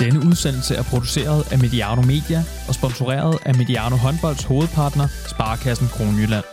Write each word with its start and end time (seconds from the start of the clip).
Denne 0.00 0.20
udsendelse 0.28 0.74
er 0.74 0.82
produceret 0.82 1.52
af 1.52 1.58
Mediano 1.58 2.02
Media 2.02 2.40
og 2.68 2.74
sponsoreret 2.74 3.38
af 3.44 3.54
Mediano 3.54 3.96
Håndbolds 3.96 4.44
hovedpartner, 4.44 5.06
Sparkassen 5.28 5.88
Kronjylland. 5.88 6.44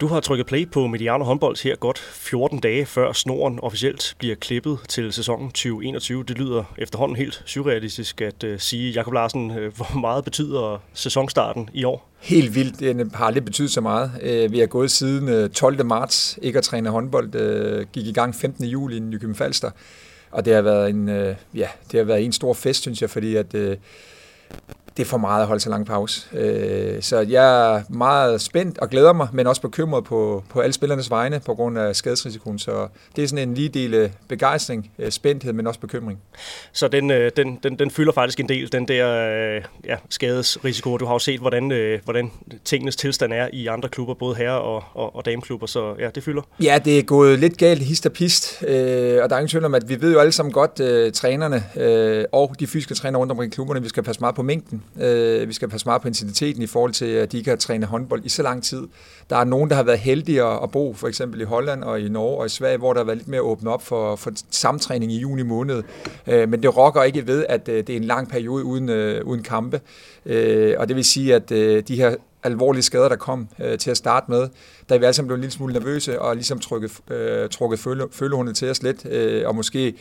Du 0.00 0.06
har 0.06 0.20
trykket 0.20 0.46
play 0.46 0.70
på 0.70 0.86
Mediano 0.86 1.24
Håndbolds 1.24 1.62
her 1.62 1.76
godt 1.76 1.98
14 1.98 2.60
dage 2.60 2.86
før 2.86 3.12
snoren 3.12 3.58
officielt 3.62 4.14
bliver 4.18 4.34
klippet 4.34 4.78
til 4.88 5.12
sæsonen 5.12 5.48
2021. 5.48 6.24
Det 6.24 6.38
lyder 6.38 6.64
efterhånden 6.78 7.16
helt 7.16 7.42
surrealistisk 7.46 8.20
at 8.20 8.44
uh, 8.44 8.50
sige, 8.58 8.92
Jakob 8.92 9.12
Larsen, 9.12 9.50
uh, 9.50 9.56
hvor 9.56 9.98
meget 9.98 10.24
betyder 10.24 10.82
sæsonstarten 10.94 11.70
i 11.74 11.84
år? 11.84 12.08
Helt 12.20 12.54
vildt. 12.54 12.80
Det 12.80 13.10
har 13.14 13.26
aldrig 13.26 13.44
betydet 13.44 13.70
så 13.70 13.80
meget. 13.80 14.10
Uh, 14.22 14.52
vi 14.52 14.58
har 14.58 14.66
gået 14.66 14.90
siden 14.90 15.50
12. 15.50 15.84
marts 15.84 16.38
ikke 16.42 16.58
at 16.58 16.64
træne 16.64 16.90
håndbold. 16.90 17.34
Uh, 17.34 17.86
gik 17.92 18.06
i 18.06 18.12
gang 18.12 18.34
15. 18.34 18.64
juli 18.64 18.96
i 18.96 19.00
Nykøbing 19.00 19.36
Falster. 19.36 19.70
Og 20.32 20.44
det 20.44 20.54
har 20.54 20.62
været 20.62 20.90
en, 20.90 21.08
øh, 21.08 21.36
ja, 21.54 21.68
det 21.92 21.98
har 21.98 22.04
været 22.04 22.24
en 22.24 22.32
stor 22.32 22.54
fest, 22.54 22.82
synes 22.82 23.02
jeg, 23.02 23.10
fordi 23.10 23.36
at 23.36 23.54
øh, 23.54 23.76
det 24.96 25.02
er 25.02 25.06
for 25.06 25.18
meget 25.18 25.40
at 25.40 25.46
holde 25.46 25.60
så 25.60 25.70
lang 25.70 25.86
pause. 25.86 26.36
Øh, 26.36 27.02
så 27.02 27.20
jeg 27.20 27.74
er 27.74 27.82
meget 27.88 28.40
spændt 28.40 28.78
og 28.78 28.90
glæder 28.90 29.12
mig, 29.12 29.28
men 29.32 29.46
også 29.46 29.62
bekymret 29.62 30.04
på, 30.04 30.44
på 30.50 30.60
alle 30.60 30.72
spillernes 30.72 31.10
vegne 31.10 31.40
på 31.40 31.54
grund 31.54 31.78
af 31.78 31.96
skadesrisikoen. 31.96 32.58
Så 32.58 32.88
det 33.16 33.24
er 33.24 33.28
sådan 33.28 33.48
en 33.48 33.54
lige 33.54 33.68
del 33.68 34.12
begejstring, 34.28 34.90
øh, 34.98 35.10
spændthed, 35.10 35.52
men 35.52 35.66
også 35.66 35.80
bekymring. 35.80 36.18
Så 36.72 36.88
den, 36.88 37.10
øh, 37.10 37.30
den, 37.36 37.58
den, 37.62 37.78
den 37.78 37.90
fylder 37.90 38.12
faktisk 38.12 38.40
en 38.40 38.48
del, 38.48 38.72
den 38.72 38.88
der 38.88 39.06
ja, 39.84 39.96
skadesrisiko. 40.08 40.96
Du 40.96 41.06
har 41.06 41.12
jo 41.12 41.18
set, 41.18 41.40
hvordan, 41.40 42.00
hvordan 42.04 42.30
tingenes 42.64 42.96
tilstand 42.96 43.32
er 43.32 43.48
i 43.52 43.66
andre 43.66 43.88
klubber, 43.88 44.14
både 44.14 44.36
herre- 44.36 44.60
og, 44.60 44.84
og, 44.94 45.16
og 45.16 45.24
dameklubber, 45.24 45.66
så 45.66 45.94
ja, 45.98 46.10
det 46.14 46.22
fylder. 46.22 46.42
Ja, 46.62 46.78
det 46.84 46.98
er 46.98 47.02
gået 47.02 47.38
lidt 47.38 47.58
galt, 47.58 47.82
hist 47.82 48.06
og 48.06 48.12
pist, 48.12 48.64
øh, 48.68 49.22
og 49.22 49.30
der 49.30 49.36
er 49.36 49.38
ingen 49.38 49.48
tvivl 49.48 49.64
om, 49.64 49.74
at 49.74 49.88
vi 49.88 50.00
ved 50.00 50.12
jo 50.12 50.18
alle 50.18 50.32
sammen 50.32 50.52
godt, 50.52 50.80
øh, 50.80 51.12
trænerne 51.12 51.64
øh, 51.76 52.24
og 52.32 52.54
de 52.60 52.66
fysiske 52.66 52.94
trænere 52.94 53.20
rundt 53.20 53.30
omkring 53.30 53.52
klubberne, 53.52 53.82
vi 53.82 53.88
skal 53.88 54.02
passe 54.02 54.20
meget 54.20 54.34
på 54.34 54.42
mængden 54.42 54.81
Øh, 55.00 55.48
vi 55.48 55.52
skal 55.52 55.68
passe 55.68 55.86
meget 55.86 56.02
på 56.02 56.08
intensiteten 56.08 56.62
i 56.62 56.66
forhold 56.66 56.92
til, 56.92 57.06
at 57.06 57.32
de 57.32 57.38
ikke 57.38 57.50
har 57.50 57.56
trænet 57.56 57.88
håndbold 57.88 58.24
i 58.24 58.28
så 58.28 58.42
lang 58.42 58.62
tid. 58.62 58.88
Der 59.30 59.36
er 59.36 59.44
nogen, 59.44 59.70
der 59.70 59.76
har 59.76 59.82
været 59.82 59.98
heldigere 59.98 60.62
at 60.62 60.70
bo 60.70 60.94
for 60.94 61.08
eksempel 61.08 61.40
i 61.40 61.44
Holland 61.44 61.84
og 61.84 62.00
i 62.00 62.08
Norge 62.08 62.38
og 62.38 62.46
i 62.46 62.48
Sverige, 62.48 62.78
hvor 62.78 62.92
der 62.92 63.00
har 63.00 63.04
været 63.04 63.18
lidt 63.18 63.28
mere 63.28 63.42
åbnet 63.42 63.72
op 63.72 63.82
for, 63.82 64.16
for 64.16 64.32
samtræning 64.50 65.12
i 65.12 65.18
juni 65.18 65.42
måned. 65.42 65.82
Øh, 66.26 66.48
men 66.48 66.62
det 66.62 66.76
rokker 66.76 67.02
ikke 67.02 67.26
ved, 67.26 67.46
at 67.48 67.68
øh, 67.68 67.76
det 67.86 67.90
er 67.90 67.96
en 67.96 68.04
lang 68.04 68.28
periode 68.28 68.64
uden, 68.64 68.88
øh, 68.88 69.24
uden 69.24 69.42
kampe. 69.42 69.80
Øh, 70.26 70.74
og 70.78 70.88
det 70.88 70.96
vil 70.96 71.04
sige, 71.04 71.34
at 71.34 71.50
øh, 71.50 71.82
de 71.88 71.96
her 71.96 72.14
alvorlige 72.42 72.82
skader, 72.82 73.08
der 73.08 73.16
kom 73.16 73.48
øh, 73.60 73.78
til 73.78 73.90
at 73.90 73.96
starte 73.96 74.30
med, 74.30 74.48
da 74.88 74.96
vi 74.96 75.04
alle 75.04 75.14
sammen 75.14 75.28
blev 75.28 75.34
en 75.34 75.40
lille 75.40 75.52
smule 75.52 75.72
nervøse 75.72 76.20
og 76.20 76.34
ligesom 76.34 76.58
trukket, 76.58 76.92
øh, 77.10 77.48
trukket 77.48 77.78
følge, 77.78 78.04
følehundet 78.10 78.56
til 78.56 78.70
os 78.70 78.82
lidt, 78.82 79.06
øh, 79.06 79.48
og 79.48 79.54
måske 79.54 79.94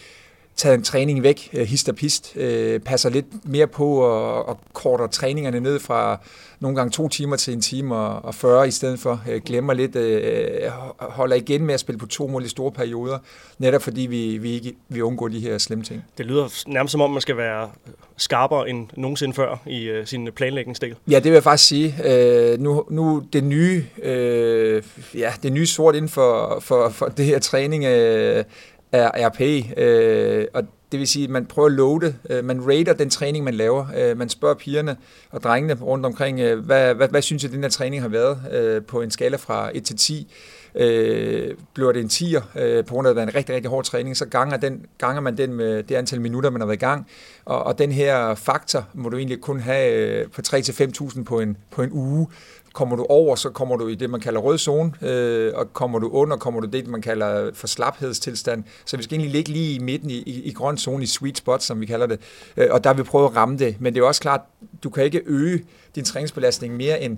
taget 0.55 0.75
en 0.75 0.83
træning 0.83 1.23
væk, 1.23 1.49
øh, 1.53 1.67
hist 1.67 1.89
og 1.89 1.95
pist, 1.95 2.33
øh, 2.35 2.79
passer 2.79 3.09
lidt 3.09 3.25
mere 3.43 3.67
på 3.67 3.87
og, 3.95 4.45
og 4.45 4.59
korter 4.73 5.07
træningerne 5.07 5.59
ned 5.59 5.79
fra 5.79 6.19
nogle 6.59 6.77
gange 6.77 6.91
to 6.91 7.09
timer 7.09 7.35
til 7.35 7.53
en 7.53 7.61
time 7.61 7.95
og, 7.95 8.25
og 8.25 8.35
40 8.35 8.67
i 8.67 8.71
stedet 8.71 8.99
for. 8.99 9.21
Øh, 9.29 9.41
glemmer 9.41 9.73
lidt, 9.73 9.95
øh, 9.95 10.71
holder 10.99 11.35
igen 11.35 11.65
med 11.65 11.73
at 11.73 11.79
spille 11.79 11.99
på 11.99 12.05
to 12.05 12.27
mål 12.27 12.45
i 12.45 12.47
store 12.47 12.71
perioder, 12.71 13.17
netop 13.59 13.81
fordi 13.81 14.01
vi, 14.01 14.37
vi 14.37 14.51
ikke 14.51 14.73
vi 14.89 15.01
undgår 15.01 15.27
de 15.27 15.39
her 15.39 15.57
slemme 15.57 15.83
ting. 15.83 16.03
Det 16.17 16.25
lyder 16.25 16.63
nærmest 16.67 16.91
som 16.91 17.01
om, 17.01 17.11
man 17.11 17.21
skal 17.21 17.37
være 17.37 17.69
skarpere 18.17 18.69
end 18.69 18.87
nogensinde 18.97 19.33
før 19.33 19.61
i 19.65 19.83
øh, 19.83 20.05
sin 20.05 20.29
planlægningsdel. 20.35 20.95
Ja, 21.09 21.15
det 21.15 21.25
vil 21.25 21.33
jeg 21.33 21.43
faktisk 21.43 21.67
sige. 21.67 21.95
Øh, 22.05 22.59
nu, 22.59 22.85
nu 22.89 23.23
det 23.33 23.43
nye, 23.43 23.85
øh, 24.03 24.83
ja, 25.15 25.33
det 25.43 25.53
nye 25.53 25.65
sort 25.65 25.95
inden 25.95 26.09
for, 26.09 26.59
for, 26.59 26.89
for 26.89 27.05
det 27.05 27.25
her 27.25 27.39
træning 27.39 27.85
øh, 27.85 28.43
er 28.91 29.29
RP, 29.29 29.41
øh, 29.77 30.47
og 30.53 30.63
det 30.91 30.99
vil 30.99 31.07
sige, 31.07 31.23
at 31.23 31.29
man 31.29 31.45
prøver 31.45 31.67
at 31.67 31.73
loade, 31.73 32.15
øh, 32.29 32.45
man 32.45 32.67
rater 32.67 32.93
den 32.93 33.09
træning, 33.09 33.43
man 33.43 33.53
laver. 33.53 33.85
Øh, 33.97 34.17
man 34.17 34.29
spørger 34.29 34.55
pigerne 34.55 34.97
og 35.31 35.43
drengene 35.43 35.73
rundt 35.73 36.05
omkring, 36.05 36.39
øh, 36.39 36.59
hvad, 36.59 36.93
hvad, 36.93 37.07
hvad 37.07 37.21
synes 37.21 37.43
jeg, 37.43 37.51
den 37.51 37.63
her 37.63 37.69
træning 37.69 38.01
har 38.01 38.09
været 38.09 38.37
øh, 38.51 38.83
på 38.83 39.01
en 39.01 39.11
skala 39.11 39.37
fra 39.37 39.69
1 39.73 39.83
til 39.83 39.97
10. 39.97 40.33
Øh, 40.75 41.55
bliver 41.73 41.91
det 41.91 42.01
en 42.01 42.07
10'er, 42.07 42.59
øh, 42.59 42.85
på 42.85 42.93
grund 42.93 43.07
af 43.07 43.11
at 43.11 43.15
det 43.15 43.23
er 43.23 43.27
en 43.27 43.35
rigtig, 43.35 43.55
rigtig 43.55 43.69
hård 43.69 43.83
træning, 43.83 44.17
så 44.17 44.25
ganger, 44.25 44.57
den, 44.57 44.85
ganger 44.97 45.21
man 45.21 45.37
den 45.37 45.53
med 45.53 45.83
det 45.83 45.95
antal 45.95 46.21
minutter, 46.21 46.49
man 46.49 46.61
har 46.61 46.65
været 46.65 46.77
i 46.77 46.85
gang. 46.85 47.07
Og, 47.45 47.63
og 47.63 47.79
den 47.79 47.91
her 47.91 48.35
faktor 48.35 48.87
må 48.93 49.09
du 49.09 49.17
egentlig 49.17 49.41
kun 49.41 49.59
have 49.59 49.93
øh, 49.93 50.27
på 50.31 50.41
3-5.000 50.47 51.23
på 51.23 51.39
en, 51.39 51.57
på 51.71 51.81
en 51.81 51.91
uge, 51.91 52.27
Kommer 52.73 52.95
du 52.95 53.05
over, 53.09 53.35
så 53.35 53.49
kommer 53.49 53.75
du 53.75 53.87
i 53.87 53.95
det, 53.95 54.09
man 54.09 54.19
kalder 54.19 54.39
rød 54.39 54.57
zone, 54.57 54.91
øh, 55.01 55.53
og 55.55 55.73
kommer 55.73 55.99
du 55.99 56.09
under, 56.09 56.37
kommer 56.37 56.59
du 56.59 56.67
det, 56.67 56.87
man 56.87 57.01
kalder 57.01 57.51
for 57.53 57.67
slaphedstilstand. 57.67 58.63
Så 58.85 58.97
vi 58.97 59.03
skal 59.03 59.15
egentlig 59.15 59.31
ligge 59.31 59.51
lige 59.51 59.75
i 59.75 59.79
midten 59.79 60.09
i, 60.09 60.13
i, 60.13 60.43
i 60.43 60.53
grøn 60.53 60.77
zone, 60.77 61.03
i 61.03 61.05
sweet 61.05 61.37
spot, 61.37 61.63
som 61.63 61.81
vi 61.81 61.85
kalder 61.85 62.05
det. 62.05 62.19
Øh, 62.57 62.67
og 62.71 62.83
der 62.83 62.93
vil 62.93 63.03
vi 63.03 63.09
prøve 63.09 63.25
at 63.25 63.35
ramme 63.35 63.57
det. 63.57 63.75
Men 63.79 63.95
det 63.95 64.01
er 64.01 64.05
også 64.05 64.21
klart, 64.21 64.41
du 64.83 64.89
kan 64.89 65.03
ikke 65.03 65.21
øge 65.25 65.65
din 65.95 66.03
træningsbelastning 66.03 66.75
mere 66.75 67.01
end 67.01 67.17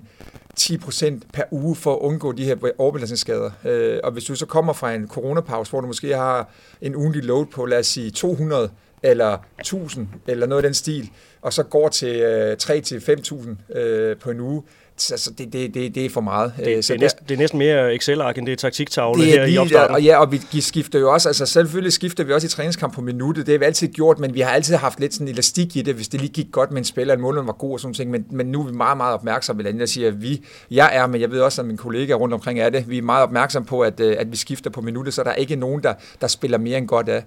10% 0.60 1.20
per 1.32 1.42
uge 1.50 1.76
for 1.76 1.94
at 1.94 1.98
undgå 1.98 2.32
de 2.32 2.44
her 2.44 2.56
overbelastningsskader. 2.78 3.50
Øh, 3.64 4.00
og 4.04 4.12
hvis 4.12 4.24
du 4.24 4.34
så 4.34 4.46
kommer 4.46 4.72
fra 4.72 4.94
en 4.94 5.08
coronapause, 5.08 5.70
hvor 5.70 5.80
du 5.80 5.86
måske 5.86 6.16
har 6.16 6.50
en 6.80 6.96
ugentlig 6.96 7.24
load 7.24 7.46
på, 7.46 7.66
lad 7.66 7.78
os 7.78 7.86
sige 7.86 8.10
200 8.10 8.70
eller 9.02 9.38
1000 9.60 10.08
eller 10.26 10.46
noget 10.46 10.62
af 10.62 10.68
den 10.68 10.74
stil, 10.74 11.10
og 11.42 11.52
så 11.52 11.62
går 11.62 11.88
til 11.88 12.16
øh, 12.16 12.56
3-5.000 12.62 13.78
øh, 13.78 14.16
på 14.16 14.30
en 14.30 14.40
uge, 14.40 14.62
altså, 15.10 15.30
det, 15.38 15.52
det, 15.52 15.74
det, 15.74 15.94
det 15.94 16.04
er 16.04 16.10
for 16.10 16.20
meget. 16.20 16.52
Det, 16.56 16.76
øh, 16.76 16.82
så 16.82 16.92
det, 16.92 16.98
er, 16.98 17.04
næsten, 17.04 17.24
det 17.28 17.34
er 17.34 17.38
næsten 17.38 17.58
mere 17.58 17.94
Excel-ark, 17.94 18.38
end 18.38 18.46
det 18.46 18.52
er 18.52 18.56
taktiktavle 18.56 19.22
det 19.22 19.34
er 19.34 19.40
her 19.40 19.46
i 19.46 19.58
opstarten. 19.58 19.94
Og, 19.94 20.02
ja, 20.02 20.16
og 20.16 20.32
vi 20.52 20.60
skifter 20.60 20.98
jo 20.98 21.12
også, 21.12 21.28
altså 21.28 21.46
selvfølgelig 21.46 21.92
skifter 21.92 22.24
vi 22.24 22.32
også 22.32 22.46
i 22.46 22.50
træningskamp 22.50 22.94
på 22.94 23.00
minuttet, 23.00 23.46
det 23.46 23.52
har 23.52 23.58
vi 23.58 23.64
altid 23.64 23.88
gjort, 23.88 24.18
men 24.18 24.34
vi 24.34 24.40
har 24.40 24.50
altid 24.50 24.74
haft 24.74 25.00
lidt 25.00 25.14
sådan 25.14 25.28
elastik 25.28 25.76
i 25.76 25.82
det, 25.82 25.94
hvis 25.94 26.08
det 26.08 26.20
lige 26.20 26.32
gik 26.32 26.46
godt 26.52 26.70
med 26.70 26.78
en 26.78 26.84
spiller, 26.84 27.14
en 27.14 27.20
målmand 27.20 27.46
var 27.46 27.52
god 27.52 27.72
og 27.72 27.80
sådan 27.80 27.94
ting, 27.94 28.10
men, 28.10 28.26
men 28.30 28.46
nu 28.46 28.60
er 28.60 28.66
vi 28.66 28.72
meget, 28.72 28.96
meget 28.96 29.14
opmærksomme, 29.14 29.62
eller 29.62 29.78
jeg 29.78 29.88
siger, 29.88 30.08
at 30.08 30.22
vi, 30.22 30.44
jeg 30.70 30.90
er, 30.92 31.06
men 31.06 31.20
jeg 31.20 31.30
ved 31.30 31.40
også, 31.40 31.62
at 31.62 31.66
mine 31.66 31.78
kollegaer 31.78 32.16
rundt 32.16 32.34
omkring 32.34 32.60
er 32.60 32.70
det, 32.70 32.88
vi 32.88 32.98
er 32.98 33.02
meget 33.02 33.22
opmærksomme 33.22 33.66
på, 33.66 33.80
at, 33.80 34.00
øh, 34.00 34.16
at 34.18 34.32
vi 34.32 34.36
skifter 34.36 34.70
på 34.70 34.80
minuttet, 34.80 35.14
så 35.14 35.22
der 35.22 35.30
er 35.30 35.34
ikke 35.34 35.56
nogen, 35.56 35.82
der, 35.82 35.94
der 36.20 36.26
spiller 36.26 36.58
mere 36.58 36.78
end 36.78 36.88
godt 36.88 37.08
af. 37.08 37.24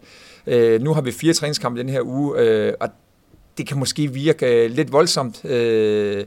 Øh, 0.48 0.82
nu 0.82 0.94
har 0.94 1.02
vi 1.02 1.12
fire 1.12 1.34
træningskampe 1.34 1.80
den 1.80 1.90
her 1.90 2.02
uge, 2.02 2.40
øh, 2.40 2.74
og 2.80 2.90
det 3.58 3.68
kan 3.68 3.80
måske 3.80 4.14
virke 4.14 4.68
lidt 4.68 4.92
voldsomt, 4.92 5.46
øh, 5.46 6.26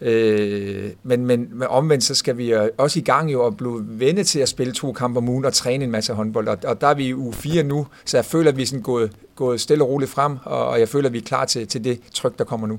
Øh, 0.00 0.90
men, 1.02 1.26
men, 1.26 1.48
men 1.52 1.68
omvendt 1.68 2.04
så 2.04 2.14
skal 2.14 2.38
vi 2.38 2.54
også 2.78 2.98
i 2.98 3.02
gang 3.02 3.32
jo 3.32 3.46
at 3.46 3.56
blive 3.56 3.84
vende 3.88 4.24
til 4.24 4.38
at 4.40 4.48
spille 4.48 4.72
to 4.72 4.92
kampe 4.92 5.18
om 5.18 5.28
ugen 5.28 5.44
og 5.44 5.52
træne 5.52 5.84
en 5.84 5.90
masse 5.90 6.12
håndbold. 6.12 6.48
Og, 6.48 6.58
og 6.64 6.80
der 6.80 6.86
er 6.86 6.94
vi 6.94 7.06
i 7.06 7.14
uge 7.14 7.32
4 7.32 7.62
nu, 7.62 7.86
så 8.04 8.16
jeg 8.16 8.24
føler, 8.24 8.50
at 8.50 8.56
vi 8.56 8.62
er 8.62 8.66
sådan 8.66 8.82
gået, 8.82 9.12
gået 9.36 9.60
stille 9.60 9.84
og 9.84 9.90
roligt 9.90 10.10
frem, 10.10 10.36
og, 10.44 10.66
og 10.66 10.80
jeg 10.80 10.88
føler, 10.88 11.08
at 11.08 11.12
vi 11.12 11.18
er 11.18 11.22
klar 11.22 11.44
til, 11.44 11.66
til 11.66 11.84
det 11.84 12.00
tryk, 12.14 12.38
der 12.38 12.44
kommer 12.44 12.66
nu. 12.66 12.78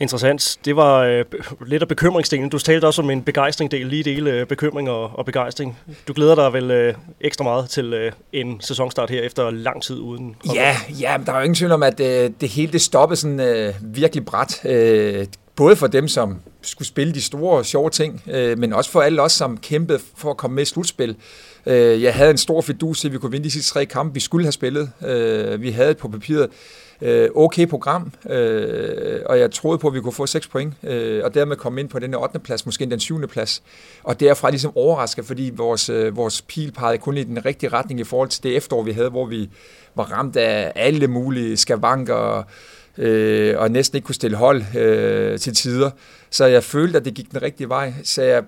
Interessant. 0.00 0.58
Det 0.64 0.76
var 0.76 0.98
øh, 0.98 1.24
lidt 1.66 1.82
af 1.82 1.88
bekymringsdelen. 1.88 2.48
Du 2.48 2.58
talte 2.58 2.86
også 2.86 3.02
om 3.02 3.10
en 3.10 3.22
begejstringdel, 3.22 3.86
lige 3.86 4.02
dele 4.02 4.30
øh, 4.30 4.46
bekymring 4.46 4.90
og, 4.90 5.18
og 5.18 5.24
begejstring. 5.24 5.78
Du 6.08 6.12
glæder 6.12 6.34
dig 6.34 6.52
vel 6.52 6.70
øh, 6.70 6.94
ekstra 7.20 7.44
meget 7.44 7.68
til 7.68 7.92
øh, 7.92 8.12
en 8.32 8.60
sæsonstart 8.60 9.10
her 9.10 9.22
efter 9.22 9.50
lang 9.50 9.82
tid 9.82 9.98
uden? 9.98 10.36
Ja, 10.54 10.76
ja 11.00 11.16
der 11.26 11.32
er 11.32 11.36
jo 11.36 11.42
ingen 11.42 11.54
tvivl 11.54 11.72
om, 11.72 11.82
at 11.82 12.00
øh, 12.00 12.30
det 12.40 12.48
hele 12.48 12.72
det 12.72 12.80
stoppede 12.80 13.20
sådan 13.20 13.40
øh, 13.40 13.74
virkelig 13.82 14.24
bræt. 14.24 14.60
Øh, 14.64 15.26
både 15.56 15.76
for 15.76 15.86
dem, 15.86 16.08
som 16.08 16.36
skulle 16.62 16.88
spille 16.88 17.14
de 17.14 17.22
store, 17.22 17.64
sjove 17.64 17.90
ting, 17.90 18.22
øh, 18.30 18.58
men 18.58 18.72
også 18.72 18.90
for 18.90 19.00
alle 19.00 19.22
os, 19.22 19.32
som 19.32 19.56
kæmpede 19.58 19.98
for 20.16 20.30
at 20.30 20.36
komme 20.36 20.54
med 20.54 20.62
i 20.62 20.66
slutspil. 20.66 21.16
Øh, 21.66 22.02
jeg 22.02 22.14
havde 22.14 22.30
en 22.30 22.38
stor 22.38 22.60
fidus 22.60 23.04
at 23.04 23.12
vi 23.12 23.18
kunne 23.18 23.32
vinde 23.32 23.44
de 23.44 23.50
sidste 23.50 23.72
tre 23.72 23.86
kampe, 23.86 24.14
vi 24.14 24.20
skulle 24.20 24.44
have 24.44 24.52
spillet. 24.52 24.90
Øh, 25.06 25.62
vi 25.62 25.70
havde 25.70 25.94
på 25.94 26.08
papiret 26.08 26.48
øh, 27.02 27.28
okay 27.34 27.66
program, 27.66 28.12
øh, 28.30 29.20
og 29.26 29.38
jeg 29.38 29.50
troede 29.50 29.78
på, 29.78 29.88
at 29.88 29.94
vi 29.94 30.00
kunne 30.00 30.12
få 30.12 30.26
6 30.26 30.48
point, 30.48 30.74
øh, 30.82 31.24
og 31.24 31.34
dermed 31.34 31.56
komme 31.56 31.80
ind 31.80 31.88
på 31.88 31.98
den 31.98 32.14
8. 32.14 32.38
plads, 32.38 32.66
måske 32.66 32.86
den 32.86 33.00
7. 33.00 33.28
plads. 33.28 33.62
Og 34.02 34.20
derfra 34.20 34.50
ligesom 34.50 34.76
overrasket, 34.76 35.24
fordi 35.24 35.52
vores, 35.54 35.88
øh, 35.88 36.16
vores 36.16 36.42
pil 36.42 36.72
pegede 36.72 36.98
kun 36.98 37.16
i 37.16 37.24
den 37.24 37.44
rigtige 37.44 37.70
retning 37.70 38.00
i 38.00 38.04
forhold 38.04 38.28
til 38.28 38.42
det 38.42 38.56
efterår, 38.56 38.82
vi 38.82 38.92
havde, 38.92 39.08
hvor 39.08 39.26
vi 39.26 39.50
var 39.94 40.04
ramt 40.04 40.36
af 40.36 40.72
alle 40.74 41.06
mulige 41.06 41.56
skavanker, 41.56 42.42
øh, 42.98 43.54
og 43.58 43.70
næsten 43.70 43.96
ikke 43.96 44.06
kunne 44.06 44.14
stille 44.14 44.36
hold 44.36 44.76
øh, 44.76 45.38
til 45.38 45.54
tider. 45.54 45.90
Så 46.30 46.44
jeg 46.44 46.64
følte, 46.64 46.98
at 46.98 47.04
det 47.04 47.14
gik 47.14 47.30
den 47.30 47.42
rigtige 47.42 47.68
vej. 47.68 47.92
Så 48.04 48.22
jeg 48.22 48.42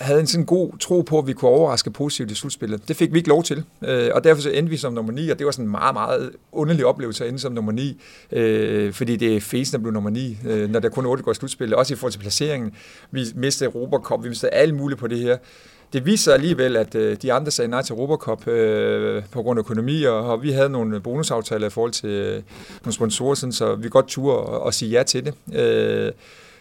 havde 0.00 0.20
en 0.20 0.26
sådan 0.26 0.44
god 0.44 0.78
tro 0.78 1.00
på, 1.00 1.18
at 1.18 1.26
vi 1.26 1.32
kunne 1.32 1.50
overraske 1.50 1.90
positivt 1.90 2.30
i 2.30 2.34
slutspillet. 2.34 2.88
Det 2.88 2.96
fik 2.96 3.12
vi 3.12 3.18
ikke 3.18 3.28
lov 3.28 3.42
til, 3.42 3.64
øh, 3.84 4.10
og 4.14 4.24
derfor 4.24 4.42
så 4.42 4.50
endte 4.50 4.70
vi 4.70 4.76
som 4.76 4.92
nummer 4.92 5.12
9, 5.12 5.30
og 5.30 5.38
det 5.38 5.46
var 5.46 5.52
sådan 5.52 5.64
en 5.64 5.70
meget, 5.70 5.94
meget 5.94 6.30
underlig 6.52 6.86
oplevelse 6.86 7.24
at 7.24 7.28
ende 7.28 7.40
som 7.40 7.52
nummer 7.52 7.72
9, 7.72 8.00
øh, 8.32 8.92
fordi 8.92 9.16
det 9.16 9.36
er 9.36 9.40
fæsen 9.40 9.74
at 9.74 9.82
blive 9.82 9.92
nummer 9.92 10.10
9, 10.10 10.38
øh, 10.46 10.70
når 10.70 10.80
der 10.80 10.88
kun 10.88 11.06
8 11.06 11.24
går 11.24 11.32
i 11.32 11.34
slutspillet, 11.34 11.78
også 11.78 11.94
i 11.94 11.96
forhold 11.96 12.12
til 12.12 12.18
placeringen. 12.18 12.72
Vi 13.10 13.24
mistede 13.34 13.70
Europa 13.70 13.96
Cup, 13.96 14.24
vi 14.24 14.28
mistede 14.28 14.52
alt 14.52 14.74
muligt 14.74 15.00
på 15.00 15.06
det 15.06 15.18
her 15.18 15.36
det 15.92 16.06
viser 16.06 16.32
alligevel, 16.32 16.76
at 16.76 16.94
øh, 16.94 17.16
de 17.22 17.32
andre 17.32 17.50
sagde 17.50 17.70
nej 17.70 17.82
til 17.82 17.94
Robocop 17.94 18.48
øh, 18.48 19.22
på 19.30 19.42
grund 19.42 19.58
af 19.58 19.62
økonomi, 19.62 20.02
og, 20.02 20.30
og 20.30 20.42
vi 20.42 20.52
havde 20.52 20.68
nogle 20.68 21.00
bonusaftaler 21.00 21.66
i 21.66 21.70
forhold 21.70 21.92
til 21.92 22.10
øh, 22.10 22.42
nogle 22.84 22.92
sponsorer, 22.92 23.34
sådan, 23.34 23.52
så 23.52 23.74
vi 23.74 23.88
godt 23.88 24.06
turde 24.06 24.54
at, 24.54 24.66
at 24.66 24.74
sige 24.74 24.90
ja 24.90 25.02
til 25.02 25.24
det. 25.24 25.58
Øh, 25.60 26.12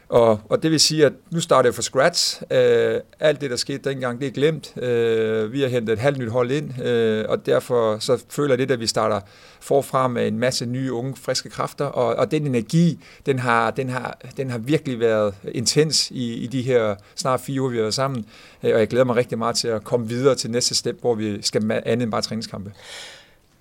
og, 0.09 0.41
og 0.49 0.63
det 0.63 0.71
vil 0.71 0.79
sige, 0.79 1.05
at 1.05 1.13
nu 1.31 1.39
starter 1.39 1.69
jeg 1.69 1.75
fra 1.75 1.81
scratch. 1.81 2.41
Øh, 2.51 2.99
alt 3.19 3.41
det, 3.41 3.49
der 3.49 3.55
skete 3.55 3.89
dengang, 3.89 4.19
det 4.19 4.27
er 4.27 4.31
glemt. 4.31 4.73
Øh, 4.77 5.53
vi 5.53 5.61
har 5.61 5.67
hentet 5.67 5.93
et 5.93 5.99
halvt 5.99 6.17
nyt 6.17 6.31
hold 6.31 6.51
ind, 6.51 6.81
øh, 6.83 7.25
og 7.29 7.45
derfor 7.45 7.99
så 7.99 8.23
føler 8.29 8.49
jeg 8.49 8.57
lidt, 8.57 8.71
at 8.71 8.79
vi 8.79 8.87
starter 8.87 9.19
forfra 9.59 10.07
med 10.07 10.27
en 10.27 10.39
masse 10.39 10.65
nye, 10.65 10.93
unge, 10.93 11.15
friske 11.15 11.49
kræfter. 11.49 11.85
Og, 11.85 12.15
og 12.15 12.31
den 12.31 12.47
energi, 12.47 12.99
den 13.25 13.39
har, 13.39 13.71
den, 13.71 13.89
har, 13.89 14.17
den 14.37 14.49
har 14.49 14.57
virkelig 14.57 14.99
været 14.99 15.33
intens 15.51 16.11
i, 16.11 16.33
i 16.33 16.47
de 16.47 16.61
her 16.61 16.95
snart 17.15 17.39
fire 17.39 17.61
uger, 17.61 17.71
vi 17.71 17.77
har 17.77 17.83
været 17.83 17.93
sammen. 17.93 18.25
Øh, 18.63 18.73
og 18.73 18.79
jeg 18.79 18.87
glæder 18.87 19.05
mig 19.05 19.15
rigtig 19.15 19.37
meget 19.37 19.55
til 19.55 19.67
at 19.67 19.83
komme 19.83 20.07
videre 20.07 20.35
til 20.35 20.51
næste 20.51 20.75
step, 20.75 21.01
hvor 21.01 21.15
vi 21.15 21.41
skal 21.41 21.71
andet 21.71 22.03
end 22.03 22.11
bare 22.11 22.21
træningskampe 22.21 22.71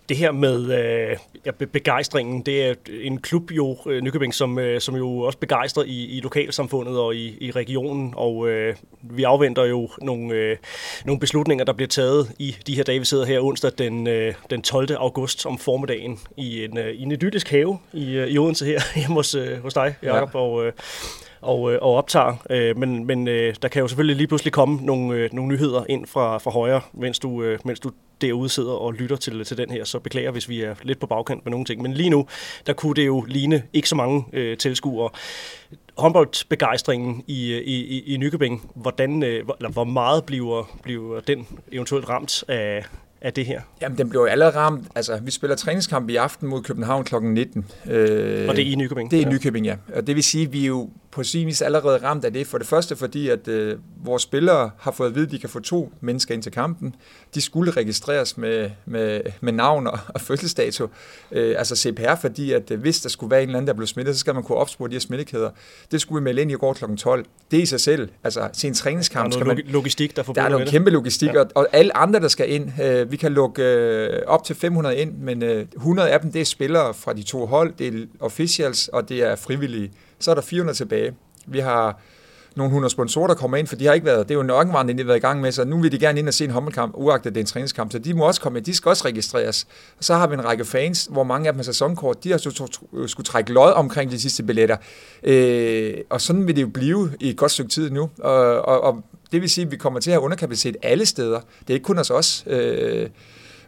det 0.09 0.17
her 0.17 0.33
med 0.33 0.73
øh, 0.73 1.17
ja, 1.47 1.51
begejstringen, 1.51 2.43
det 2.43 2.65
er 2.65 2.75
en 3.01 3.21
klub 3.21 3.51
jo, 3.51 3.77
øh, 3.87 4.03
Nykøbing, 4.03 4.35
som, 4.35 4.59
øh, 4.59 4.81
som 4.81 4.97
jo 4.97 5.19
også 5.19 5.39
begejstrer 5.39 5.85
i, 5.85 6.05
i 6.05 6.21
lokalsamfundet 6.21 6.99
og 6.99 7.17
i, 7.17 7.37
i 7.41 7.51
regionen, 7.51 8.15
og 8.17 8.49
øh, 8.49 8.77
vi 9.03 9.23
afventer 9.23 9.65
jo 9.65 9.89
nogle, 10.03 10.35
øh, 10.35 10.57
nogle 11.05 11.21
beslutninger, 11.21 11.65
der 11.65 11.73
bliver 11.73 11.89
taget 11.89 12.33
i 12.39 12.57
de 12.67 12.77
her 12.77 12.83
dage, 12.83 12.99
vi 12.99 13.05
sidder 13.05 13.25
her 13.25 13.41
onsdag 13.41 13.71
den, 13.79 14.07
øh, 14.07 14.35
den 14.51 14.63
12. 14.63 14.89
august 14.99 15.47
om 15.47 15.59
formiddagen 15.59 16.19
i 16.37 16.65
en, 16.65 16.79
øh, 16.79 16.95
i 16.95 17.03
en 17.03 17.13
idyllisk 17.13 17.51
have 17.51 17.79
i, 17.93 18.13
øh, 18.13 18.29
i 18.29 18.39
Odense 18.39 18.67
her, 18.67 18.81
hjemme 19.01 19.15
hos, 19.15 19.35
øh, 19.35 19.63
hos 19.63 19.75
dig, 19.75 19.95
Jacob, 20.03 20.31
ja. 20.35 20.41
og, 20.41 20.67
øh, 20.67 20.73
og, 21.45 21.73
øh, 21.73 21.79
og 21.83 21.95
optager. 21.95 22.37
Øh, 22.51 22.79
men 22.79 23.05
men 23.07 23.29
øh, 23.29 23.55
der 23.63 23.69
kan 23.69 23.81
jo 23.81 23.89
selvfølgelig 23.89 24.17
lige 24.17 24.27
pludselig 24.27 24.53
komme 24.53 24.79
nogle, 24.83 25.15
øh, 25.15 25.33
nogle 25.33 25.53
nyheder 25.53 25.85
ind 25.89 26.07
fra, 26.07 26.39
fra 26.39 26.51
højre, 26.51 26.81
mens 26.93 27.19
du, 27.19 27.43
øh, 27.43 27.59
mens 27.65 27.81
du 27.81 27.91
derude 28.21 28.49
sidder 28.49 28.73
og 28.73 28.93
lytter 28.93 29.17
til, 29.17 29.45
til 29.45 29.59
den 29.59 29.71
her, 29.71 29.85
så 29.85 29.99
beklager, 29.99 30.31
hvis 30.31 30.49
vi 30.49 30.63
er 30.63 30.75
lidt 30.83 31.01
på 31.01 31.07
bagkant 31.07 31.45
med 31.45 31.51
nogle 31.51 31.67
ting. 31.67 31.83
Men 31.83 31.93
lige 31.93 32.11
nu, 32.11 32.27
der 32.67 32.73
kunne 32.73 32.95
det 32.95 33.07
jo 33.07 33.25
ligne 33.29 33.63
ikke 33.73 33.89
så 33.89 33.97
mange 33.97 34.25
øh, 34.33 34.57
tilskuere. 34.57 35.11
Håndboldbegejstringen 35.99 37.25
i, 37.27 37.55
i, 37.55 38.01
i 38.15 38.17
Nykøbing, 38.17 38.71
hvordan, 38.75 39.23
øh, 39.23 39.45
eller 39.59 39.71
hvor 39.71 39.85
meget 39.85 40.25
bliver, 40.25 40.79
bliver 40.83 41.21
den 41.21 41.47
eventuelt 41.73 42.09
ramt 42.09 42.45
af, 42.49 42.85
af 43.21 43.33
det 43.33 43.47
her? 43.47 43.61
Jamen, 43.83 43.99
den 43.99 44.11
blev 44.11 44.21
jo 44.21 44.27
allerede 44.27 44.57
ramt. 44.57 44.89
Altså, 44.95 45.21
vi 45.23 45.31
spiller 45.31 45.57
træningskamp 45.57 46.11
i 46.11 46.17
aften 46.17 46.49
mod 46.49 46.63
København 46.63 47.05
kl. 47.05 47.15
19. 47.23 47.67
Øh, 47.91 48.49
og 48.49 48.57
det 48.57 48.67
er 48.67 48.71
i 48.73 48.75
Nykøbing? 48.75 49.11
Det 49.11 49.23
er 49.23 49.27
i 49.27 49.31
Nykøbing, 49.31 49.67
ja. 49.67 49.77
Og 49.95 50.07
det 50.07 50.15
vil 50.15 50.25
sige, 50.25 50.47
at 50.47 50.53
vi 50.53 50.63
er 50.63 50.69
jo 50.69 50.91
på 51.15 51.23
sin 51.23 51.47
vis 51.47 51.63
allerede 51.63 51.97
ramt 52.03 52.25
af 52.25 52.33
det. 52.33 52.47
For 52.47 52.59
det 52.59 52.67
første 52.67 52.97
fordi, 52.97 53.29
at 53.29 53.49
øh, 53.49 53.79
vores 54.05 54.23
spillere 54.23 54.71
har 54.79 54.91
fået 54.91 55.09
at 55.09 55.15
vide, 55.15 55.25
at 55.25 55.31
de 55.31 55.39
kan 55.39 55.49
få 55.49 55.61
to 55.61 55.93
mennesker 56.01 56.35
ind 56.35 56.43
til 56.43 56.53
kampen. 56.53 56.95
De 57.35 57.41
skulle 57.41 57.71
registreres 57.71 58.37
med, 58.37 58.71
med, 58.87 59.21
med 59.41 59.53
navn 59.53 59.87
og, 59.87 59.99
og 60.09 60.21
fødselsdato, 60.21 60.89
øh, 61.33 61.55
altså 61.59 61.77
CPR, 61.77 62.15
fordi 62.21 62.53
at 62.53 62.71
øh, 62.71 62.81
hvis 62.81 63.01
der 63.01 63.09
skulle 63.09 63.31
være 63.31 63.43
en 63.43 63.49
eller 63.49 63.59
anden, 63.59 63.67
der 63.67 63.75
blev 63.75 63.87
smittet, 63.87 64.15
så 64.15 64.21
skal 64.21 64.35
man 64.35 64.43
kunne 64.43 64.59
opspore 64.59 64.89
de 64.89 64.95
her 64.95 65.01
smittekæder. 65.01 65.51
Det 65.91 66.01
skulle 66.01 66.21
vi 66.21 66.25
melde 66.25 66.43
ind 66.43 66.51
i 66.51 66.55
går 66.55 66.73
kl. 66.73 66.85
12. 66.97 67.25
Det 67.51 67.59
i 67.59 67.67
sig 67.67 67.81
selv, 67.81 68.09
altså 68.25 68.49
til 68.53 68.69
en 68.69 68.75
træningskamp... 68.75 69.33
Der 69.33 69.41
er 69.41 69.45
noget 69.45 69.65
logistik, 69.67 70.17
der 70.17 70.23
Der 70.23 70.43
er 70.43 70.49
noget 70.49 70.69
kæmpe 70.69 70.91
logistik, 70.91 71.35
ja. 71.35 71.41
og, 71.41 71.51
og 71.55 71.67
alle 71.73 71.97
andre, 71.97 72.21
der 72.21 72.29
skal 72.29 72.53
ind, 72.53 72.83
øh, 72.83 73.13
vi 73.13 73.17
kan 73.17 73.33
lukke 73.33 73.63
øh, 73.63 74.23
op 74.27 74.45
til 74.45 74.57
500 74.57 74.97
ind, 74.97 75.19
men 75.19 75.43
øh, 75.43 75.67
100 75.77 76.11
af 76.11 76.21
dem, 76.21 76.33
det 76.33 76.41
er 76.41 76.45
spillere 76.45 76.95
fra 76.95 77.13
de 77.13 77.23
to 77.23 77.47
hold, 77.47 77.73
det 77.79 77.89
er 77.89 78.07
officials, 78.21 78.89
og 78.89 79.09
det 79.09 79.23
er 79.23 79.37
frivillige 79.37 79.91
så 80.25 80.31
er 80.31 80.35
der 80.35 80.43
400 80.43 80.79
tilbage. 80.79 81.15
Vi 81.47 81.59
har 81.59 82.01
nogle 82.57 82.69
100 82.69 82.91
sponsorer, 82.91 83.27
der 83.27 83.35
kommer 83.35 83.57
ind, 83.57 83.67
for 83.67 83.77
de 83.77 83.87
har 83.87 83.93
ikke 83.93 84.07
været, 84.07 84.29
det 84.29 84.35
er 84.35 84.39
jo 84.39 84.43
nok 84.43 84.67
de 84.67 84.73
har 84.73 85.05
været 85.05 85.17
i 85.17 85.21
gang 85.21 85.41
med, 85.41 85.53
så 85.53 85.65
nu 85.65 85.81
vil 85.81 85.93
de 85.93 85.99
gerne 85.99 86.19
ind 86.19 86.29
og 86.29 86.35
se 86.35 86.45
en 86.45 86.51
håndboldkamp, 86.51 86.95
uagtet 86.97 87.35
det 87.35 87.41
er 87.41 87.43
en 87.43 87.47
træningskamp, 87.47 87.93
så 87.93 87.99
de 87.99 88.15
må 88.15 88.27
også 88.27 88.41
komme 88.41 88.59
ind, 88.59 88.67
de 88.67 88.75
skal 88.75 88.89
også 88.89 89.05
registreres. 89.05 89.67
Og 89.99 90.05
så 90.05 90.15
har 90.15 90.27
vi 90.27 90.35
en 90.35 90.45
række 90.45 90.65
fans, 90.65 91.09
hvor 91.11 91.25
mange 91.25 91.47
af 91.49 91.53
dem 91.53 91.59
har 91.59 91.65
sæsonkort, 91.65 92.25
de 92.25 92.31
har 92.31 92.65
øh, 92.93 93.09
skulle 93.09 93.25
trække 93.25 93.53
lod 93.53 93.73
omkring 93.73 94.11
de 94.11 94.21
sidste 94.21 94.43
billetter. 94.43 94.77
Øh, 95.23 95.95
og 96.11 96.21
sådan 96.21 96.47
vil 96.47 96.57
det 96.57 96.63
jo 96.63 96.69
blive 96.69 97.13
i 97.21 97.31
et 97.31 97.37
godt 97.37 97.51
stykke 97.51 97.71
tid 97.71 97.91
nu, 97.91 98.11
og, 98.19 98.63
og, 98.63 98.81
og 98.81 99.05
det 99.33 99.41
vil 99.41 99.51
sige, 99.51 99.65
at 99.65 99.71
vi 99.71 99.77
kommer 99.77 100.01
til 100.01 100.11
at 100.11 100.15
have 100.15 100.23
underkapacitet 100.23 100.77
alle 100.83 101.07
steder. 101.07 101.41
Det 101.61 101.71
er 101.71 101.75
ikke 101.75 101.85
kun 101.85 101.97
hos 101.97 102.11
os. 102.11 102.45
Øh, 102.47 103.09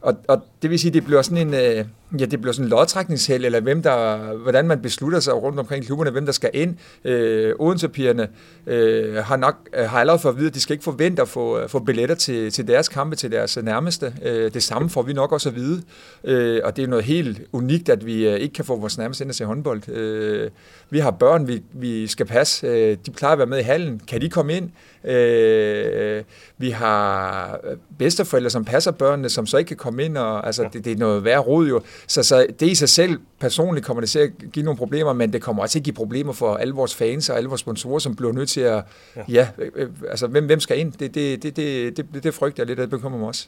og, 0.01 0.15
og 0.29 0.43
det 0.63 0.71
vil 0.71 0.79
sige, 0.79 0.91
at 0.91 0.95
det 0.95 1.05
bliver 1.05 1.23
sådan 1.23 1.49
en, 1.49 1.55
øh, 1.55 1.85
ja, 2.21 2.25
det 2.25 2.41
bliver 2.41 2.53
sådan 2.53 2.67
en 2.67 2.71
lodtrækningsheld, 2.71 3.45
eller 3.45 3.61
hvem 3.61 3.83
der, 3.83 4.17
hvordan 4.37 4.67
man 4.67 4.83
beslutter 4.83 5.21
sig 5.21 5.35
rundt 5.35 5.59
omkring 5.59 5.87
klubberne, 5.87 6.11
hvem 6.11 6.25
der 6.25 6.33
skal 6.33 6.51
ind. 6.55 6.77
Øh, 7.05 7.55
Odense-pigerne 7.59 8.29
øh, 8.67 9.15
har, 9.17 9.37
nok, 9.37 9.55
øh, 9.77 9.85
har 9.85 10.01
allerede 10.01 10.19
fået 10.19 10.33
at 10.33 10.39
vide, 10.39 10.49
at 10.49 10.55
de 10.55 10.61
skal 10.61 10.73
ikke 10.73 10.85
forvente 10.85 11.23
at 11.23 11.29
få, 11.29 11.59
øh, 11.59 11.69
få 11.69 11.79
billetter 11.79 12.15
til, 12.15 12.53
til 12.53 12.69
deres 12.69 12.89
kampe, 12.89 13.17
til 13.17 13.33
deres 13.33 13.59
nærmeste. 13.63 14.15
Øh, 14.23 14.55
det 14.55 14.63
samme 14.63 14.91
får 14.91 15.03
vi 15.03 15.13
nok 15.13 15.33
også 15.33 15.49
at 15.49 15.55
vide. 15.55 15.83
Øh, 16.25 16.61
og 16.65 16.77
det 16.77 16.85
er 16.85 16.89
noget 16.89 17.05
helt 17.05 17.43
unikt, 17.53 17.89
at 17.89 18.07
vi 18.07 18.29
øh, 18.29 18.37
ikke 18.37 18.55
kan 18.55 18.65
få 18.65 18.77
vores 18.77 18.99
nærmeste 18.99 19.25
ind 19.25 19.33
til 19.33 19.47
håndbold. 19.47 19.89
Øh, 19.89 20.51
vi 20.91 20.99
har 20.99 21.11
børn, 21.11 21.49
vi, 21.49 21.63
vi 21.73 22.07
skal 22.07 22.27
passe. 22.27 22.67
Øh, 22.67 22.97
de 23.07 23.11
plejer 23.11 23.33
at 23.33 23.39
være 23.39 23.47
med 23.47 23.59
i 23.59 23.63
hallen. 23.63 24.01
Kan 24.09 24.21
de 24.21 24.31
komme 24.31 24.57
ind? 24.57 24.71
Øh, 25.11 26.25
vi 26.59 26.71
har 26.71 27.61
bedsteforældre, 27.99 28.51
som 28.51 28.65
passer 28.65 28.91
børnene, 28.91 29.29
som 29.29 29.47
så 29.47 29.57
ikke 29.57 29.69
kan 29.69 29.77
komme 29.77 30.05
ind. 30.05 30.17
Og, 30.17 30.47
altså, 30.47 30.69
det, 30.73 30.85
det 30.85 30.93
er 30.93 30.97
noget 30.97 31.25
værre 31.25 31.39
rod 31.39 31.67
jo. 31.67 31.81
Så, 32.07 32.23
så 32.23 32.47
det 32.61 32.67
i 32.67 32.75
sig 32.75 32.89
selv 32.89 33.19
personligt 33.41 33.87
kommer 33.87 34.01
det 34.01 34.11
til 34.11 34.19
at 34.19 34.31
give 34.53 34.65
nogle 34.65 34.79
problemer, 34.79 35.13
men 35.13 35.33
det 35.33 35.43
kommer 35.43 35.63
også 35.63 35.73
til 35.73 35.79
at 35.79 35.85
give 35.85 35.95
problemer 35.95 36.33
for 36.33 36.57
alle 36.57 36.75
vores 36.75 36.95
fans 36.95 37.31
og 37.31 37.37
alle 37.37 37.49
vores 37.49 37.61
sponsorer, 37.61 37.99
som 37.99 38.17
bliver 38.17 38.33
nødt 38.33 38.49
til 38.49 38.61
at, 38.61 38.83
ja, 39.17 39.23
ja 39.29 39.49
øh, 39.59 39.71
øh, 39.75 39.89
altså 40.11 40.27
hvem, 40.27 40.47
hvem 40.47 40.61
skal 40.61 40.79
ind? 40.79 40.93
Det, 40.93 41.15
det, 41.15 41.43
det, 41.43 41.57
det, 41.57 41.97
det, 41.97 42.25
det 42.25 42.35
frygter 42.35 42.63
jeg 42.63 42.67
lidt, 42.67 42.79
det 42.79 42.91
bekymrer 42.91 43.19
mig 43.19 43.29
også. 43.29 43.47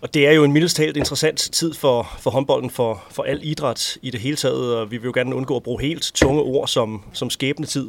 Og 0.00 0.14
det 0.14 0.28
er 0.28 0.32
jo 0.32 0.44
en 0.44 0.52
mildest 0.52 0.76
talt 0.76 0.96
interessant 0.96 1.38
tid 1.38 1.74
for, 1.74 2.16
for 2.18 2.30
håndbolden, 2.30 2.70
for, 2.70 3.04
for 3.10 3.22
al 3.22 3.40
idræt 3.42 3.98
i 4.02 4.10
det 4.10 4.20
hele 4.20 4.36
taget, 4.36 4.76
og 4.76 4.90
vi 4.90 4.96
vil 4.96 5.04
jo 5.04 5.12
gerne 5.14 5.34
undgå 5.34 5.56
at 5.56 5.62
bruge 5.62 5.82
helt 5.82 6.10
tunge 6.14 6.42
ord 6.42 6.68
som, 6.68 7.02
som 7.12 7.30
skæbnetid. 7.30 7.88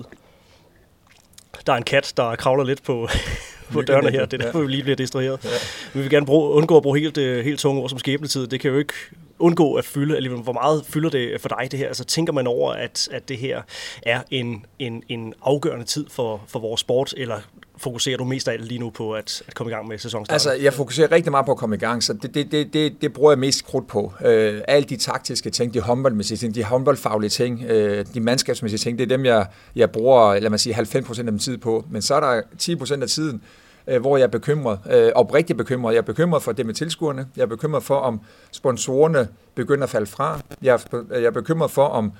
Der 1.68 1.74
er 1.74 1.78
en 1.78 1.84
kat, 1.84 2.13
der 2.18 2.36
kravler 2.36 2.63
lidt 2.63 2.84
på, 2.84 3.10
på 3.74 3.81
dørene 3.81 4.12
her. 4.12 4.25
Det 4.25 4.42
er 4.42 4.45
derfor, 4.45 4.62
vi 4.62 4.68
lige 4.68 4.84
bliver 4.84 4.95
distraheret. 4.95 5.40
Ja. 5.44 5.50
Vi 5.94 6.02
vil 6.02 6.10
gerne 6.10 6.25
bruge, 6.25 6.50
undgå 6.50 6.78
at 6.78 6.84
bruge 6.84 7.00
helt, 7.00 7.18
øh, 7.18 7.45
helt 7.45 7.60
tunge 7.60 7.81
ord 7.81 7.90
som 7.90 8.00
skæbnetid. 8.00 8.48
Det 8.48 8.60
kan 8.60 8.72
jo 8.72 8.78
ikke 8.78 8.94
undgå 9.39 9.74
at 9.74 9.86
fylde, 9.86 10.18
eller 10.18 10.30
hvor 10.41 10.53
meget 10.53 10.86
fylder 10.86 11.09
det 11.09 11.41
for 11.41 11.50
dig 11.50 11.71
det 11.71 11.80
her? 11.80 11.88
Altså 11.88 12.03
tænker 12.03 12.33
man 12.33 12.47
over, 12.47 12.74
at, 12.74 13.09
at 13.12 13.30
det 13.30 13.38
her 13.38 13.62
er 14.01 14.21
en, 14.31 14.65
en, 14.80 15.03
en 15.09 15.33
afgørende 15.41 15.86
tid 15.86 16.06
for, 16.09 16.41
for 16.47 16.59
vores 16.59 16.81
sport, 16.81 17.13
eller 17.18 17.39
fokuserer 17.77 18.18
du 18.18 18.24
mest 18.24 18.47
af 18.47 18.53
alt 18.53 18.65
lige 18.65 18.80
nu 18.80 18.89
på 18.89 19.13
at, 19.13 19.44
at 19.47 19.56
komme 19.56 19.71
i 19.71 19.74
gang 19.74 19.88
med 19.88 19.97
sæsonstarten? 19.97 20.33
Altså, 20.33 20.63
jeg 20.63 20.74
fokuserer 20.74 21.12
rigtig 21.12 21.31
meget 21.31 21.45
på 21.45 21.51
at 21.51 21.57
komme 21.57 21.75
i 21.75 21.80
gang, 21.80 22.03
så 22.03 22.13
det, 22.13 22.33
det, 22.33 22.51
det, 22.51 22.74
det, 22.74 23.01
det 23.01 23.13
bruger 23.13 23.31
jeg 23.31 23.39
mest 23.39 23.65
krudt 23.65 23.88
på. 23.88 24.13
Øh, 24.25 24.62
alle 24.68 24.89
de 24.89 24.97
taktiske 24.97 25.50
ting, 25.50 25.74
de 25.74 25.81
håndboldmæssige 25.81 26.38
ting, 26.38 26.56
de 26.56 26.63
håndboldfaglige 26.63 27.30
ting, 27.30 27.63
øh, 27.63 28.06
de 28.13 28.19
mandskabsmæssige 28.19 28.77
ting, 28.77 28.97
det 28.97 29.03
er 29.12 29.18
dem, 29.18 29.25
jeg, 29.25 29.45
jeg 29.75 29.92
bruger, 29.92 30.39
lad 30.39 30.50
mig 30.50 30.59
sige, 30.59 30.75
90% 30.75 31.19
af 31.19 31.25
min 31.25 31.39
tid 31.39 31.57
på. 31.57 31.85
Men 31.92 32.01
så 32.01 32.15
er 32.15 32.19
der 32.19 32.42
10% 32.62 33.01
af 33.01 33.07
tiden, 33.07 33.35
øh, 33.35 33.69
Øh, 33.88 34.02
hvor 34.02 34.18
jeg 34.18 34.24
er 34.24 34.28
bekymret, 34.28 34.80
øh, 34.92 35.12
oprigtigt 35.16 35.57
bekymret. 35.57 35.94
Jeg 35.94 35.98
er 35.98 36.04
bekymret 36.04 36.44
for 36.44 36.52
det 36.52 36.66
med 36.66 36.74
tilskuerne. 36.74 37.28
Jeg 37.36 37.42
er 37.42 37.48
bekymret 37.48 37.83
for, 37.83 37.95
om 37.95 38.21
sponsorerne 38.52 39.28
begynder 39.56 39.83
at 39.83 39.90
falde 39.90 40.07
fra. 40.07 40.40
Jeg 40.62 40.74
er, 40.74 40.98
jeg 41.12 41.24
er 41.24 41.31
bekymret 41.31 41.71
for, 41.71 41.86
om, 41.86 42.12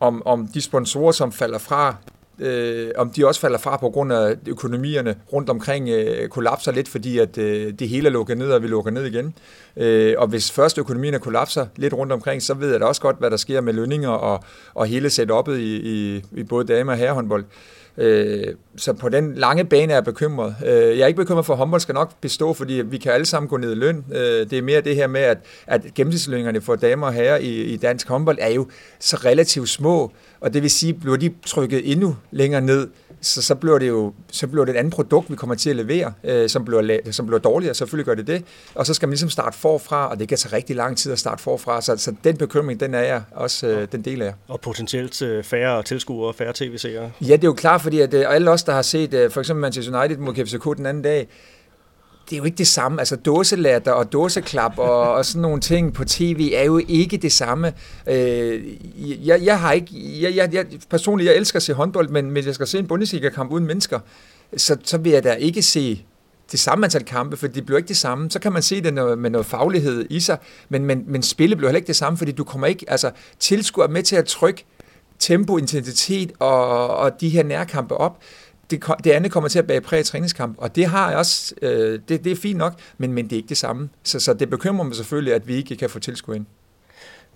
om, 0.00 0.26
om 0.26 0.48
de 0.54 0.60
sponsorer, 0.60 1.12
som 1.12 1.32
falder 1.32 1.58
fra, 1.58 1.96
øh, 2.38 2.90
om 2.96 3.10
de 3.10 3.26
også 3.26 3.40
falder 3.40 3.58
fra 3.58 3.76
på 3.76 3.90
grund 3.90 4.12
af 4.12 4.36
økonomierne 4.46 5.16
rundt 5.32 5.50
omkring 5.50 5.88
øh, 5.88 6.28
kollapser 6.28 6.72
lidt, 6.72 6.88
fordi 6.88 7.18
at 7.18 7.38
øh, 7.38 7.72
det 7.78 7.88
hele 7.88 8.08
er 8.08 8.12
lukket 8.12 8.38
ned, 8.38 8.50
og 8.50 8.62
vi 8.62 8.66
lukker 8.66 8.90
ned 8.90 9.04
igen. 9.04 9.34
Øh, 9.76 10.14
og 10.18 10.26
hvis 10.26 10.52
først 10.52 10.78
økonomierne 10.78 11.18
kollapser 11.18 11.66
lidt 11.76 11.94
rundt 11.94 12.12
omkring, 12.12 12.42
så 12.42 12.54
ved 12.54 12.70
jeg 12.70 12.80
da 12.80 12.84
også 12.84 13.00
godt, 13.00 13.18
hvad 13.18 13.30
der 13.30 13.36
sker 13.36 13.60
med 13.60 13.72
lønninger 13.72 14.08
og, 14.08 14.44
og 14.74 14.86
hele 14.86 15.08
setup'et 15.08 15.50
i, 15.50 15.76
i, 15.76 16.22
i 16.32 16.42
både 16.42 16.64
dame- 16.64 16.92
og 16.92 16.98
herrehåndbold. 16.98 17.44
Øh, 17.44 17.75
Øh, 17.98 18.54
så 18.76 18.92
på 18.92 19.08
den 19.08 19.34
lange 19.34 19.64
bane 19.64 19.92
er 19.92 19.96
jeg 19.96 20.04
bekymret. 20.04 20.56
Øh, 20.66 20.72
jeg 20.72 21.00
er 21.00 21.06
ikke 21.06 21.16
bekymret 21.16 21.46
for, 21.46 21.52
at 21.52 21.58
håndbold 21.58 21.80
skal 21.80 21.92
nok 21.92 22.12
bestå, 22.20 22.52
fordi 22.52 22.72
vi 22.72 22.98
kan 22.98 23.12
alle 23.12 23.26
sammen 23.26 23.48
gå 23.48 23.56
ned 23.56 23.72
i 23.72 23.74
løn. 23.74 24.04
Øh, 24.12 24.50
det 24.50 24.52
er 24.52 24.62
mere 24.62 24.80
det 24.80 24.96
her 24.96 25.06
med, 25.06 25.20
at, 25.20 25.38
at 25.66 25.82
gennemsnitslønningerne 25.94 26.60
for 26.60 26.76
damer 26.76 27.06
og 27.06 27.12
herrer 27.12 27.36
i, 27.36 27.62
i 27.62 27.76
dansk 27.76 28.08
håndbold 28.08 28.38
er 28.40 28.50
jo 28.50 28.66
så 28.98 29.16
relativt 29.16 29.68
små, 29.68 30.12
og 30.40 30.54
det 30.54 30.62
vil 30.62 30.70
sige, 30.70 30.94
bliver 30.94 31.16
de 31.16 31.34
trykket 31.46 31.92
endnu 31.92 32.16
længere 32.30 32.60
ned, 32.60 32.88
så, 33.20 33.42
så 33.42 33.54
bliver 33.54 33.78
det 33.78 33.88
jo 33.88 34.12
så 34.30 34.46
bliver 34.46 34.64
det 34.64 34.74
et 34.74 34.78
andet 34.78 34.94
produkt, 34.94 35.30
vi 35.30 35.36
kommer 35.36 35.54
til 35.54 35.70
at 35.70 35.76
levere, 35.76 36.12
øh, 36.24 36.48
som, 36.48 36.64
bliver, 36.64 36.98
som 37.10 37.26
bliver 37.26 37.38
dårligere, 37.38 37.74
selvfølgelig 37.74 38.06
gør 38.06 38.14
det 38.14 38.26
det, 38.26 38.44
og 38.74 38.86
så 38.86 38.94
skal 38.94 39.08
man 39.08 39.12
ligesom 39.12 39.30
starte 39.30 39.58
forfra, 39.58 40.10
og 40.10 40.18
det 40.18 40.28
kan 40.28 40.38
tage 40.38 40.56
rigtig 40.56 40.76
lang 40.76 40.96
tid 40.96 41.12
at 41.12 41.18
starte 41.18 41.42
forfra, 41.42 41.80
så, 41.80 41.96
så 41.96 42.14
den 42.24 42.36
bekymring, 42.36 42.80
den 42.80 42.94
er 42.94 43.00
jeg 43.00 43.22
også, 43.30 43.66
øh, 43.66 43.88
den 43.92 44.02
del 44.02 44.22
af. 44.22 44.34
Og 44.48 44.60
potentielt 44.60 45.22
øh, 45.22 45.44
færre 45.44 45.82
tilskuere, 45.82 46.34
færre 46.34 46.52
tv-seere? 46.54 47.10
Ja, 47.20 47.32
det 47.32 47.44
er 47.44 47.48
jo 47.48 47.54
klart, 47.54 47.80
fordi 47.80 48.00
at, 48.00 48.14
øh, 48.14 48.24
alle 48.28 48.50
os, 48.50 48.62
der 48.62 48.72
har 48.72 48.82
set 48.82 49.14
øh, 49.14 49.30
for 49.30 49.40
eksempel 49.40 49.60
Manchester 49.60 50.00
United 50.00 50.16
mod 50.16 50.34
KFCK 50.34 50.76
den 50.76 50.86
anden 50.86 51.02
dag, 51.02 51.28
det 52.30 52.32
er 52.32 52.38
jo 52.38 52.44
ikke 52.44 52.58
det 52.58 52.66
samme. 52.66 53.00
Altså 53.00 53.16
dåselatter 53.16 53.92
og 53.92 54.12
dåseklap 54.12 54.78
og, 54.78 55.12
og 55.14 55.24
sådan 55.24 55.42
nogle 55.42 55.60
ting 55.60 55.94
på 55.94 56.04
tv 56.04 56.50
er 56.54 56.64
jo 56.64 56.80
ikke 56.88 57.16
det 57.16 57.32
samme. 57.32 57.72
Øh, 58.06 58.64
jeg, 59.26 59.42
jeg 59.42 59.60
har 59.60 59.72
ikke, 59.72 60.22
jeg, 60.22 60.36
jeg, 60.36 60.54
jeg, 60.54 60.66
personligt, 60.90 61.28
jeg 61.28 61.36
elsker 61.36 61.56
at 61.56 61.62
se 61.62 61.72
håndbold, 61.72 62.08
men 62.08 62.28
hvis 62.28 62.46
jeg 62.46 62.54
skal 62.54 62.66
se 62.66 62.78
en 62.78 62.86
Bundesliga-kamp 62.86 63.52
uden 63.52 63.66
mennesker, 63.66 64.00
så, 64.56 64.76
så 64.84 64.98
vil 64.98 65.12
jeg 65.12 65.24
da 65.24 65.32
ikke 65.32 65.62
se 65.62 66.04
det 66.52 66.60
samme 66.60 66.86
antal 66.86 67.04
kampe, 67.04 67.36
for 67.36 67.46
det 67.46 67.66
bliver 67.66 67.78
ikke 67.78 67.88
det 67.88 67.96
samme. 67.96 68.30
Så 68.30 68.38
kan 68.38 68.52
man 68.52 68.62
se 68.62 68.82
det 68.82 68.94
med 69.18 69.30
noget 69.30 69.46
faglighed 69.46 70.06
i 70.10 70.20
sig, 70.20 70.38
men, 70.68 70.84
men, 70.84 71.04
men 71.06 71.22
spillet 71.22 71.58
bliver 71.58 71.68
heller 71.68 71.78
ikke 71.78 71.86
det 71.86 71.96
samme, 71.96 72.18
fordi 72.18 72.32
du 72.32 72.44
kommer 72.44 72.66
ikke, 72.66 72.90
altså 72.90 73.10
tilskuer 73.38 73.88
med 73.88 74.02
til 74.02 74.16
at 74.16 74.24
trykke 74.24 74.64
tempo, 75.18 75.58
intensitet 75.58 76.32
og, 76.38 76.88
og 76.96 77.20
de 77.20 77.28
her 77.28 77.42
nærkampe 77.42 77.94
op, 77.94 78.18
det, 78.70 78.84
det 79.04 79.10
andet 79.10 79.32
kommer 79.32 79.48
til 79.48 79.58
at 79.58 79.66
bage 79.66 79.80
præg 79.80 80.04
træningskamp, 80.04 80.54
og 80.58 80.76
det 80.76 80.86
har 80.86 81.08
jeg 81.08 81.18
også, 81.18 81.54
øh, 81.62 82.00
det, 82.08 82.24
det 82.24 82.32
er 82.32 82.36
fint 82.36 82.58
nok, 82.58 82.74
men, 82.98 83.12
men 83.12 83.24
det 83.24 83.32
er 83.32 83.36
ikke 83.36 83.48
det 83.48 83.58
samme. 83.58 83.88
Så, 84.02 84.20
så 84.20 84.34
det 84.34 84.50
bekymrer 84.50 84.84
mig 84.84 84.96
selvfølgelig, 84.96 85.34
at 85.34 85.48
vi 85.48 85.54
ikke 85.54 85.76
kan 85.76 85.90
få 85.90 85.98
tilskud 85.98 86.34
ind. 86.34 86.46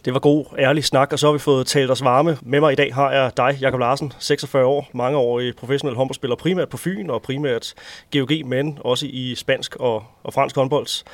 Det 0.05 0.15
var 0.15 0.21
god, 0.21 0.45
ærlig 0.59 0.85
snak, 0.85 1.13
og 1.13 1.19
så 1.19 1.27
har 1.27 1.33
vi 1.33 1.39
fået 1.39 1.67
talt 1.67 1.91
os 1.91 2.05
varme. 2.05 2.39
Med 2.43 2.61
mig 2.61 2.73
i 2.73 2.77
dag 2.77 2.95
har 2.95 3.13
jeg 3.13 3.33
dig, 3.37 3.59
Jakob 3.61 3.81
Larsen, 3.81 4.13
46 4.19 4.65
år, 4.65 4.91
mange 4.95 5.19
år 5.19 5.41
i 5.41 5.53
professionel 5.53 5.97
håndboldspiller, 5.97 6.37
primært 6.37 6.69
på 6.69 6.77
Fyn 6.77 7.11
og 7.11 7.23
primært 7.23 7.75
GOG, 8.13 8.31
men 8.47 8.79
også 8.81 9.07
i 9.07 9.35
spansk 9.35 9.77
og, 9.77 10.05
og 10.23 10.35
fransk 10.35 10.57
håndbold. 10.57 11.05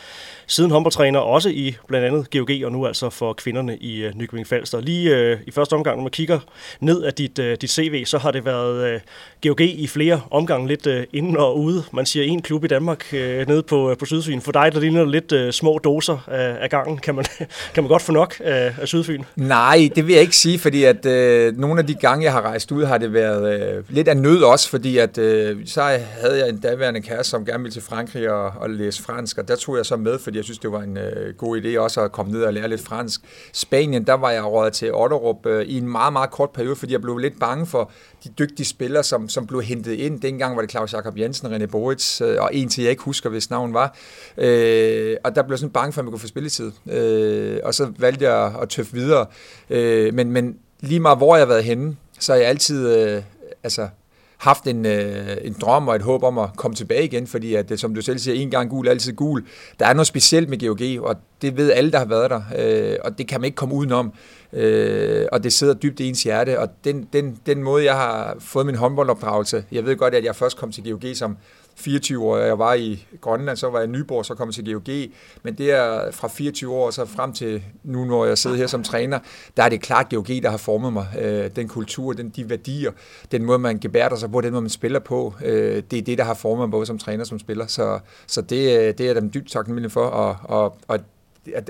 Siden 0.46 0.70
håndboldtræner 0.70 1.18
også 1.18 1.49
i 1.49 1.76
blandt 1.88 2.06
andet 2.06 2.30
GOG, 2.30 2.64
og 2.64 2.73
nu 2.73 2.87
altså 2.87 3.11
for 3.11 3.32
kvinderne 3.32 3.76
i 3.76 4.06
uh, 4.06 4.14
Nykøbing 4.14 4.46
Falster. 4.46 4.80
Lige 4.80 5.32
uh, 5.32 5.40
i 5.46 5.50
første 5.50 5.75
omgang, 5.75 5.96
når 5.96 6.02
man 6.02 6.11
kigger 6.11 6.38
ned 6.80 7.02
af 7.02 7.14
dit, 7.14 7.38
uh, 7.38 7.44
dit 7.44 7.70
CV, 7.70 8.04
så 8.04 8.18
har 8.18 8.30
det 8.30 8.44
været 8.44 8.94
uh, 8.94 9.00
GOG 9.48 9.60
i 9.60 9.86
flere 9.86 10.20
omgange, 10.30 10.68
lidt 10.68 10.86
øh, 10.86 11.04
inden 11.12 11.36
og 11.36 11.58
ude. 11.60 11.84
Man 11.92 12.06
siger 12.06 12.24
en 12.24 12.42
klub 12.42 12.64
i 12.64 12.66
Danmark 12.66 13.14
øh, 13.14 13.48
nede 13.48 13.62
på, 13.62 13.90
øh, 13.90 13.96
på 13.96 14.04
Sydfyn. 14.04 14.40
For 14.40 14.52
dig, 14.52 14.72
der 14.72 14.80
ligner 14.80 15.04
lidt 15.04 15.32
øh, 15.32 15.52
små 15.52 15.78
doser 15.84 16.28
af, 16.28 16.56
af 16.60 16.70
gangen. 16.70 16.98
Kan 16.98 17.14
man, 17.14 17.24
kan 17.74 17.82
man 17.82 17.88
godt 17.88 18.02
få 18.02 18.12
nok 18.12 18.34
af, 18.40 18.74
af 18.80 18.88
Sydfyn? 18.88 19.22
Nej, 19.36 19.90
det 19.94 20.06
vil 20.06 20.12
jeg 20.12 20.22
ikke 20.22 20.36
sige, 20.36 20.58
fordi 20.58 20.84
at 20.84 21.06
øh, 21.06 21.58
nogle 21.58 21.80
af 21.80 21.86
de 21.86 21.94
gange, 21.94 22.24
jeg 22.24 22.32
har 22.32 22.42
rejst 22.42 22.72
ud, 22.72 22.84
har 22.84 22.98
det 22.98 23.12
været 23.12 23.76
øh, 23.76 23.84
lidt 23.88 24.08
af 24.08 24.16
nød 24.16 24.42
også, 24.42 24.70
fordi 24.70 24.98
at 24.98 25.18
øh, 25.18 25.56
så 25.66 25.82
havde 26.20 26.38
jeg 26.38 26.48
en 26.48 26.58
daværende 26.58 27.00
kæreste, 27.00 27.30
som 27.30 27.44
gerne 27.44 27.62
ville 27.62 27.72
til 27.72 27.82
Frankrig 27.82 28.30
og, 28.30 28.52
og 28.56 28.70
læse 28.70 29.02
fransk, 29.02 29.38
og 29.38 29.48
der 29.48 29.56
tog 29.56 29.76
jeg 29.76 29.86
så 29.86 29.96
med, 29.96 30.18
fordi 30.18 30.36
jeg 30.36 30.44
synes, 30.44 30.58
det 30.58 30.72
var 30.72 30.82
en 30.82 30.96
øh, 30.96 31.34
god 31.34 31.60
idé 31.60 31.78
også 31.78 32.00
at 32.00 32.12
komme 32.12 32.32
ned 32.32 32.42
og 32.42 32.52
lære 32.52 32.68
lidt 32.68 32.82
fransk. 32.82 33.20
Spanien, 33.52 34.04
der 34.04 34.14
var 34.14 34.30
jeg 34.30 34.44
råd 34.44 34.70
til 34.70 34.94
Otterup 34.94 35.46
øh, 35.46 35.64
i 35.64 35.78
en 35.78 35.88
meget, 35.88 36.12
meget 36.12 36.30
kort 36.30 36.50
periode, 36.50 36.76
fordi 36.76 36.92
jeg 36.92 37.00
blev 37.00 37.18
lidt 37.18 37.40
bange 37.40 37.66
for 37.66 37.90
de 38.26 38.33
dygtige 38.38 38.66
spillere, 38.66 39.02
som, 39.02 39.28
som 39.28 39.47
blev 39.47 39.62
hentet 39.62 39.92
ind. 39.92 40.21
Dengang 40.21 40.56
var 40.56 40.62
det 40.62 40.71
Claus 40.71 40.92
Jakob 40.92 41.18
Jensen, 41.18 41.54
René 41.54 41.66
Boritz, 41.66 42.21
øh, 42.21 42.37
og 42.40 42.50
en 42.52 42.68
til 42.68 42.83
jeg 42.83 42.90
ikke 42.90 43.02
husker, 43.02 43.30
hvis 43.30 43.50
navn 43.50 43.75
var. 43.75 43.97
Øh, 44.38 45.16
og 45.25 45.37
der 45.37 45.42
blev 45.42 45.52
jeg 45.52 45.59
sådan 45.59 45.73
bange 45.73 45.92
for, 45.92 46.00
at 46.00 46.04
man 46.04 46.12
kunne 46.12 46.21
få 46.21 46.26
spilletid. 46.26 46.73
Øh, 46.90 47.61
og 47.64 47.75
så 47.75 47.92
valgte 47.99 48.30
jeg 48.30 48.54
at 48.62 48.68
tøffe 48.68 48.92
videre. 48.92 49.26
Øh, 49.71 50.14
men, 50.14 50.33
men 50.33 50.59
lige 50.80 51.00
meget 51.00 51.18
hvor 51.18 51.37
jeg 51.37 51.40
har 51.40 51.49
været 51.49 51.64
henne, 51.64 51.97
så 52.18 52.33
har 52.33 52.38
jeg 52.38 52.49
altid 52.49 52.99
øh, 52.99 53.23
altså, 53.62 53.88
haft 54.38 54.66
en, 54.66 54.86
øh, 54.86 55.36
en 55.44 55.56
drøm 55.60 55.88
og 55.88 55.96
et 55.96 56.02
håb 56.02 56.22
om 56.22 56.38
at 56.38 56.48
komme 56.56 56.74
tilbage 56.74 57.04
igen, 57.04 57.26
fordi 57.26 57.54
at, 57.54 57.70
øh, 57.70 57.78
som 57.78 57.94
du 57.94 58.00
selv 58.00 58.18
siger, 58.18 58.34
en 58.42 58.50
gang 58.50 58.70
gul, 58.70 58.88
altid 58.88 59.12
gul. 59.12 59.46
Der 59.78 59.86
er 59.86 59.92
noget 59.92 60.06
specielt 60.06 60.48
med 60.48 60.58
GOG, 60.58 61.08
og 61.08 61.16
det 61.42 61.56
ved 61.56 61.72
alle, 61.72 61.92
der 61.92 61.98
har 61.98 62.04
været 62.04 62.30
der, 62.30 62.42
øh, 62.58 62.96
og 63.04 63.18
det 63.18 63.28
kan 63.28 63.40
man 63.40 63.44
ikke 63.44 63.56
komme 63.56 63.74
udenom. 63.74 64.12
Øh, 64.52 65.26
og 65.32 65.44
det 65.44 65.52
sidder 65.52 65.74
dybt 65.74 66.00
i 66.00 66.08
ens 66.08 66.22
hjerte, 66.22 66.60
og 66.60 66.68
den, 66.84 67.08
den, 67.12 67.38
den 67.46 67.62
måde, 67.62 67.84
jeg 67.84 67.94
har 67.94 68.36
fået 68.38 68.66
min 68.66 68.74
håndboldopdragelse, 68.74 69.64
jeg 69.72 69.84
ved 69.86 69.96
godt, 69.96 70.14
at 70.14 70.24
jeg 70.24 70.36
først 70.36 70.56
kom 70.56 70.72
til 70.72 70.90
GOG 70.90 71.16
som 71.16 71.36
24 71.76 72.25
år, 72.25 72.38
jeg 72.38 72.59
var 72.59 72.75
i 72.75 73.06
Grønland, 73.21 73.56
så 73.56 73.71
var 73.71 73.78
jeg 73.78 73.88
i 73.88 73.90
Nyborg, 73.90 74.25
så 74.25 74.35
kom 74.35 74.49
jeg 74.49 74.54
til 74.54 74.73
GOG, 74.73 74.95
men 75.42 75.54
det 75.54 75.73
er 75.73 76.11
fra 76.11 76.28
24 76.28 76.75
år 76.75 76.90
så 76.90 77.04
frem 77.04 77.33
til 77.33 77.62
nu, 77.85 78.04
når 78.04 78.25
jeg 78.25 78.38
sidder 78.38 78.56
her 78.56 78.66
som 78.66 78.83
træner, 78.83 79.18
der 79.56 79.62
er 79.62 79.68
det 79.68 79.80
klart 79.80 80.09
GOG, 80.11 80.26
der 80.26 80.50
har 80.50 80.56
formet 80.56 80.92
mig. 80.92 81.06
Øh, 81.18 81.50
den 81.56 81.68
kultur, 81.68 82.12
den, 82.12 82.28
de 82.28 82.50
værdier, 82.50 82.92
den 83.33 83.45
måde, 83.45 83.59
man 83.59 83.78
gebærter 83.78 84.16
sig 84.16 84.30
på, 84.30 84.40
den 84.40 84.52
måde, 84.52 84.62
man 84.62 84.71
spiller 84.71 84.99
på, 84.99 85.35
øh, 85.45 85.83
det 85.90 85.99
er 85.99 86.02
det, 86.02 86.18
der 86.18 86.25
har 86.25 86.35
formet 86.35 86.62
mig 86.62 86.71
både 86.71 86.87
som 86.87 86.99
træner 86.99 87.21
og 87.21 87.26
som 87.26 87.38
spiller, 87.38 87.66
så, 87.66 87.99
så 88.26 88.40
det, 88.42 88.78
øh, 88.78 88.85
det 88.85 89.00
er 89.00 89.04
jeg 89.04 89.14
dem 89.14 89.30
dybt 89.30 89.50
taknemmelig 89.50 89.92
for, 89.92 90.04
og, 90.04 90.37
og, 90.42 90.78
og, 90.88 90.99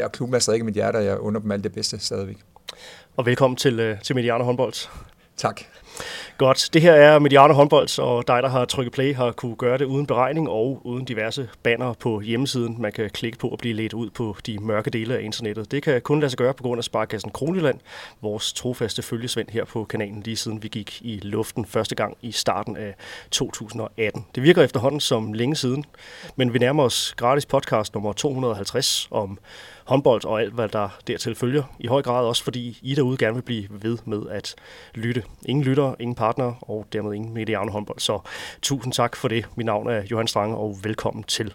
og 0.02 0.12
klubben 0.12 0.34
er 0.34 0.38
stadig 0.38 0.60
i 0.60 0.62
mit 0.62 0.74
hjerte, 0.74 0.96
og 0.96 1.04
jeg 1.04 1.18
under 1.18 1.40
dem 1.40 1.50
alt 1.50 1.64
det 1.64 1.72
bedste 1.72 1.98
stadigvæk. 1.98 2.36
Og 3.16 3.26
velkommen 3.26 3.56
til, 3.56 3.80
øh, 3.80 4.00
til 4.02 4.14
Mediano 4.16 4.44
håndbold. 4.44 4.88
Tak. 5.36 5.62
Godt. 6.38 6.68
Det 6.72 6.82
her 6.82 6.92
er 6.92 7.18
Mediano 7.18 7.54
håndbold, 7.54 7.98
og 7.98 8.28
dig, 8.28 8.42
der 8.42 8.48
har 8.48 8.64
trykket 8.64 8.92
play, 8.92 9.14
har 9.14 9.32
kunne 9.32 9.56
gøre 9.56 9.78
det 9.78 9.84
uden 9.84 10.06
beregning 10.06 10.48
og 10.48 10.80
uden 10.84 11.04
diverse 11.04 11.48
banner 11.62 11.92
på 11.92 12.20
hjemmesiden. 12.20 12.76
Man 12.82 12.92
kan 12.92 13.10
klikke 13.10 13.38
på 13.38 13.48
og 13.48 13.58
blive 13.58 13.74
ledt 13.74 13.92
ud 13.92 14.10
på 14.10 14.36
de 14.46 14.58
mørke 14.58 14.90
dele 14.90 15.16
af 15.16 15.22
internettet. 15.22 15.70
Det 15.70 15.82
kan 15.82 16.00
kun 16.00 16.20
lade 16.20 16.30
sig 16.30 16.38
gøre 16.38 16.54
på 16.54 16.62
grund 16.62 16.78
af 16.78 16.84
Sparkassen 16.84 17.30
Kronjylland, 17.30 17.78
vores 18.22 18.52
trofaste 18.52 19.02
følgesvend 19.02 19.48
her 19.50 19.64
på 19.64 19.84
kanalen, 19.84 20.22
lige 20.22 20.36
siden 20.36 20.62
vi 20.62 20.68
gik 20.68 20.98
i 21.02 21.20
luften 21.22 21.66
første 21.66 21.94
gang 21.94 22.16
i 22.22 22.32
starten 22.32 22.76
af 22.76 22.94
2018. 23.30 24.26
Det 24.34 24.42
virker 24.42 24.62
efterhånden 24.62 25.00
som 25.00 25.32
længe 25.32 25.56
siden, 25.56 25.84
men 26.36 26.54
vi 26.54 26.58
nærmer 26.58 26.82
os 26.82 27.14
gratis 27.16 27.46
podcast 27.46 27.94
nummer 27.94 28.12
250 28.12 29.08
om 29.10 29.38
håndbold 29.86 30.24
og 30.24 30.40
alt, 30.40 30.54
hvad 30.54 30.68
der 30.68 30.88
dertil 31.06 31.34
følger. 31.34 31.62
I 31.80 31.86
høj 31.86 32.02
grad 32.02 32.24
også, 32.24 32.44
fordi 32.44 32.78
I 32.82 32.94
derude 32.94 33.16
gerne 33.16 33.34
vil 33.34 33.42
blive 33.42 33.66
ved 33.70 33.98
med 34.04 34.22
at 34.30 34.54
lytte. 34.94 35.22
Ingen 35.46 35.64
lytter, 35.64 35.94
ingen 36.00 36.14
partner 36.14 36.54
og 36.62 36.86
dermed 36.92 37.12
ingen 37.12 37.34
mediane 37.34 37.70
håndbold. 37.70 37.98
Så 37.98 38.20
tusind 38.62 38.92
tak 38.92 39.16
for 39.16 39.28
det. 39.28 39.46
Mit 39.56 39.66
navn 39.66 39.88
er 39.88 40.02
Johan 40.10 40.26
Strange, 40.26 40.56
og 40.56 40.76
velkommen 40.82 41.24
til. 41.24 41.52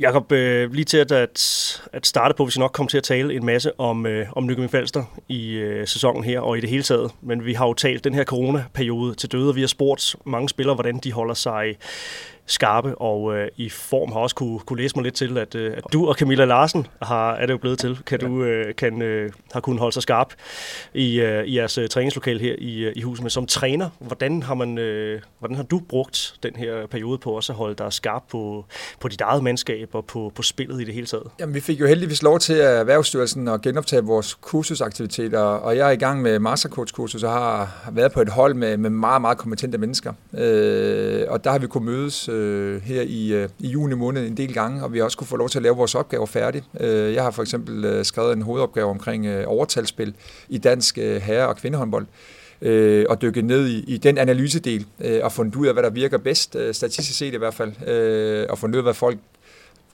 Jakob, 0.00 0.32
øh, 0.32 0.72
lige 0.72 0.84
til 0.84 0.98
at, 0.98 1.12
at 1.92 2.06
starte 2.06 2.34
på, 2.34 2.44
hvis 2.44 2.56
vi 2.56 2.60
nok 2.60 2.72
kommer 2.72 2.88
til 2.88 2.98
at 2.98 3.04
tale 3.04 3.34
en 3.34 3.44
masse 3.44 3.80
om, 3.80 4.06
øh, 4.06 4.26
om 4.32 4.46
Nykøbing 4.46 4.70
Falster 4.70 5.04
i 5.28 5.52
øh, 5.52 5.86
sæsonen 5.86 6.24
her 6.24 6.40
og 6.40 6.58
i 6.58 6.60
det 6.60 6.70
hele 6.70 6.82
taget. 6.82 7.10
Men 7.20 7.44
vi 7.44 7.52
har 7.52 7.66
jo 7.66 7.74
talt 7.74 8.04
den 8.04 8.14
her 8.14 8.24
coronaperiode 8.24 9.14
til 9.14 9.32
døde, 9.32 9.48
og 9.48 9.56
vi 9.56 9.60
har 9.60 9.68
spurgt 9.68 10.16
mange 10.24 10.48
spillere, 10.48 10.74
hvordan 10.74 10.98
de 10.98 11.12
holder 11.12 11.34
sig 11.34 11.76
skarpe 12.46 12.98
og 12.98 13.36
øh, 13.36 13.48
i 13.56 13.68
form 13.68 14.12
har 14.12 14.20
også 14.20 14.36
kunne, 14.36 14.58
kunne 14.58 14.82
læse 14.82 14.96
mig 14.96 15.04
lidt 15.04 15.14
til, 15.14 15.38
at, 15.38 15.54
øh, 15.54 15.72
at 15.76 15.84
du 15.92 16.08
og 16.08 16.14
Camilla 16.14 16.44
Larsen 16.44 16.86
har, 17.02 17.34
er 17.34 17.46
det 17.46 17.52
jo 17.52 17.58
blevet 17.58 17.78
til, 17.78 17.98
kan 18.06 18.20
du 18.20 18.44
øh, 18.44 18.74
kan, 18.74 19.02
øh, 19.02 19.30
har 19.52 19.60
kunnet 19.60 19.80
holde 19.80 19.94
sig 19.94 20.02
skarp 20.02 20.32
i, 20.94 21.20
øh, 21.20 21.44
i 21.44 21.56
jeres 21.56 21.78
øh, 21.78 21.88
træningslokal 21.88 22.40
her 22.40 22.54
i, 22.58 22.78
øh, 22.78 22.92
i 22.96 23.00
huset. 23.00 23.22
Men 23.22 23.30
som 23.30 23.46
træner, 23.46 23.90
hvordan 23.98 24.42
har, 24.42 24.54
man, 24.54 24.78
øh, 24.78 25.20
hvordan 25.38 25.56
har 25.56 25.64
du 25.64 25.80
brugt 25.88 26.34
den 26.42 26.56
her 26.56 26.86
periode 26.86 27.18
på 27.18 27.30
også 27.30 27.52
at 27.52 27.56
holde 27.56 27.74
dig 27.74 27.92
skarp 27.92 28.22
på, 28.30 28.64
på 29.00 29.08
dit 29.08 29.20
eget 29.20 29.42
mandskab 29.42 29.88
og 29.92 30.04
på, 30.04 30.32
på 30.34 30.42
spillet 30.42 30.80
i 30.80 30.84
det 30.84 30.94
hele 30.94 31.06
taget? 31.06 31.26
Jamen, 31.40 31.54
vi 31.54 31.60
fik 31.60 31.80
jo 31.80 31.86
heldigvis 31.86 32.22
lov 32.22 32.38
til 32.38 32.54
at 32.54 32.78
Erhvervsstyrelsen 32.78 33.48
at 33.48 33.62
genoptage 33.62 34.02
vores 34.02 34.34
kursusaktiviteter, 34.34 35.40
og 35.40 35.76
jeg 35.76 35.88
er 35.88 35.92
i 35.92 35.96
gang 35.96 36.22
med 36.22 36.38
mastercoach-kursus 36.38 37.22
og 37.22 37.32
har 37.32 37.90
været 37.92 38.12
på 38.12 38.20
et 38.20 38.28
hold 38.28 38.54
med, 38.54 38.76
med 38.76 38.90
meget, 38.90 39.20
meget 39.20 39.38
kompetente 39.38 39.78
mennesker. 39.78 40.12
Øh, 40.38 41.24
og 41.28 41.44
der 41.44 41.50
har 41.50 41.58
vi 41.58 41.66
kunnet 41.66 41.86
mødes 41.86 42.28
øh, 42.36 42.82
her 42.82 43.02
i, 43.02 43.32
øh, 43.32 43.48
i 43.58 43.68
juni 43.68 43.94
måned 43.94 44.26
en 44.26 44.36
del 44.36 44.54
gange, 44.54 44.84
og 44.84 44.92
vi 44.92 44.98
har 44.98 45.04
også 45.04 45.18
kunne 45.18 45.26
få 45.26 45.36
lov 45.36 45.48
til 45.48 45.58
at 45.58 45.62
lave 45.62 45.76
vores 45.76 45.94
opgaver 45.94 46.26
færdig. 46.26 46.62
Øh, 46.80 47.14
jeg 47.14 47.22
har 47.22 47.30
for 47.30 47.42
eksempel 47.42 47.84
øh, 47.84 48.04
skrevet 48.04 48.32
en 48.32 48.42
hovedopgave 48.42 48.90
omkring 48.90 49.26
øh, 49.26 49.44
overtalsspil 49.46 50.14
i 50.48 50.58
dansk 50.58 50.98
øh, 50.98 51.16
herre- 51.16 51.48
og 51.48 51.56
kvindehåndbold 51.56 52.06
øh, 52.62 53.06
og 53.08 53.22
dykke 53.22 53.42
ned 53.42 53.68
i, 53.68 53.84
i 53.94 53.96
den 53.96 54.18
analysedel 54.18 54.86
øh, 55.00 55.20
og 55.22 55.32
fundet 55.32 55.56
ud 55.56 55.66
af, 55.66 55.72
hvad 55.72 55.82
der 55.82 55.90
virker 55.90 56.18
bedst, 56.18 56.56
øh, 56.56 56.74
statistisk 56.74 57.18
set 57.18 57.34
i 57.34 57.36
hvert 57.36 57.54
fald, 57.54 57.88
øh, 57.88 58.46
og 58.50 58.58
fundet 58.58 58.74
ud 58.74 58.78
af, 58.78 58.84
hvad 58.84 58.94
folk 58.94 59.18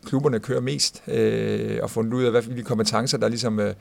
klubberne 0.07 0.41
kører 0.41 0.61
mest, 0.61 1.03
øh, 1.09 1.79
og 1.83 1.91
fundet 1.91 2.15
ud 2.15 2.25
af, 2.25 2.31
hvad 2.31 2.43
hvilke 2.43 2.63
kompetencer, 2.63 3.19
der 3.19 3.29
ligesom 3.29 3.61
øh, 3.61 3.75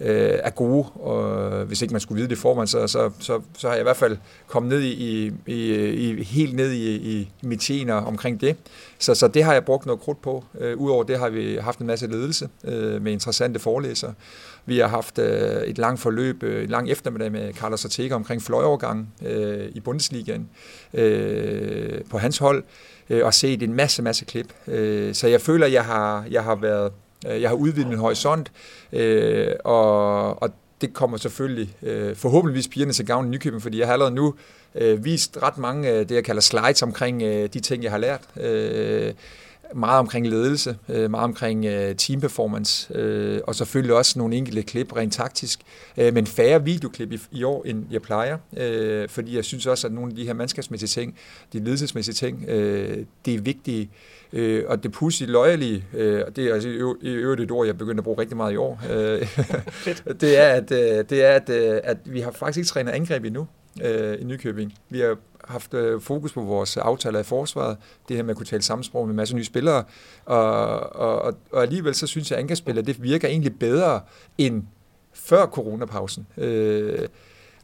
øh 0.00 0.38
er 0.42 0.50
gode, 0.50 0.86
og 0.94 1.52
øh, 1.52 1.66
hvis 1.66 1.82
ikke 1.82 1.92
man 1.92 2.00
skulle 2.00 2.16
vide 2.16 2.28
det 2.28 2.38
foran, 2.38 2.66
så, 2.66 2.86
så, 2.86 3.10
så, 3.18 3.40
så 3.58 3.66
har 3.66 3.74
jeg 3.74 3.82
i 3.82 3.82
hvert 3.82 3.96
fald 3.96 4.16
kommet 4.46 4.68
ned 4.68 4.82
i, 4.82 5.32
i, 5.46 5.74
i 5.92 6.22
helt 6.22 6.54
ned 6.54 6.72
i, 6.72 6.94
i 6.94 7.30
mitiner 7.42 7.94
omkring 7.94 8.40
det. 8.40 8.56
Så, 8.98 9.14
så 9.14 9.28
det 9.28 9.44
har 9.44 9.52
jeg 9.52 9.64
brugt 9.64 9.86
noget 9.86 10.00
krudt 10.00 10.22
på. 10.22 10.44
Øh, 10.60 10.76
Udover 10.76 11.04
det 11.04 11.18
har 11.18 11.28
vi 11.28 11.56
haft 11.56 11.78
en 11.78 11.86
masse 11.86 12.06
ledelse 12.06 12.48
øh, 12.64 13.02
med 13.02 13.12
interessante 13.12 13.58
forelæsere. 13.58 14.14
Vi 14.66 14.78
har 14.78 14.88
haft 14.88 15.18
øh, 15.18 15.62
et 15.62 15.78
langt 15.78 16.00
forløb, 16.00 16.42
øh, 16.42 16.64
en 16.64 16.70
lang 16.70 16.90
eftermiddag 16.90 17.32
med 17.32 17.54
Carlos 17.54 17.84
Ortega 17.84 18.14
omkring 18.14 18.42
fløjovergangen 18.42 19.08
øh, 19.26 19.68
i 19.74 19.80
Bundesligaen 19.80 20.48
øh, 20.94 22.00
på 22.10 22.18
hans 22.18 22.38
hold, 22.38 22.64
øh, 23.10 23.24
og 23.24 23.34
set 23.34 23.62
en 23.62 23.74
masse, 23.74 24.02
masse 24.02 24.24
klip. 24.24 24.54
Øh, 24.66 25.14
så 25.14 25.28
jeg 25.28 25.40
føler, 25.40 25.66
jeg 25.66 25.84
har, 25.84 26.26
jeg 26.30 26.44
har 26.44 26.54
været 26.54 26.92
Øh, 27.26 27.42
jeg 27.42 27.50
har 27.50 27.56
udvidet 27.56 27.88
min 27.88 27.98
horisont, 27.98 28.52
øh, 28.92 29.52
og, 29.64 30.42
og 30.42 30.50
det 30.80 30.94
kommer 30.94 31.16
selvfølgelig 31.16 31.76
øh, 31.82 32.16
forhåbentligvis 32.16 32.68
pigerne 32.68 32.92
til 32.92 33.06
gavn 33.06 33.26
i 33.26 33.28
Nykøbing, 33.28 33.62
fordi 33.62 33.78
jeg 33.78 33.86
har 33.86 33.92
allerede 33.92 34.14
nu 34.14 34.34
øh, 34.74 35.04
vist 35.04 35.38
ret 35.42 35.58
mange 35.58 35.88
af 35.88 36.06
det, 36.06 36.14
jeg 36.14 36.24
kalder 36.24 36.40
slides 36.40 36.82
omkring 36.82 37.22
øh, 37.22 37.48
de 37.52 37.60
ting, 37.60 37.82
jeg 37.82 37.90
har 37.90 37.98
lært. 37.98 38.20
Øh, 38.40 39.12
meget 39.74 39.98
omkring 39.98 40.26
ledelse, 40.26 40.76
øh, 40.88 41.10
meget 41.10 41.24
omkring 41.24 41.64
øh, 41.64 41.94
team 41.94 42.20
performance, 42.20 42.94
øh, 42.94 43.40
og 43.44 43.54
selvfølgelig 43.54 43.96
også 43.96 44.18
nogle 44.18 44.36
enkelte 44.36 44.62
klip 44.62 44.96
rent 44.96 45.12
taktisk, 45.12 45.60
øh, 45.96 46.14
men 46.14 46.26
færre 46.26 46.64
videoklip 46.64 47.12
i, 47.12 47.18
i 47.30 47.44
år, 47.44 47.64
end 47.64 47.84
jeg 47.90 48.02
plejer, 48.02 48.38
øh, 48.56 49.08
fordi 49.08 49.36
jeg 49.36 49.44
synes 49.44 49.66
også, 49.66 49.86
at 49.86 49.92
nogle 49.92 50.10
af 50.10 50.16
de 50.16 50.26
her 50.26 50.32
mandskabsmæssige 50.32 50.88
ting, 50.88 51.16
de 51.52 51.58
ledelsesmæssige 51.58 52.14
ting, 52.14 52.44
øh, 52.48 53.04
det 53.24 53.34
er 53.34 53.40
vigtige, 53.40 53.90
øh, 54.32 54.64
og 54.66 54.82
det 54.82 54.92
pussy 54.92 55.22
loyally, 55.22 55.80
øh, 55.94 56.22
det 56.36 56.44
er 56.44 56.54
altså 56.54 56.68
i 57.02 57.08
øvrigt 57.08 57.40
et 57.40 57.50
ord, 57.50 57.66
jeg 57.66 57.78
begynder 57.78 58.00
at 58.00 58.04
bruge 58.04 58.20
rigtig 58.20 58.36
meget 58.36 58.52
i 58.52 58.56
år, 58.56 58.80
øh, 58.90 59.28
det 60.20 60.38
er, 60.38 60.48
at, 60.48 60.70
øh, 60.70 61.04
det 61.10 61.24
er 61.24 61.30
at, 61.30 61.48
øh, 61.50 61.80
at 61.84 61.98
vi 62.04 62.20
har 62.20 62.30
faktisk 62.30 62.58
ikke 62.58 62.68
trænet 62.68 62.92
angreb 62.92 63.24
endnu 63.24 63.46
øh, 63.82 64.20
i 64.20 64.24
Nykøbing. 64.24 64.74
Vi 64.90 65.00
har 65.00 65.16
haft 65.48 65.74
øh, 65.74 66.00
fokus 66.00 66.32
på 66.32 66.40
vores 66.40 66.76
aftaler 66.76 67.20
i 67.20 67.22
forsvaret, 67.22 67.76
det 68.08 68.16
her 68.16 68.22
med 68.22 68.30
at 68.30 68.36
kunne 68.36 68.46
tale 68.46 68.62
sammensprog 68.62 69.06
med 69.06 69.12
en 69.12 69.16
masse 69.16 69.36
nye 69.36 69.44
spillere, 69.44 69.84
og, 70.24 70.96
og, 70.96 71.34
og 71.52 71.62
alligevel 71.62 71.94
så 71.94 72.06
synes 72.06 72.30
jeg, 72.30 72.36
at 72.36 72.40
angrebsspillet 72.42 72.86
det 72.86 73.02
virker 73.02 73.28
egentlig 73.28 73.58
bedre 73.58 74.00
end 74.38 74.62
før 75.14 75.46
coronapausen. 75.46 76.26
Øh, 76.36 77.08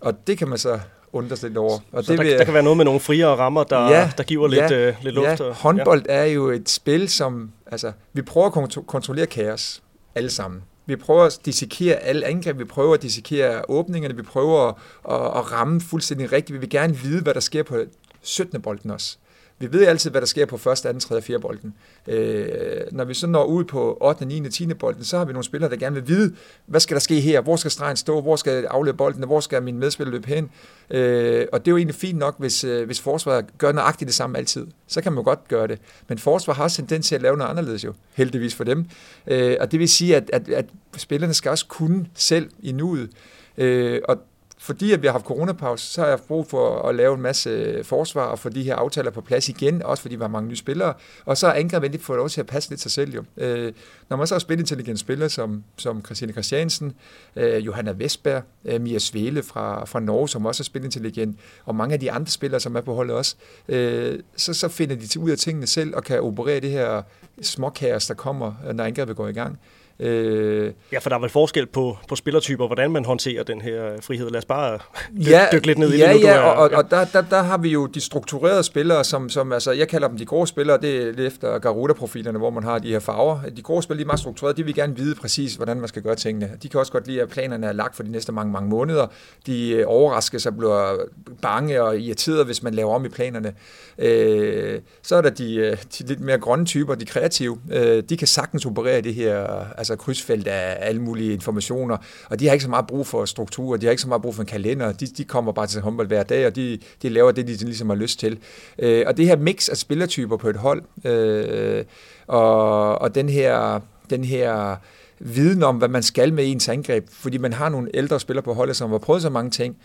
og 0.00 0.26
det 0.26 0.38
kan 0.38 0.48
man 0.48 0.58
så 0.58 0.80
undre 1.12 1.36
sig 1.36 1.48
lidt 1.48 1.58
over. 1.58 1.78
Og 1.92 2.04
så 2.04 2.12
det 2.12 2.18
der, 2.18 2.24
vil, 2.24 2.38
der 2.38 2.44
kan 2.44 2.54
være 2.54 2.62
noget 2.62 2.76
med 2.76 2.84
nogle 2.84 3.00
friere 3.00 3.36
rammer, 3.36 3.64
der, 3.64 3.88
Ja, 3.88 4.10
der 4.18 4.22
giver 4.24 4.48
lidt, 4.48 4.60
ja, 4.60 4.88
øh, 4.88 4.94
lidt 5.02 5.14
luft. 5.14 5.40
Ja, 5.40 5.50
håndbold 5.52 6.02
er 6.08 6.24
jo 6.24 6.50
et 6.50 6.68
spil, 6.68 7.08
som... 7.08 7.50
Altså, 7.66 7.92
vi 8.12 8.22
prøver 8.22 8.46
at 8.46 8.52
kontro- 8.52 8.84
kontrollere 8.86 9.26
kaos, 9.26 9.82
alle 10.14 10.30
sammen. 10.30 10.62
Vi 10.86 10.96
prøver 10.96 11.24
at 11.24 11.38
dissekere 11.44 11.94
alle 11.94 12.26
angreb, 12.26 12.58
vi 12.58 12.64
prøver 12.64 12.94
at 12.94 13.02
dissekere 13.02 13.62
åbningerne, 13.68 14.16
vi 14.16 14.22
prøver 14.22 14.68
at, 14.68 14.74
at, 15.10 15.38
at 15.38 15.52
ramme 15.52 15.80
fuldstændig 15.80 16.32
rigtigt. 16.32 16.54
Vi 16.54 16.60
vil 16.60 16.70
gerne 16.70 16.96
vide, 16.96 17.22
hvad 17.22 17.34
der 17.34 17.40
sker 17.40 17.62
på 17.62 17.78
17. 18.22 18.62
bolden 18.62 18.90
også. 18.90 19.18
Vi 19.64 19.78
ved 19.78 19.86
altid, 19.86 20.10
hvad 20.10 20.20
der 20.20 20.26
sker 20.26 20.46
på 20.46 20.56
1., 20.56 20.62
2., 20.62 20.98
3. 20.98 21.16
og 21.16 21.22
4. 21.22 21.40
bolden. 21.40 21.74
Øh, 22.08 22.46
når 22.92 23.04
vi 23.04 23.14
så 23.14 23.26
når 23.26 23.44
ud 23.44 23.64
på 23.64 23.98
8., 24.00 24.24
9., 24.24 24.50
10. 24.50 24.74
bolden, 24.74 25.04
så 25.04 25.18
har 25.18 25.24
vi 25.24 25.32
nogle 25.32 25.44
spillere, 25.44 25.70
der 25.70 25.76
gerne 25.76 25.94
vil 25.94 26.08
vide, 26.08 26.34
hvad 26.66 26.80
skal 26.80 26.94
der 26.94 27.00
ske 27.00 27.20
her? 27.20 27.40
Hvor 27.40 27.56
skal 27.56 27.70
stregen 27.70 27.96
stå? 27.96 28.20
Hvor 28.20 28.36
skal 28.36 28.52
jeg 28.52 28.64
afløbe 28.70 28.96
bolden? 28.96 29.24
Hvor 29.24 29.40
skal 29.40 29.62
min 29.62 29.78
medspiller 29.78 30.12
løbe 30.12 30.28
hen? 30.28 30.50
Øh, 30.90 31.46
og 31.52 31.64
det 31.64 31.68
er 31.68 31.72
jo 31.72 31.76
egentlig 31.76 31.94
fint 31.94 32.18
nok, 32.18 32.34
hvis, 32.38 32.64
øh, 32.64 32.86
hvis 32.86 33.00
forsvaret 33.00 33.44
gør 33.58 33.72
nøjagtigt 33.72 34.06
det 34.06 34.14
samme 34.14 34.38
altid. 34.38 34.66
Så 34.86 35.00
kan 35.00 35.12
man 35.12 35.18
jo 35.18 35.24
godt 35.24 35.48
gøre 35.48 35.66
det. 35.66 35.78
Men 36.08 36.18
forsvaret 36.18 36.56
har 36.56 36.64
også 36.64 36.76
tendens 36.76 37.08
til 37.08 37.14
at 37.14 37.22
lave 37.22 37.36
noget 37.36 37.50
anderledes 37.50 37.84
jo, 37.84 37.94
heldigvis 38.14 38.54
for 38.54 38.64
dem. 38.64 38.86
Øh, 39.26 39.56
og 39.60 39.72
det 39.72 39.80
vil 39.80 39.88
sige, 39.88 40.16
at, 40.16 40.30
at, 40.32 40.48
at 40.48 40.66
spillerne 40.96 41.34
skal 41.34 41.50
også 41.50 41.66
kunne 41.66 42.06
selv 42.14 42.50
i 42.62 42.72
nuet. 42.72 43.10
Øh, 43.58 44.00
og 44.08 44.18
fordi 44.64 44.92
at 44.92 45.02
vi 45.02 45.06
har 45.06 45.12
haft 45.12 45.24
coronapause, 45.24 45.86
så 45.86 46.00
har 46.00 46.08
jeg 46.08 46.18
brug 46.28 46.46
for 46.46 46.88
at 46.88 46.94
lave 46.94 47.14
en 47.14 47.20
masse 47.20 47.50
øh, 47.50 47.84
forsvar 47.84 48.22
og 48.22 48.38
få 48.38 48.48
de 48.48 48.62
her 48.62 48.76
aftaler 48.76 49.10
på 49.10 49.20
plads 49.20 49.48
igen, 49.48 49.82
også 49.82 50.00
fordi 50.00 50.16
vi 50.16 50.20
har 50.20 50.28
mange 50.28 50.48
nye 50.48 50.56
spillere. 50.56 50.94
Og 51.24 51.36
så 51.36 51.46
er 51.46 51.52
angrebet 51.52 51.86
endelig 51.86 52.04
fået 52.04 52.16
lov 52.16 52.28
til 52.28 52.40
at 52.40 52.46
passe 52.46 52.70
lidt 52.70 52.80
sig 52.80 52.90
selv 52.90 53.14
jo. 53.14 53.24
Øh, 53.36 53.72
når 54.08 54.16
man 54.16 54.26
så 54.26 54.34
har 54.34 54.38
spilintelligente 54.38 55.00
spillere 55.00 55.28
som, 55.28 55.64
som 55.76 56.04
Christine 56.04 56.32
Christiansen, 56.32 56.92
øh, 57.36 57.66
Johanna 57.66 57.92
Vestberg, 57.92 58.42
øh, 58.64 58.80
Mia 58.80 58.98
Svele 58.98 59.42
fra, 59.42 59.84
fra 59.84 60.00
Norge, 60.00 60.28
som 60.28 60.46
også 60.46 60.62
er 60.62 60.64
spilintelligent, 60.64 61.38
og 61.64 61.74
mange 61.74 61.92
af 61.92 62.00
de 62.00 62.12
andre 62.12 62.30
spillere, 62.30 62.60
som 62.60 62.76
er 62.76 62.80
på 62.80 62.94
holdet 62.94 63.16
også, 63.16 63.36
øh, 63.68 64.18
så, 64.36 64.54
så 64.54 64.68
finder 64.68 64.96
de 64.96 65.06
til 65.06 65.20
ud 65.20 65.30
af 65.30 65.38
tingene 65.38 65.66
selv 65.66 65.96
og 65.96 66.04
kan 66.04 66.20
operere 66.20 66.60
det 66.60 66.70
her 66.70 67.02
småkaos, 67.42 68.06
der 68.06 68.14
kommer, 68.14 68.52
øh, 68.68 68.74
når 68.74 68.84
angrebet 68.84 69.16
går 69.16 69.28
i 69.28 69.32
gang. 69.32 69.58
Øh, 70.00 70.72
Ja, 70.92 70.98
for 70.98 71.08
der 71.08 71.16
er 71.16 71.20
vel 71.20 71.30
forskel 71.30 71.66
på, 71.66 71.96
på 72.08 72.16
spillertyper, 72.16 72.66
hvordan 72.66 72.90
man 72.90 73.04
håndterer 73.04 73.42
den 73.42 73.60
her 73.60 74.00
frihed. 74.00 74.30
Lad 74.30 74.38
os 74.38 74.44
bare 74.44 74.78
ja, 75.12 75.46
dykke 75.52 75.66
lidt 75.66 75.78
ned 75.78 75.92
i 75.92 75.98
ja, 75.98 76.12
det 76.12 76.20
nu. 76.20 76.26
Ja, 76.26 76.34
er- 76.34 76.40
og, 76.40 76.54
og, 76.56 76.70
og 76.84 76.90
der, 76.90 77.04
der, 77.04 77.20
der 77.30 77.42
har 77.42 77.58
vi 77.58 77.68
jo 77.68 77.86
de 77.86 78.00
strukturerede 78.00 78.62
spillere, 78.62 79.04
som, 79.04 79.28
som 79.28 79.52
altså, 79.52 79.72
jeg 79.72 79.88
kalder 79.88 80.08
dem 80.08 80.16
de 80.18 80.24
grå 80.26 80.46
spillere, 80.46 80.80
det 80.80 80.96
er 80.96 81.04
lidt 81.04 81.20
efter 81.20 81.58
Garuda-profilerne, 81.58 82.38
hvor 82.38 82.50
man 82.50 82.64
har 82.64 82.78
de 82.78 82.88
her 82.88 82.98
farver. 82.98 83.38
De 83.56 83.62
grå 83.62 83.80
spillere, 83.80 83.98
de 83.98 84.02
er 84.02 84.06
meget 84.06 84.20
strukturerede, 84.20 84.56
de 84.56 84.64
vil 84.64 84.74
gerne 84.74 84.96
vide 84.96 85.14
præcis, 85.14 85.54
hvordan 85.54 85.76
man 85.80 85.88
skal 85.88 86.02
gøre 86.02 86.14
tingene. 86.14 86.50
De 86.62 86.68
kan 86.68 86.80
også 86.80 86.92
godt 86.92 87.06
lide, 87.06 87.22
at 87.22 87.28
planerne 87.28 87.66
er 87.66 87.72
lagt 87.72 87.96
for 87.96 88.02
de 88.02 88.10
næste 88.12 88.32
mange, 88.32 88.52
mange 88.52 88.68
måneder. 88.68 89.06
De 89.46 89.70
øh, 89.70 89.84
overrasker 89.86 90.38
sig, 90.38 90.56
bliver 90.56 90.96
bange 91.42 91.82
og 91.82 91.98
irriteret, 91.98 92.46
hvis 92.46 92.62
man 92.62 92.74
laver 92.74 92.94
om 92.94 93.04
i 93.04 93.08
planerne. 93.08 93.54
Øh, 93.98 94.80
så 95.02 95.16
er 95.16 95.20
der 95.22 95.30
de, 95.30 95.54
øh, 95.56 95.76
de 95.98 96.06
lidt 96.06 96.20
mere 96.20 96.38
grønne 96.38 96.64
typer, 96.66 96.94
de 96.94 97.04
kreative. 97.06 97.58
Øh, 97.72 98.02
de 98.08 98.16
kan 98.16 98.26
sagtens 98.28 98.66
operere 98.66 98.98
i 98.98 99.02
det 99.02 99.14
her 99.14 99.64
altså 99.84 100.04
krydsfelt 100.04 100.46
af 100.46 100.76
alle 100.80 101.02
mulige 101.02 101.32
informationer, 101.32 101.96
og 102.30 102.40
de 102.40 102.46
har 102.46 102.52
ikke 102.52 102.62
så 102.62 102.70
meget 102.70 102.86
brug 102.86 103.06
for 103.06 103.24
struktur, 103.24 103.76
de 103.76 103.86
har 103.86 103.90
ikke 103.90 104.02
så 104.02 104.08
meget 104.08 104.22
brug 104.22 104.34
for 104.34 104.42
en 104.42 104.46
kalender, 104.46 104.92
de, 104.92 105.06
de 105.06 105.24
kommer 105.24 105.52
bare 105.52 105.66
til 105.66 105.80
håndbold 105.80 106.06
hver 106.08 106.22
dag, 106.22 106.46
og 106.46 106.56
de, 106.56 106.78
de 107.02 107.08
laver 107.08 107.32
det, 107.32 107.46
de 107.46 107.52
ligesom 107.52 107.88
har 107.88 107.96
lyst 107.96 108.18
til. 108.18 108.38
Øh, 108.78 109.04
og 109.06 109.16
det 109.16 109.26
her 109.26 109.36
mix 109.36 109.68
af 109.68 109.76
spillertyper 109.76 110.36
på 110.36 110.48
et 110.48 110.56
hold, 110.56 110.82
øh, 111.04 111.84
og, 112.26 112.98
og 112.98 113.14
den 113.14 113.28
her, 113.28 113.80
den 114.10 114.24
her 114.24 114.76
viden 115.18 115.62
om, 115.62 115.76
hvad 115.76 115.88
man 115.88 116.02
skal 116.02 116.32
med 116.32 116.50
ens 116.50 116.68
angreb, 116.68 117.08
fordi 117.10 117.38
man 117.38 117.52
har 117.52 117.68
nogle 117.68 117.90
ældre 117.94 118.20
spillere 118.20 118.42
på 118.42 118.54
holdet, 118.54 118.76
som 118.76 118.90
har 118.90 118.98
prøvet 118.98 119.22
så 119.22 119.30
mange 119.30 119.50
ting, 119.50 119.76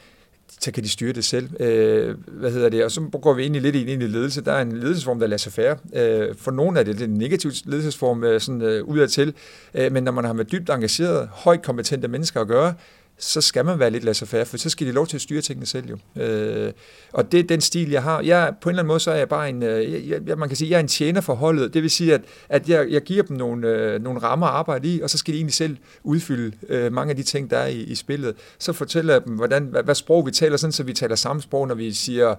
så 0.59 0.71
kan 0.71 0.83
de 0.83 0.89
styre 0.89 1.13
det 1.13 1.23
selv. 1.23 1.61
Øh, 1.61 2.15
hvad 2.27 2.51
hedder 2.51 2.69
det? 2.69 2.85
Og 2.85 2.91
så 2.91 3.01
går 3.01 3.33
vi 3.33 3.45
ind 3.45 3.55
i 3.55 3.59
lidt 3.59 3.75
i 3.75 3.95
ledelse. 3.95 4.41
Der 4.41 4.51
er 4.51 4.61
en 4.61 4.71
ledelsesform, 4.71 5.19
der 5.19 5.27
lader 5.27 5.37
sig 5.37 5.53
færre. 5.53 5.77
Øh, 5.93 6.35
for 6.37 6.51
nogle 6.51 6.79
er 6.79 6.83
det 6.83 7.01
en 7.01 7.09
negativ 7.09 7.51
ledelsesform 7.65 8.23
øh, 8.23 8.41
sådan, 8.41 8.61
øh, 8.61 8.83
udadtil, 8.83 9.33
øh, 9.73 9.91
men 9.91 10.03
når 10.03 10.11
man 10.11 10.25
har 10.25 10.33
med 10.33 10.45
dybt 10.45 10.69
engagerede, 10.69 11.29
højt 11.31 11.61
kompetente 11.61 12.07
mennesker 12.07 12.41
at 12.41 12.47
gøre, 12.47 12.73
så 13.19 13.41
skal 13.41 13.65
man 13.65 13.79
være 13.79 13.89
lidt 13.89 14.03
laissez-faire, 14.03 14.45
for 14.45 14.57
så 14.57 14.69
skal 14.69 14.87
de 14.87 14.91
lov 14.91 15.07
til 15.07 15.17
at 15.17 15.21
styre 15.21 15.41
tingene 15.41 15.65
selv 15.65 15.89
jo. 15.89 16.21
Øh, 16.21 16.73
og 17.13 17.31
det 17.31 17.39
er 17.39 17.43
den 17.43 17.61
stil, 17.61 17.89
jeg 17.89 18.03
har. 18.03 18.21
Jeg, 18.21 18.53
på 18.61 18.69
en 18.69 18.71
eller 18.71 18.81
anden 18.81 18.87
måde, 18.87 18.99
så 18.99 19.11
er 19.11 19.15
jeg 19.15 19.29
bare 19.29 19.49
en, 19.49 19.63
øh, 19.63 20.09
jeg, 20.09 20.19
jeg, 20.25 20.37
man 20.37 20.49
kan 20.49 20.55
sige, 20.55 20.71
jeg 20.71 20.75
er 20.75 20.79
en 20.79 20.87
tjener 20.87 21.21
for 21.21 21.33
holdet. 21.33 21.73
Det 21.73 21.81
vil 21.81 21.89
sige, 21.89 22.13
at, 22.13 22.21
at 22.49 22.69
jeg, 22.69 22.89
jeg 22.89 23.01
giver 23.01 23.23
dem 23.23 23.37
nogle, 23.37 23.67
øh, 23.67 24.01
nogle 24.01 24.19
rammer 24.19 24.47
at 24.47 24.53
arbejde 24.53 24.95
i, 24.95 25.01
og 25.01 25.09
så 25.09 25.17
skal 25.17 25.33
de 25.33 25.37
egentlig 25.37 25.53
selv 25.53 25.77
udfylde 26.03 26.57
øh, 26.69 26.93
mange 26.93 27.09
af 27.09 27.15
de 27.15 27.23
ting, 27.23 27.49
der 27.49 27.57
er 27.57 27.67
i, 27.67 27.81
i 27.81 27.95
spillet. 27.95 28.35
Så 28.59 28.73
fortæller 28.73 29.13
jeg 29.13 29.25
dem, 29.25 29.35
hvordan, 29.35 29.63
hvad, 29.63 29.83
hvad 29.83 29.95
sprog 29.95 30.25
vi 30.25 30.31
taler, 30.31 30.57
sådan 30.57 30.71
så 30.71 30.83
vi 30.83 30.93
taler 30.93 31.15
samme 31.15 31.41
sprog, 31.41 31.67
når 31.67 31.75
vi 31.75 31.93
siger, 31.93 32.35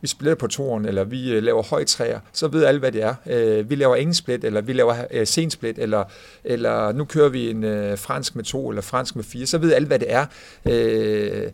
vi 0.00 0.08
splitter 0.08 0.34
på 0.34 0.46
toren, 0.46 0.84
eller 0.86 1.04
vi 1.04 1.32
øh, 1.32 1.42
laver 1.42 1.62
højtræer, 1.62 2.20
så 2.32 2.48
ved 2.48 2.64
alle, 2.64 2.80
hvad 2.80 2.92
det 2.92 3.02
er. 3.02 3.14
Øh, 3.26 3.70
vi 3.70 3.74
laver 3.74 3.96
ingen 3.96 4.14
split, 4.14 4.44
eller 4.44 4.60
vi 4.60 4.72
laver 4.72 4.94
øh, 5.10 5.26
sen 5.26 5.50
split, 5.50 5.78
eller, 5.78 6.04
eller 6.44 6.92
nu 6.92 7.04
kører 7.04 7.28
vi 7.28 7.50
en 7.50 7.64
øh, 7.64 7.98
fransk 7.98 8.36
med 8.36 8.44
to, 8.44 8.68
eller 8.68 8.82
fransk 8.82 9.16
med 9.16 9.24
fire, 9.24 9.46
så 9.46 9.58
ved 9.58 9.72
alle, 9.72 9.86
hvad 9.88 9.98
det 9.98 10.12
er. 10.12 10.26
Øh, 10.68 11.50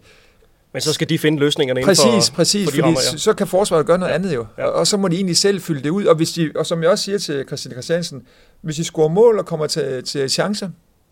Men 0.73 0.83
så 0.83 0.93
skal 0.93 1.09
de 1.09 1.19
finde 1.19 1.39
løsningerne 1.39 1.83
præcis, 1.83 2.05
inden 2.05 2.23
for, 2.23 2.35
præcis, 2.35 2.71
for 2.71 2.77
de 2.77 2.83
rammer, 2.83 3.01
ja. 3.13 3.19
så 3.19 3.33
kan 3.33 3.47
forsvaret 3.47 3.87
gøre 3.87 3.99
noget 3.99 4.13
andet 4.13 4.35
jo. 4.35 4.47
Ja. 4.59 4.63
Ja. 4.63 4.69
Og 4.69 4.87
så 4.87 4.97
må 4.97 5.09
de 5.09 5.17
egentlig 5.17 5.37
selv 5.37 5.61
fylde 5.61 5.83
det 5.83 5.91
ud. 5.91 6.05
Og, 6.05 6.15
hvis 6.15 6.33
de, 6.33 6.53
og 6.57 6.67
som 6.67 6.83
jeg 6.83 6.91
også 6.91 7.05
siger 7.05 7.19
til 7.19 7.45
Christian 7.47 7.73
Christiansen, 7.73 8.23
hvis 8.61 8.77
de 8.77 8.85
scorer 8.85 9.09
mål 9.09 9.39
og 9.39 9.47
kommer 9.47 9.67
til, 9.67 10.05
til 10.05 10.31
chancer, 10.31 10.69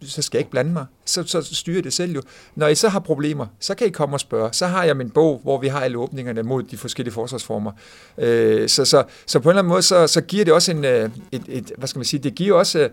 så 0.07 0.23
skal 0.23 0.39
jeg 0.39 0.41
ikke 0.41 0.51
blande 0.51 0.73
mig. 0.73 0.87
Så, 1.05 1.23
så 1.27 1.55
styrer 1.55 1.83
det 1.83 1.93
selv 1.93 2.13
jo. 2.13 2.23
Når 2.55 2.69
I 2.69 2.75
så 2.75 2.89
har 2.89 2.99
problemer, 2.99 3.47
så 3.61 3.75
kan 3.75 3.87
I 3.87 3.91
komme 3.91 4.17
og 4.17 4.21
spørge. 4.21 4.53
Så 4.53 4.67
har 4.67 4.85
jeg 4.85 4.97
min 4.97 5.11
bog, 5.11 5.41
hvor 5.43 5.61
vi 5.61 5.69
har 5.69 5.81
alle 5.81 5.99
åbningerne 5.99 6.43
mod 6.43 6.63
de 6.63 6.77
forskellige 6.77 7.15
forsvarsformer. 7.15 7.73
Øh, 8.19 8.69
så, 8.69 8.85
så, 8.85 9.05
så 9.27 9.41
på 9.41 9.49
en 9.49 9.51
eller 9.51 9.63
anden 9.63 9.69
måde, 9.69 9.83
så, 9.83 10.07
så 10.07 10.21
giver 10.21 10.45
det 10.45 10.55
også 10.55 10.73
en, 10.73 10.85
øh, 10.85 11.11
et, 11.33 11.43
et, 11.49 11.73
hvad 11.79 11.89
skal 11.89 11.99
man 11.99 12.05
sige, 12.05 12.23
det 12.23 12.35
giver 12.35 12.59
også, 12.59 12.79
øh, 12.79 12.91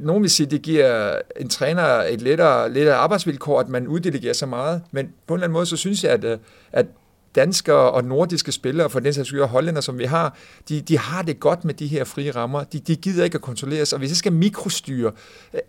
nogen 0.00 0.22
vil 0.22 0.30
sige, 0.30 0.46
det 0.46 0.62
giver 0.62 1.16
en 1.40 1.48
træner 1.48 1.84
et 1.84 2.22
lettere, 2.22 2.72
lettere 2.72 2.96
arbejdsvilkår, 2.96 3.60
at 3.60 3.68
man 3.68 3.88
uddelegerer 3.88 4.34
så 4.34 4.46
meget. 4.46 4.82
Men 4.90 5.12
på 5.26 5.34
en 5.34 5.38
eller 5.38 5.44
anden 5.44 5.52
måde, 5.52 5.66
så 5.66 5.76
synes 5.76 6.04
jeg, 6.04 6.12
at, 6.12 6.24
øh, 6.24 6.38
at 6.72 6.86
danskere 7.34 7.90
og 7.90 8.04
nordiske 8.04 8.52
spillere, 8.52 8.90
for 8.90 9.00
den 9.00 9.12
sags 9.12 9.28
skyld 9.28 9.40
og 9.40 9.48
hollænder, 9.48 9.80
som 9.80 9.98
vi 9.98 10.04
har, 10.04 10.36
de, 10.68 10.80
de 10.80 10.98
har 10.98 11.22
det 11.22 11.40
godt 11.40 11.64
med 11.64 11.74
de 11.74 11.86
her 11.86 12.04
frie 12.04 12.30
rammer. 12.30 12.64
De, 12.64 12.78
de 12.78 12.96
gider 12.96 13.24
ikke 13.24 13.34
at 13.34 13.40
kontrolleres. 13.40 13.92
Og 13.92 13.98
hvis 13.98 14.10
jeg 14.10 14.16
skal 14.16 14.32
mikrostyre 14.32 15.12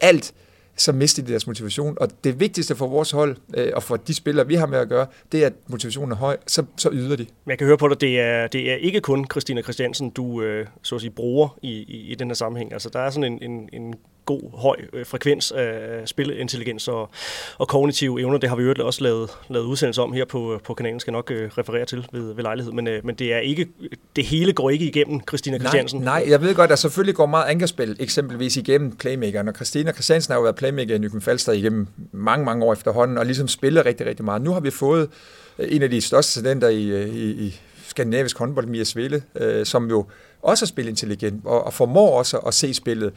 alt, 0.01 0.33
så 0.75 0.91
mister 0.91 1.23
de 1.23 1.31
deres 1.31 1.47
motivation. 1.47 1.97
Og 1.99 2.07
det 2.23 2.39
vigtigste 2.39 2.75
for 2.75 2.87
vores 2.87 3.11
hold, 3.11 3.37
øh, 3.53 3.71
og 3.75 3.83
for 3.83 3.95
de 3.95 4.13
spillere, 4.13 4.47
vi 4.47 4.55
har 4.55 4.65
med 4.65 4.77
at 4.77 4.89
gøre, 4.89 5.07
det 5.31 5.43
er, 5.43 5.47
at 5.47 5.53
motivationen 5.67 6.11
er 6.11 6.15
høj, 6.15 6.37
så, 6.47 6.63
så 6.77 6.89
yder 6.91 7.15
de. 7.15 7.25
Men 7.45 7.49
jeg 7.49 7.57
kan 7.57 7.67
høre 7.67 7.77
på 7.77 7.87
dig, 7.87 8.01
det 8.01 8.19
er, 8.19 8.47
det 8.47 8.71
er 8.71 8.75
ikke 8.75 9.01
kun 9.01 9.25
Christina 9.31 9.61
Christiansen, 9.61 10.09
du 10.09 10.41
øh, 10.41 10.67
så 10.81 10.95
at 10.95 11.01
sige, 11.01 11.11
bruger 11.11 11.57
i, 11.61 11.71
i, 11.71 12.11
i 12.11 12.15
den 12.15 12.27
her 12.27 12.35
sammenhæng. 12.35 12.73
Altså, 12.73 12.89
der 12.89 12.99
er 12.99 13.09
sådan 13.09 13.33
en, 13.33 13.51
en, 13.51 13.69
en 13.73 13.95
god, 14.31 14.59
høj 14.59 14.75
øh, 14.93 15.05
frekvens 15.05 15.51
af 15.51 16.01
spilintelligens 16.05 16.87
og, 16.87 17.09
og 17.57 17.67
kognitive 17.67 18.21
evner. 18.21 18.37
Det 18.37 18.49
har 18.49 18.55
vi 18.55 18.63
jo 18.63 18.73
også 18.79 19.03
lavet, 19.03 19.29
lavet 19.49 19.65
udsendelse 19.65 20.01
om 20.01 20.13
her 20.13 20.25
på, 20.25 20.61
på 20.65 20.73
kanalen, 20.73 20.99
skal 20.99 21.11
jeg 21.11 21.17
nok 21.17 21.31
øh, 21.31 21.49
referere 21.57 21.85
til 21.85 22.07
ved, 22.11 22.33
ved 22.33 22.43
lejlighed. 22.43 22.73
Men, 22.73 22.87
øh, 22.87 23.05
men 23.05 23.15
det 23.15 23.33
er 23.33 23.39
ikke, 23.39 23.67
det 24.15 24.25
hele 24.25 24.53
går 24.53 24.69
ikke 24.69 24.85
igennem 24.85 25.21
Christina 25.27 25.59
Christiansen. 25.59 26.01
Nej, 26.01 26.19
nej, 26.19 26.31
jeg 26.31 26.41
ved 26.41 26.55
godt, 26.55 26.63
at 26.63 26.69
der 26.69 26.75
selvfølgelig 26.75 27.15
går 27.15 27.25
meget 27.25 27.45
angrebsspil, 27.45 27.97
eksempelvis 27.99 28.57
igennem 28.57 28.95
playmakeren, 28.95 29.47
og 29.47 29.55
Christina 29.55 29.91
Christiansen 29.91 30.31
har 30.31 30.39
jo 30.39 30.43
været 30.43 30.55
playmaker 30.55 30.95
i 30.95 30.97
Nykøbing 30.97 31.23
Falster 31.23 31.51
igennem 31.51 31.87
mange, 32.11 32.45
mange 32.45 32.65
år 32.65 32.73
efterhånden, 32.73 33.17
og 33.17 33.25
ligesom 33.25 33.47
spillet 33.47 33.85
rigtig, 33.85 34.07
rigtig 34.07 34.25
meget. 34.25 34.41
Nu 34.41 34.51
har 34.51 34.59
vi 34.59 34.71
fået 34.71 35.09
øh, 35.59 35.67
en 35.71 35.83
af 35.83 35.89
de 35.89 36.01
største 36.01 36.41
talenter 36.41 36.69
i, 36.69 36.85
øh, 36.87 37.15
i, 37.15 37.31
i 37.45 37.61
skandinavisk 37.87 38.37
håndbold, 38.37 38.65
Mia 38.65 38.83
Svele, 38.83 39.23
øh, 39.35 39.65
som 39.65 39.89
jo 39.89 40.05
også 40.41 40.65
er 40.65 40.67
spilintelligent, 40.67 41.45
og, 41.45 41.63
og 41.63 41.73
formår 41.73 42.17
også 42.17 42.37
at 42.37 42.53
se 42.53 42.73
spillet. 42.73 43.13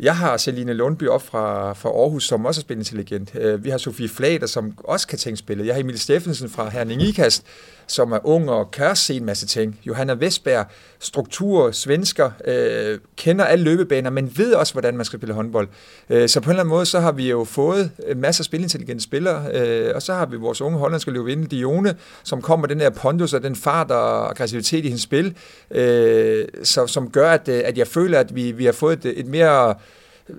Jeg 0.00 0.16
har 0.16 0.36
Celine 0.36 0.72
Lundby 0.72 1.08
op 1.08 1.22
fra, 1.22 1.72
fra 1.72 1.88
Aarhus, 1.88 2.24
som 2.24 2.44
også 2.44 2.60
er 2.60 2.62
spilintelligent. 2.62 3.30
Øh, 3.34 3.64
vi 3.64 3.70
har 3.70 3.78
Sofie 3.78 4.08
Flader, 4.08 4.46
som 4.46 4.72
også 4.84 5.06
kan 5.06 5.18
tænke 5.18 5.36
spillet. 5.36 5.66
Jeg 5.66 5.74
har 5.74 5.80
Emil 5.80 5.98
Steffensen 5.98 6.48
fra 6.48 6.68
Herning 6.68 7.02
Ikast, 7.02 7.44
som 7.86 8.12
er 8.12 8.26
ung 8.26 8.50
og 8.50 8.70
kan 8.70 8.96
se 8.96 9.14
en 9.14 9.24
masse 9.24 9.46
ting. 9.46 9.80
Johanna 9.86 10.12
Vestberg, 10.12 10.66
struktur, 10.98 11.70
svensker, 11.70 12.30
øh, 12.44 12.98
kender 13.16 13.44
alle 13.44 13.64
løbebaner, 13.64 14.10
men 14.10 14.38
ved 14.38 14.54
også, 14.54 14.74
hvordan 14.74 14.96
man 14.96 15.04
skal 15.04 15.18
spille 15.18 15.34
håndbold. 15.34 15.68
Øh, 16.10 16.28
så 16.28 16.40
på 16.40 16.44
en 16.44 16.50
eller 16.50 16.62
anden 16.62 16.70
måde, 16.70 16.86
så 16.86 17.00
har 17.00 17.12
vi 17.12 17.30
jo 17.30 17.44
fået 17.44 17.90
masser 18.16 18.40
af 18.40 18.44
spilintelligente 18.44 19.04
spillere, 19.04 19.44
øh, 19.54 19.92
og 19.94 20.02
så 20.02 20.14
har 20.14 20.26
vi 20.26 20.36
vores 20.36 20.60
unge 20.60 20.78
hollandske 20.78 21.10
løbinde, 21.10 21.46
Dione, 21.46 21.96
som 22.22 22.42
kommer 22.42 22.66
den 22.66 22.80
her 22.80 22.90
pondus 22.90 23.32
og 23.32 23.42
den 23.42 23.56
fart 23.56 23.90
og 23.90 24.30
aggressivitet 24.30 24.84
i 24.84 24.88
hendes 24.88 25.02
spil, 25.02 25.36
øh, 25.70 26.44
så, 26.62 26.86
som 26.86 27.10
gør, 27.10 27.30
at, 27.30 27.48
at 27.48 27.78
jeg 27.78 27.86
føler, 27.86 28.18
at 28.20 28.34
vi, 28.34 28.52
vi 28.52 28.64
har 28.64 28.72
fået 28.72 29.04
et, 29.04 29.18
et 29.18 29.26
mere 29.26 29.74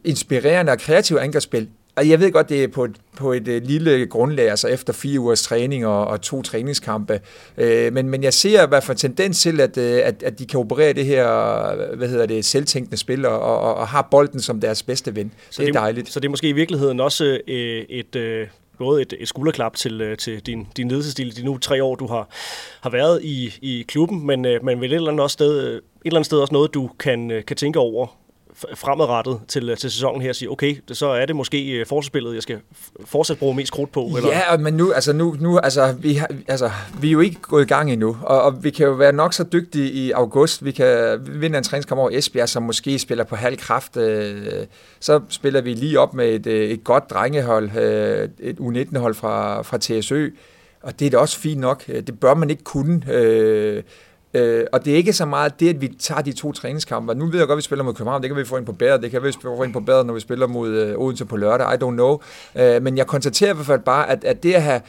inspirerende 0.04 0.72
og 0.72 0.80
kreativt 0.80 1.20
angrebsspil. 1.20 1.68
Og 1.96 2.10
jeg 2.10 2.20
ved 2.20 2.32
godt, 2.32 2.50
det 2.50 2.64
er 2.64 2.68
på 2.68 2.84
et, 2.84 2.96
på 3.16 3.34
et, 3.34 3.48
et 3.48 3.68
lille 3.68 4.06
grundlag, 4.06 4.50
altså 4.50 4.68
efter 4.68 4.94
fire 4.94 5.20
ugers 5.20 5.42
træning 5.42 5.86
og, 5.86 6.08
og 6.08 6.22
to 6.22 6.42
træningskampe. 6.42 7.20
Øh, 7.58 7.94
men, 7.94 8.10
men 8.10 8.24
jeg 8.24 8.34
ser 8.34 8.64
i 8.64 8.68
hvert 8.68 8.84
fald 8.84 8.98
tendens 8.98 9.42
til, 9.42 9.62
at, 9.62 9.78
at, 9.78 10.24
at 10.24 10.40
de 10.40 10.46
kan 10.46 10.60
operere 10.60 10.94
det 10.94 11.06
her 11.06 11.26
hvad 11.96 12.10
hedder 12.10 12.26
det, 12.26 12.46
selvtænkende 12.46 12.98
spil 12.98 13.26
og, 13.26 13.40
og, 13.40 13.76
og 13.76 13.88
har 13.88 14.08
bolden 14.12 14.40
som 14.40 14.62
deres 14.62 14.84
bedste 14.84 15.16
ven. 15.16 15.32
Så 15.50 15.62
det 15.62 15.70
er 15.70 15.74
dejligt. 15.74 16.10
Så 16.10 16.20
det 16.20 16.26
er 16.26 16.30
måske 16.30 16.50
i 16.50 16.54
virkeligheden 16.54 17.00
også 17.00 17.40
øh, 17.48 17.86
et... 17.90 18.16
Øh 18.16 18.48
både 18.80 19.02
et, 19.02 19.14
et 19.20 19.28
skulderklap 19.28 19.76
til, 19.76 20.02
øh, 20.02 20.18
til 20.18 20.40
din, 20.40 20.68
din 20.78 20.90
ledelsesstil 20.90 21.38
de 21.38 21.46
nu 21.46 21.58
tre 21.58 21.84
år, 21.84 21.96
du 21.96 22.08
har, 22.08 22.30
har 22.82 22.90
været 22.90 23.24
i, 23.24 23.54
i 23.62 23.86
klubben, 23.88 24.26
men, 24.26 24.46
øh, 24.46 24.66
men 24.66 24.82
vel 24.82 24.92
et 24.92 24.96
eller 24.96 25.10
andet 25.10 25.24
også 25.24 25.34
sted, 25.34 25.60
et 25.68 25.82
eller 26.06 26.18
andet 26.18 26.26
sted 26.26 26.40
også 26.40 26.54
noget, 26.54 26.74
du 26.74 26.90
kan, 27.00 27.44
kan 27.48 27.58
tænke 27.58 27.80
over 27.80 28.08
fremadrettet 28.76 29.40
til, 29.48 29.70
øh, 29.70 29.78
til 29.78 29.92
sæsonen 29.92 30.22
her 30.22 30.30
og 30.30 30.36
sige, 30.36 30.52
okay, 30.52 30.78
det, 30.88 30.98
så 30.98 31.08
er 31.08 31.26
det 31.26 31.36
måske 31.36 31.72
øh, 31.72 31.86
forsvarsspillet, 31.86 32.34
jeg 32.34 32.44
skal 32.44 32.60
fortsat 33.06 33.38
bruge 33.38 33.56
mest 33.56 33.72
krudt 33.72 33.92
på? 33.92 34.12
Eller? 34.18 34.30
Ja, 34.30 34.58
men 34.58 34.74
nu, 34.74 34.92
altså, 34.92 35.14
nu, 35.14 35.36
nu 35.40 35.58
altså, 35.58 35.96
vi, 36.00 36.14
har, 36.14 36.28
altså, 36.48 36.72
vi 37.02 37.08
er 37.08 37.12
jo 37.12 37.20
ikke 37.20 37.42
gået 37.42 37.64
i 37.64 37.68
gang 37.68 37.92
endnu, 37.92 38.18
og, 38.22 38.42
og 38.42 38.64
vi 38.64 38.70
kan 38.70 38.86
jo 38.86 38.94
være 38.94 39.12
nok 39.14 39.34
så 39.34 39.44
dygtige 39.44 39.92
i 39.92 40.12
august. 40.12 40.66
Vi 40.66 40.72
kan 40.72 41.20
vinde 41.28 41.58
en 41.58 41.64
træningskamp 41.64 42.00
over 42.00 42.10
Esbjerg, 42.14 42.50
som 42.50 42.64
måske 42.64 43.00
spiller 43.00 43.24
på 43.24 43.36
halv 43.36 43.58
kraft. 43.58 43.98
Øh, 43.98 44.66
så 45.00 45.22
spiller 45.30 45.62
vi 45.62 45.74
lige 45.74 46.00
op 46.00 46.14
med 46.14 46.30
et, 46.30 46.48
øh, 46.48 46.70
et 46.70 46.84
godt 46.84 47.10
drengehold, 47.10 47.78
øh, 47.78 48.30
et 48.40 48.58
U19-hold 48.60 49.16
fra, 49.16 49.62
fra 49.62 49.78
TSØ, 49.78 50.30
og 50.82 51.00
det 51.00 51.06
er 51.06 51.10
da 51.10 51.18
også 51.18 51.40
fint 51.40 51.60
nok. 51.60 51.88
Det 51.88 52.20
bør 52.20 52.34
man 52.34 52.50
ikke 52.50 52.64
kunne. 52.64 53.02
Øh, 53.12 53.84
Øh, 54.38 54.66
og 54.72 54.86
det 54.86 54.94
er 54.94 54.98
ikke 54.98 55.14
så 55.14 55.26
meget 55.26 55.60
det, 55.60 55.70
at 55.70 55.82
vi 55.82 55.88
tager 56.00 56.22
de 56.22 56.32
to 56.32 56.52
træningskampe. 56.52 57.16
Nu 57.16 57.26
ved 57.26 57.40
jeg 57.40 57.48
godt, 57.48 57.56
at 57.56 57.58
vi 57.58 57.62
spiller 57.62 57.84
mod 57.84 57.94
København. 57.94 58.22
Det 58.22 58.30
kan 58.30 58.38
vi 58.38 58.46
få 58.46 58.58
ind 58.58 58.66
på 58.66 58.72
bedre. 58.72 59.02
Det 59.02 59.12
kan 59.12 59.24
vi 59.24 59.32
få 59.42 59.64
ind 59.64 59.74
på 59.74 59.80
bedre, 59.80 60.06
når 60.06 60.14
vi 60.14 60.20
spiller 60.20 60.48
mod 60.48 60.70
øh, 60.70 61.00
Odense 61.00 61.26
på 61.26 61.38
lørdag. 61.38 61.74
I 61.74 61.78
don't 61.84 61.92
know. 61.92 62.20
Øh, 62.56 62.84
men 62.84 62.98
jeg 62.98 63.08
konstaterer 63.08 63.52
i 63.52 63.54
hvert 63.54 63.66
fald 63.66 63.82
bare, 63.82 64.10
at, 64.10 64.24
at 64.24 64.44
det 64.44 64.54
at 64.54 64.62
have 64.62 64.82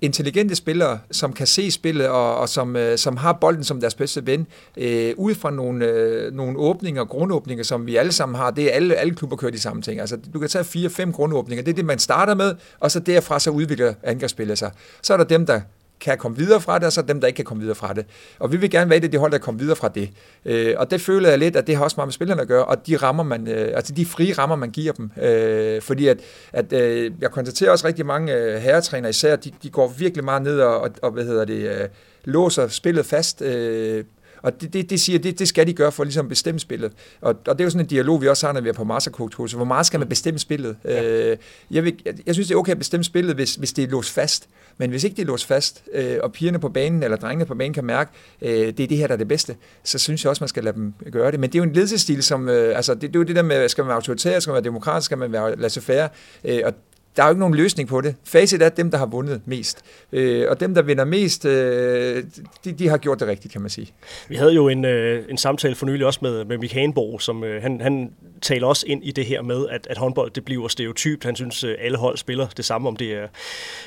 intelligente 0.00 0.54
spillere, 0.54 0.98
som 1.10 1.32
kan 1.32 1.46
se 1.46 1.70
spillet 1.70 2.08
og, 2.08 2.36
og 2.36 2.48
som, 2.48 2.76
øh, 2.76 2.98
som 2.98 3.16
har 3.16 3.32
bolden 3.32 3.64
som 3.64 3.80
deres 3.80 3.94
bedste 3.94 4.26
ven, 4.26 4.46
øh, 4.76 5.14
ud 5.16 5.34
fra 5.34 5.50
nogle, 5.50 5.84
øh, 5.84 6.32
nogle 6.32 6.58
åbninger, 6.58 7.04
grundåbninger, 7.04 7.64
som 7.64 7.86
vi 7.86 7.96
alle 7.96 8.12
sammen 8.12 8.36
har. 8.36 8.50
Det 8.50 8.64
er 8.64 8.70
alle, 8.70 8.94
alle 8.94 9.14
klubber 9.14 9.36
kører 9.36 9.52
de 9.52 9.60
samme 9.60 9.82
ting. 9.82 10.00
Altså, 10.00 10.18
du 10.34 10.38
kan 10.38 10.48
tage 10.48 10.64
fire-fem 10.64 11.12
grundåbninger. 11.12 11.64
Det 11.64 11.70
er 11.70 11.76
det, 11.76 11.84
man 11.84 11.98
starter 11.98 12.34
med, 12.34 12.54
og 12.80 12.90
så 12.90 13.00
derfra 13.00 13.40
så 13.40 13.50
udvikler 13.50 13.94
angrebsspillet 14.02 14.58
sig. 14.58 14.70
Så 15.02 15.12
er 15.12 15.16
der 15.16 15.24
dem, 15.24 15.46
der 15.46 15.60
kan 16.00 16.18
komme 16.18 16.36
videre 16.36 16.60
fra 16.60 16.78
det, 16.78 16.86
og 16.86 16.92
så 16.92 17.02
dem, 17.02 17.20
der 17.20 17.26
ikke 17.26 17.36
kan 17.36 17.44
komme 17.44 17.60
videre 17.60 17.74
fra 17.74 17.92
det. 17.92 18.06
Og 18.38 18.52
vi 18.52 18.56
vil 18.56 18.70
gerne 18.70 18.90
være 18.90 19.00
det, 19.00 19.12
de 19.12 19.18
hold, 19.18 19.32
der 19.32 19.38
kommer 19.38 19.58
videre 19.58 19.76
fra 19.76 19.88
det. 19.88 20.10
Øh, 20.44 20.74
og 20.76 20.90
det 20.90 21.00
føler 21.00 21.28
jeg 21.28 21.38
lidt, 21.38 21.56
at 21.56 21.66
det 21.66 21.76
har 21.76 21.84
også 21.84 21.94
meget 21.98 22.06
med 22.06 22.12
spillerne 22.12 22.42
at 22.42 22.48
gøre, 22.48 22.64
og 22.64 22.86
de 22.86 22.96
rammer 22.96 23.22
man, 23.22 23.48
øh, 23.48 23.72
altså 23.74 23.92
de 23.92 24.06
frie 24.06 24.32
rammer, 24.32 24.56
man 24.56 24.70
giver 24.70 24.92
dem. 24.92 25.10
Øh, 25.22 25.82
fordi 25.82 26.08
at, 26.08 26.18
at 26.52 26.72
øh, 26.72 27.12
jeg 27.20 27.30
konstaterer 27.30 27.70
også 27.70 27.86
rigtig 27.86 28.06
mange 28.06 28.34
øh, 28.34 28.54
herretræner 28.60 29.08
især, 29.08 29.36
de, 29.36 29.52
de 29.62 29.70
går 29.70 29.88
virkelig 29.88 30.24
meget 30.24 30.42
ned 30.42 30.60
og, 30.60 30.80
og, 30.80 30.90
og 31.02 31.10
hvad 31.10 31.24
hedder 31.24 31.44
det, 31.44 31.80
øh, 31.80 31.88
låser 32.24 32.68
spillet 32.68 33.06
fast 33.06 33.42
øh, 33.42 34.04
og 34.42 34.60
det, 34.60 34.72
det, 34.72 34.90
det 34.90 35.00
siger, 35.00 35.18
det, 35.18 35.38
det 35.38 35.48
skal 35.48 35.66
de 35.66 35.72
gøre 35.72 35.92
for 35.92 36.04
ligesom 36.04 36.26
at 36.26 36.28
bestemme 36.28 36.60
spillet. 36.60 36.92
Og, 37.20 37.36
og 37.46 37.58
det 37.58 37.60
er 37.60 37.64
jo 37.64 37.70
sådan 37.70 37.84
en 37.84 37.88
dialog, 37.88 38.22
vi 38.22 38.28
også 38.28 38.46
har, 38.46 38.54
når 38.54 38.60
vi 38.60 38.68
er 38.68 38.72
på 38.72 38.84
mastercoach 38.84 39.56
Hvor 39.56 39.64
meget 39.64 39.86
skal 39.86 40.00
man 40.00 40.08
bestemme 40.08 40.38
spillet? 40.38 40.76
Ja. 40.84 41.30
Øh, 41.30 41.36
jeg, 41.70 41.84
vil, 41.84 42.02
jeg, 42.04 42.14
jeg 42.26 42.34
synes, 42.34 42.48
det 42.48 42.54
er 42.54 42.58
okay 42.58 42.72
at 42.72 42.78
bestemme 42.78 43.04
spillet, 43.04 43.34
hvis, 43.34 43.54
hvis 43.54 43.72
det 43.72 43.84
er 43.84 43.88
låst 43.88 44.10
fast. 44.10 44.48
Men 44.78 44.90
hvis 44.90 45.04
ikke 45.04 45.16
det 45.16 45.22
er 45.22 45.26
låst 45.26 45.46
fast, 45.46 45.84
øh, 45.92 46.16
og 46.22 46.32
pigerne 46.32 46.58
på 46.58 46.68
banen, 46.68 47.02
eller 47.02 47.16
drengene 47.16 47.46
på 47.46 47.54
banen 47.54 47.74
kan 47.74 47.84
mærke, 47.84 48.10
øh, 48.42 48.50
det 48.50 48.80
er 48.80 48.86
det 48.86 48.96
her, 48.96 49.06
der 49.06 49.14
er 49.14 49.18
det 49.18 49.28
bedste, 49.28 49.56
så 49.84 49.98
synes 49.98 50.24
jeg 50.24 50.30
også, 50.30 50.42
man 50.42 50.48
skal 50.48 50.64
lade 50.64 50.76
dem 50.76 50.94
gøre 51.12 51.30
det. 51.30 51.40
Men 51.40 51.50
det 51.50 51.54
er 51.54 51.58
jo 51.58 51.68
en 51.68 51.72
ledelsesstil, 51.72 52.22
som, 52.22 52.48
øh, 52.48 52.76
altså 52.76 52.94
det, 52.94 53.02
det 53.02 53.16
er 53.16 53.20
jo 53.20 53.22
det 53.22 53.36
der 53.36 53.42
med, 53.42 53.68
skal 53.68 53.82
man 53.82 53.88
være 53.88 53.96
autoritær, 53.96 54.40
skal 54.40 54.50
man 54.50 54.54
være 54.54 54.64
demokratisk, 54.64 55.04
skal 55.04 55.18
man 55.18 55.32
være 55.32 55.56
laissez-faire, 55.56 56.08
øh, 56.44 56.60
og 56.64 56.72
der 57.16 57.22
er 57.22 57.26
jo 57.26 57.30
ikke 57.30 57.40
nogen 57.40 57.54
løsning 57.54 57.88
på 57.88 58.00
det. 58.00 58.14
Facit 58.24 58.62
er 58.62 58.68
dem, 58.68 58.90
der 58.90 58.98
har 58.98 59.06
vundet 59.06 59.40
mest. 59.44 59.82
Øh, 60.12 60.46
og 60.50 60.60
dem, 60.60 60.74
der 60.74 60.82
vinder 60.82 61.04
mest, 61.04 61.44
øh, 61.44 62.24
de, 62.64 62.72
de 62.72 62.88
har 62.88 62.96
gjort 62.96 63.20
det 63.20 63.28
rigtigt, 63.28 63.52
kan 63.52 63.60
man 63.60 63.70
sige. 63.70 63.92
Vi 64.28 64.36
havde 64.36 64.54
jo 64.54 64.68
en, 64.68 64.84
øh, 64.84 65.24
en 65.28 65.38
samtale 65.38 65.74
for 65.74 65.86
nylig 65.86 66.06
også 66.06 66.20
med, 66.22 66.44
med 66.44 66.58
Mik 66.58 66.72
Hanborg, 66.72 67.22
som 67.22 67.44
øh, 67.44 67.62
han, 67.62 67.80
han 67.80 68.12
taler 68.42 68.66
også 68.66 68.86
ind 68.86 69.04
i 69.04 69.10
det 69.10 69.26
her 69.26 69.42
med, 69.42 69.68
at, 69.68 69.86
at 69.90 69.98
håndbold 69.98 70.30
det 70.30 70.44
bliver 70.44 70.68
stereotypt. 70.68 71.24
Han 71.24 71.36
synes, 71.36 71.64
øh, 71.64 71.74
alle 71.78 71.98
hold 71.98 72.16
spiller 72.16 72.46
det 72.46 72.64
samme, 72.64 72.88
om 72.88 72.96
det 72.96 73.12
er 73.12 73.26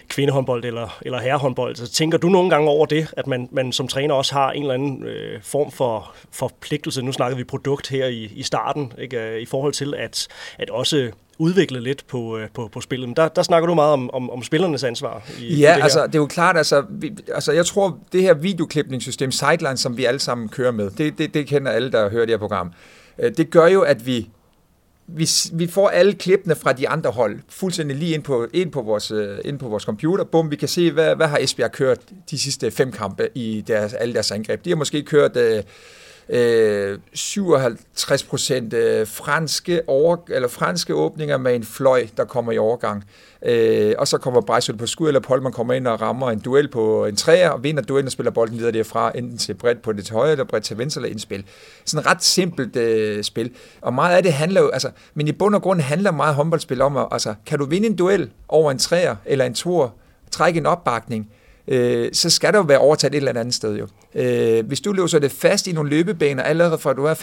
kvindehåndbold 0.07 0.65
eller, 0.65 0.97
eller 1.01 1.19
herrehåndbold. 1.19 1.75
Så 1.75 1.87
tænker 1.91 2.17
du 2.17 2.29
nogle 2.29 2.49
gange 2.49 2.69
over 2.69 2.85
det, 2.85 3.13
at 3.17 3.27
man, 3.27 3.49
man 3.51 3.71
som 3.71 3.87
træner 3.87 4.13
også 4.13 4.33
har 4.33 4.51
en 4.51 4.61
eller 4.61 4.73
anden 4.73 5.03
øh, 5.03 5.41
form 5.41 5.71
for 5.71 6.15
forpligtelse? 6.31 7.01
Nu 7.01 7.11
snakkede 7.11 7.37
vi 7.37 7.43
produkt 7.43 7.89
her 7.89 8.07
i, 8.07 8.31
i 8.35 8.43
starten, 8.43 8.93
ikke? 8.97 9.19
Øh, 9.19 9.41
i 9.41 9.45
forhold 9.45 9.73
til 9.73 9.93
at, 9.97 10.27
at 10.57 10.69
også 10.69 11.11
udvikle 11.39 11.79
lidt 11.79 12.07
på, 12.07 12.37
øh, 12.37 12.47
på, 12.53 12.69
på 12.71 12.81
spillet. 12.81 13.09
Men 13.09 13.15
der, 13.15 13.27
der 13.27 13.43
snakker 13.43 13.67
du 13.67 13.73
meget 13.73 13.93
om, 13.93 14.09
om, 14.13 14.29
om 14.29 14.43
spillernes 14.43 14.83
ansvar. 14.83 15.27
I, 15.39 15.59
ja, 15.59 15.73
i 15.73 15.75
det 15.75 15.83
altså 15.83 16.07
det 16.07 16.15
er 16.15 16.19
jo 16.19 16.25
klart, 16.25 16.57
altså, 16.57 16.83
vi, 16.89 17.17
altså 17.33 17.51
jeg 17.51 17.65
tror, 17.65 17.99
det 18.11 18.21
her 18.21 18.33
videoklipningssystem, 18.33 19.31
Sideline, 19.31 19.77
som 19.77 19.97
vi 19.97 20.05
alle 20.05 20.19
sammen 20.19 20.49
kører 20.49 20.71
med, 20.71 20.89
det, 20.89 21.17
det, 21.17 21.33
det 21.33 21.47
kender 21.47 21.71
alle, 21.71 21.91
der 21.91 22.09
hører 22.09 22.25
det 22.25 22.33
her 22.33 22.37
program, 22.37 22.71
øh, 23.19 23.31
det 23.37 23.49
gør 23.49 23.67
jo, 23.67 23.81
at 23.81 24.05
vi 24.05 24.29
vi, 25.11 25.29
vi 25.53 25.67
får 25.67 25.89
alle 25.89 26.13
klippene 26.13 26.55
fra 26.55 26.73
de 26.73 26.89
andre 26.89 27.11
hold 27.11 27.39
fuldstændig 27.49 27.97
lige 27.97 28.13
ind 28.13 28.23
på, 28.23 28.47
ind 28.53 28.71
på, 28.71 28.81
vores, 28.81 29.11
øh, 29.11 29.37
ind 29.45 29.59
på 29.59 29.67
vores 29.67 29.83
computer. 29.83 30.23
Bum, 30.23 30.51
vi 30.51 30.55
kan 30.55 30.67
se, 30.67 30.91
hvad, 30.91 31.15
hvad 31.15 31.27
har 31.27 31.37
Esbjerg 31.37 31.71
kørt 31.71 31.99
de 32.31 32.39
sidste 32.39 32.71
fem 32.71 32.91
kampe 32.91 33.29
i 33.35 33.63
deres, 33.67 33.93
alle 33.93 34.13
deres 34.13 34.31
angreb. 34.31 34.65
De 34.65 34.69
har 34.69 34.77
måske 34.77 35.03
kørt 35.03 35.37
øh, 35.37 35.63
øh, 36.29 36.99
57 37.13 38.23
procent 38.23 38.73
øh, 38.73 39.07
franske, 39.07 39.81
over, 39.87 40.17
eller 40.29 40.47
franske 40.47 40.95
åbninger 40.95 41.37
med 41.37 41.55
en 41.55 41.63
fløj, 41.63 42.07
der 42.17 42.25
kommer 42.25 42.51
i 42.51 42.57
overgang. 42.57 43.03
Øh, 43.45 43.93
og 43.97 44.07
så 44.07 44.17
kommer 44.17 44.41
Brejsøl 44.41 44.77
på 44.77 44.87
skud, 44.87 45.07
eller 45.07 45.19
Polman 45.19 45.51
kommer 45.51 45.73
ind 45.73 45.87
og 45.87 46.01
rammer 46.01 46.31
en 46.31 46.39
duel 46.39 46.67
på 46.67 47.05
en 47.05 47.15
træer, 47.15 47.49
og 47.49 47.63
vinder 47.63 47.81
duellen 47.81 48.07
og 48.07 48.11
spiller 48.11 48.31
bolden 48.31 48.57
videre 48.57 48.71
derfra, 48.71 49.11
enten 49.15 49.37
til 49.37 49.53
bredt 49.53 49.81
på 49.81 49.93
det 49.93 50.05
til 50.05 50.15
højre, 50.15 50.31
eller 50.31 50.45
bredt 50.45 50.63
til 50.63 50.77
venstre, 50.77 50.99
eller 50.99 51.11
indspil. 51.11 51.45
Sådan 51.85 51.99
et 51.99 52.11
ret 52.11 52.23
simpelt 52.23 52.75
øh, 52.75 53.23
spil. 53.23 53.51
Og 53.81 53.93
meget 53.93 54.15
af 54.15 54.23
det 54.23 54.33
handler 54.33 54.61
jo, 54.61 54.69
altså, 54.69 54.89
men 55.13 55.27
i 55.27 55.31
bund 55.31 55.55
og 55.55 55.61
grund 55.61 55.81
handler 55.81 56.11
meget 56.11 56.35
håndboldspil 56.35 56.81
om, 56.81 56.97
at, 56.97 57.07
altså, 57.11 57.33
kan 57.45 57.59
du 57.59 57.65
vinde 57.65 57.87
en 57.87 57.95
duel 57.95 58.29
over 58.47 58.71
en 58.71 58.79
træer, 58.79 59.15
eller 59.25 59.45
en 59.45 59.53
tor, 59.53 59.93
trække 60.31 60.57
en 60.57 60.65
opbakning, 60.65 61.29
øh, 61.69 62.09
så 62.13 62.29
skal 62.29 62.53
der 62.53 62.59
jo 62.59 62.65
være 62.65 62.77
overtaget 62.77 63.13
et 63.13 63.17
eller 63.17 63.39
andet 63.39 63.53
sted 63.53 63.77
jo. 63.77 63.87
Øh, 64.15 64.65
hvis 64.65 64.81
du 64.81 64.93
løser 64.93 65.19
det 65.19 65.31
fast 65.31 65.67
i 65.67 65.71
nogle 65.71 65.89
løbebaner 65.89 66.43
allerede 66.43 66.77
fra 66.77 66.93
du 66.93 67.05
er 67.05 67.13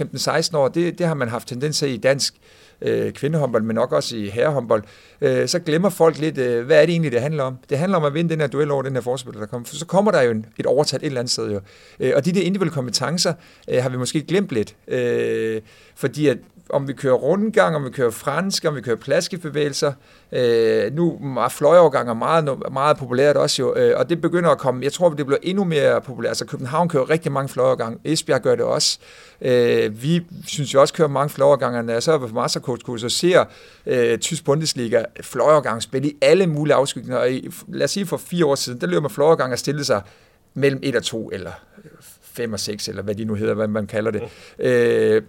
15-16 0.51 0.57
år, 0.57 0.69
det, 0.69 0.99
det 0.99 1.07
har 1.07 1.15
man 1.15 1.29
haft 1.29 1.49
tendens 1.49 1.79
til 1.79 1.91
i 1.91 1.97
dansk 1.97 2.35
øh, 2.83 3.13
kvindehåndbold, 3.13 3.63
men 3.63 3.75
nok 3.75 3.93
også 3.93 4.17
i 4.17 4.29
herrehåndbold, 4.29 4.83
øh, 5.21 5.49
så 5.49 5.59
glemmer 5.59 5.89
folk 5.89 6.19
lidt, 6.19 6.39
øh, 6.39 6.67
hvad 6.67 6.83
er 6.83 6.87
det 6.87 6.93
egentlig, 6.93 7.13
det 7.13 7.21
handler 7.21 7.43
om? 7.43 7.59
Det 7.71 7.79
handler 7.79 7.99
om 7.99 8.05
at 8.05 8.15
vinde 8.15 8.31
den 8.31 8.41
her 8.41 8.47
duel 8.47 8.71
over 8.71 8.83
den 8.83 8.93
her 8.93 9.01
forspiller, 9.01 9.41
der 9.41 9.47
kommer. 9.47 9.67
For 9.67 9.75
så 9.75 9.87
kommer 9.87 10.11
der 10.11 10.23
jo 10.23 10.31
en, 10.31 10.47
et 10.59 10.67
overtaget 10.67 11.03
et 11.03 11.07
eller 11.07 11.21
andet 11.21 11.33
sted 11.33 11.53
jo. 11.53 11.61
Øh, 12.01 12.13
og 12.17 12.25
de 12.25 12.33
der 12.33 12.41
individuelle 12.41 12.75
kompetencer 12.75 13.33
øh, 13.69 13.83
har 13.83 13.89
vi 13.89 13.97
måske 13.97 14.23
glemt 14.23 14.53
lidt, 14.53 14.77
øh, 14.89 15.61
fordi 15.95 16.29
at 16.29 16.39
om 16.71 16.89
vi 16.89 16.93
kører 16.93 17.15
rundgang, 17.15 17.77
om 17.77 17.85
vi 17.85 17.91
kører 17.91 18.11
fransk, 18.11 18.65
om 18.65 18.77
vi 18.77 18.81
kører 18.81 18.97
plaskebevægelser. 18.97 19.93
Øh, 20.33 20.95
nu 20.95 21.21
er 21.39 21.49
fløjovergang 21.49 22.09
er 22.09 22.15
meget, 22.15 22.73
meget 22.73 22.97
populært 22.97 23.37
også 23.37 23.63
jo, 23.63 23.75
øh, 23.77 23.99
og 23.99 24.09
det 24.09 24.21
begynder 24.21 24.51
at 24.51 24.59
komme, 24.59 24.85
jeg 24.85 24.93
tror, 24.93 25.09
det 25.09 25.27
bliver 25.27 25.39
endnu 25.43 25.65
mere 25.65 26.01
populært. 26.01 26.31
Altså 26.31 26.47
København 26.47 26.89
kører 26.89 27.11
rigtig 27.11 27.33
mange 27.33 27.49
fløjovergang, 27.49 28.01
Esbjerg 28.05 28.43
gør 28.43 28.55
det 28.55 28.65
også. 28.65 28.99
Øh, 29.41 30.03
vi 30.03 30.23
synes 30.47 30.75
jo 30.75 30.81
også, 30.81 30.95
kører 30.95 31.09
mange 31.09 31.31
fløjoverganger, 31.31 31.83
når 31.83 31.93
jeg 31.93 32.03
så 32.03 32.13
er 32.13 32.19
på 32.19 32.27
mastercoach 32.27 33.05
og 33.05 33.11
ser 33.11 33.45
øh, 33.87 34.19
Tysk 34.19 34.45
Bundesliga 34.45 35.03
fløjovergang 35.21 35.83
spille 35.83 36.09
i 36.09 36.17
alle 36.23 36.47
mulige 36.47 36.75
afskygninger. 36.75 37.19
Og 37.19 37.31
i, 37.31 37.51
lad 37.69 37.85
os 37.85 37.91
sige 37.91 38.07
for 38.07 38.17
fire 38.17 38.47
år 38.47 38.55
siden, 38.55 38.81
der 38.81 38.87
løber 38.87 39.01
man 39.01 39.11
fløjovergang 39.11 39.53
og 39.53 39.59
stille 39.59 39.85
sig 39.85 40.03
mellem 40.55 40.81
1 40.83 40.97
og 40.97 41.03
2, 41.03 41.31
eller 41.33 41.53
5 42.23 42.53
og 42.53 42.61
6, 42.61 42.89
eller 42.89 43.03
hvad 43.03 43.15
de 43.15 43.25
nu 43.25 43.35
hedder, 43.35 43.55
hvad 43.55 43.69
man 43.69 43.87
kalder 43.87 44.11
det. 44.11 44.23
Øh, 44.59 45.23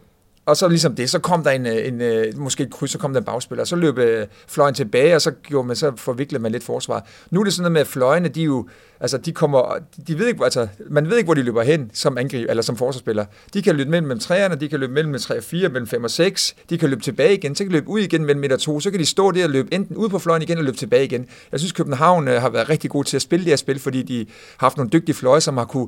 og 0.48 0.58
så 0.58 0.68
ligesom 0.68 0.96
det, 0.96 1.10
så 1.10 1.20
kom 1.20 1.44
der 1.44 1.52
en, 1.52 1.66
øh, 1.66 1.88
en, 1.88 2.02
en 2.02 2.40
måske 2.40 2.64
et 2.64 2.72
kryds, 2.72 2.92
så 2.92 2.98
kom 2.98 3.14
der 3.14 3.20
en 3.20 3.26
bagspiller, 3.26 3.62
og 3.64 3.68
så 3.68 3.76
løb 3.76 3.98
øh, 3.98 4.28
fløjen 4.48 4.76
tilbage, 4.76 5.16
og 5.16 5.22
så, 5.22 5.32
gjorde 5.32 5.68
man, 5.68 5.76
så 5.76 5.92
forviklede 5.96 6.44
man 6.44 6.52
lidt 6.52 6.64
forsvar. 6.64 7.08
Nu 7.32 7.40
er 7.40 7.44
det 7.44 7.54
sådan 7.54 7.62
noget 7.62 7.72
med, 7.72 7.82
at 7.82 7.88
fløjene, 7.88 8.30
de 8.30 8.42
jo, 8.42 8.68
altså 9.00 9.18
de 9.18 9.32
kommer, 9.32 9.76
de 10.08 10.20
ved 10.20 10.28
ikke, 10.28 10.44
altså, 10.44 10.68
man 10.90 11.10
ved 11.10 11.18
ikke, 11.18 11.28
hvor 11.28 11.34
de 11.34 11.44
løber 11.44 11.64
hen 11.64 11.92
som 11.94 12.18
angriber 12.18 12.50
eller 12.50 12.64
som 12.64 12.78
forsvarsspiller. 12.78 13.26
De 13.54 13.62
kan 13.62 13.76
løbe 13.76 13.90
mellem 13.90 14.20
træerne, 14.20 14.56
de 14.56 14.70
kan 14.70 14.80
løbe 14.80 14.94
mellem 14.94 15.20
3 15.20 15.38
og 15.38 15.44
4, 15.44 15.70
mellem 15.70 15.88
5 15.88 16.04
og 16.04 16.12
6, 16.12 16.56
de 16.70 16.78
kan 16.78 16.90
løbe 16.90 17.02
tilbage 17.02 17.34
igen, 17.34 17.56
så 17.56 17.64
kan 17.64 17.72
de 17.72 17.74
løbe 17.74 17.88
ud 17.88 18.00
igen 18.00 18.26
mellem 18.26 18.44
1 18.44 18.52
og 18.52 18.60
2, 18.60 18.80
så 18.80 18.92
kan 18.92 19.00
de 19.00 19.06
stå 19.06 19.32
der 19.32 19.44
og 19.44 19.50
løbe 19.50 19.74
enten 19.74 19.96
ud 19.96 20.10
på 20.10 20.20
fløjen 20.20 20.42
igen 20.42 20.58
og 20.58 20.64
løbe 20.64 20.78
tilbage 20.78 21.06
igen. 21.06 21.26
Jeg 21.52 21.60
synes, 21.60 21.72
København 21.72 22.28
øh, 22.28 22.42
har 22.42 22.50
været 22.50 22.70
rigtig 22.70 22.90
god 22.90 23.04
til 23.04 23.16
at 23.16 23.22
spille 23.22 23.46
det 23.46 23.52
her 23.52 23.58
spil, 23.58 23.80
fordi 23.80 24.02
de 24.02 24.26
har 24.58 24.66
haft 24.66 24.78
nogle 24.78 24.90
dygtige 24.90 25.16
fløje, 25.16 25.42
som 25.42 25.58
har 25.58 25.66
kunne 25.66 25.88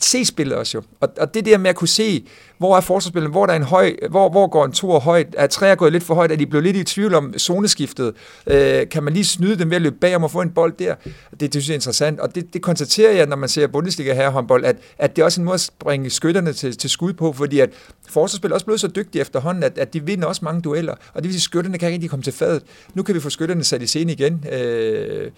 se 0.00 0.24
spillet 0.24 0.56
også 0.56 0.78
jo. 0.78 0.82
Og, 1.00 1.08
og 1.18 1.34
det 1.34 1.44
der 1.44 1.58
med 1.58 1.70
at 1.70 1.76
kunne 1.76 1.88
se, 1.88 2.24
hvor 2.58 2.76
er 2.76 2.80
forsvarsspilleren, 2.80 3.30
hvor 3.30 3.46
der 3.46 3.52
er 3.52 3.56
en 3.56 3.62
høj, 3.62 3.96
hvor, 4.10 4.28
hvor 4.28 4.46
går 4.46 4.64
en 4.64 4.72
to 4.72 4.98
højt, 4.98 5.34
er 5.38 5.46
træer 5.46 5.74
gået 5.74 5.92
lidt 5.92 6.04
for 6.04 6.14
højt, 6.14 6.32
er 6.32 6.36
de 6.36 6.46
blevet 6.46 6.64
lidt 6.64 6.76
i 6.76 6.84
tvivl 6.84 7.14
om 7.14 7.38
zoneskiftet, 7.38 8.14
øh, 8.46 8.88
kan 8.88 9.02
man 9.02 9.12
lige 9.12 9.24
snyde 9.24 9.58
dem 9.58 9.70
ved 9.70 9.76
at 9.76 9.82
løbe 9.82 9.96
bagom 10.00 10.24
og 10.24 10.30
få 10.30 10.40
en 10.40 10.50
bold 10.50 10.72
der? 10.78 10.94
Det, 11.40 11.40
det 11.40 11.52
synes 11.52 11.68
jeg 11.68 11.72
er 11.72 11.76
interessant, 11.76 12.20
og 12.20 12.34
det, 12.34 12.39
det 12.42 12.62
konstaterer 12.62 13.12
jeg, 13.12 13.26
når 13.26 13.36
man 13.36 13.48
ser 13.48 13.66
Bundesliga 13.66 14.14
her 14.14 14.30
håndbold, 14.30 14.64
at, 14.64 14.76
at 14.98 15.16
det 15.16 15.22
er 15.22 15.26
også 15.26 15.40
en 15.40 15.44
måde 15.44 15.54
at 15.54 15.70
bringe 15.78 16.10
skytterne 16.10 16.52
til, 16.52 16.76
til 16.76 16.90
skud 16.90 17.12
på, 17.12 17.32
fordi 17.32 17.60
at 17.60 17.70
forsvarsspil 18.08 18.50
er 18.50 18.54
også 18.54 18.66
blevet 18.66 18.80
så 18.80 18.88
dygtige 18.88 19.20
efterhånden, 19.20 19.62
at, 19.62 19.78
at 19.78 19.92
de 19.92 20.04
vinder 20.04 20.26
også 20.26 20.44
mange 20.44 20.60
dueller, 20.62 20.94
og 21.14 21.22
det 21.22 21.24
vil 21.24 21.32
sige, 21.32 21.38
at 21.38 21.42
skytterne 21.42 21.78
kan 21.78 21.88
ikke 21.88 21.94
rigtig 21.94 22.10
komme 22.10 22.22
til 22.22 22.32
fadet. 22.32 22.62
Nu 22.94 23.02
kan 23.02 23.14
vi 23.14 23.20
få 23.20 23.30
skytterne 23.30 23.64
sat 23.64 23.82
i 23.82 23.86
scene 23.86 24.12
igen. 24.12 24.44
Øh, 24.52 25.30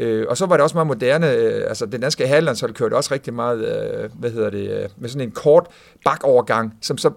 Øh, 0.00 0.26
og 0.28 0.36
så 0.36 0.46
var 0.46 0.56
det 0.56 0.62
også 0.62 0.76
meget 0.76 0.86
moderne, 0.86 1.32
øh, 1.32 1.68
altså 1.68 1.86
den 1.86 2.00
danske 2.00 2.28
halvlandshold 2.28 2.74
kørte 2.74 2.94
også 2.94 3.14
rigtig 3.14 3.34
meget, 3.34 3.58
øh, 3.58 4.10
hvad 4.14 4.30
hedder 4.30 4.50
det, 4.50 4.70
øh, 4.70 4.88
med 4.96 5.08
sådan 5.08 5.28
en 5.28 5.30
kort 5.30 5.66
bakovergang, 6.04 6.74
som 6.82 6.98
så 6.98 7.10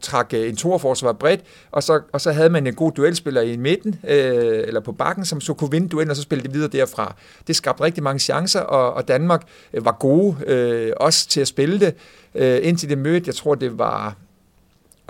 trak 0.00 0.34
øh, 0.34 0.48
en 0.48 0.56
toerforsvar 0.56 1.12
bredt, 1.12 1.40
og 1.70 1.82
så, 1.82 2.00
og 2.12 2.20
så 2.20 2.32
havde 2.32 2.50
man 2.50 2.66
en 2.66 2.74
god 2.74 2.92
duelspiller 2.92 3.40
i 3.40 3.56
midten, 3.56 4.00
øh, 4.08 4.64
eller 4.66 4.80
på 4.80 4.92
bakken, 4.92 5.24
som 5.24 5.40
så 5.40 5.54
kunne 5.54 5.70
vinde 5.70 5.88
duellen, 5.88 6.10
og 6.10 6.16
så 6.16 6.22
spille 6.22 6.42
det 6.42 6.54
videre 6.54 6.68
derfra. 6.68 7.14
Det 7.46 7.56
skabte 7.56 7.84
rigtig 7.84 8.02
mange 8.02 8.18
chancer, 8.18 8.60
og, 8.60 8.94
og 8.94 9.08
Danmark 9.08 9.42
øh, 9.72 9.84
var 9.84 9.96
gode 10.00 10.36
øh, 10.46 10.92
også 10.96 11.28
til 11.28 11.40
at 11.40 11.48
spille 11.48 11.80
det, 11.80 11.94
øh, 12.34 12.58
indtil 12.62 12.88
det 12.88 12.98
mødte, 12.98 13.24
jeg 13.26 13.34
tror 13.34 13.54
det 13.54 13.78
var 13.78 14.16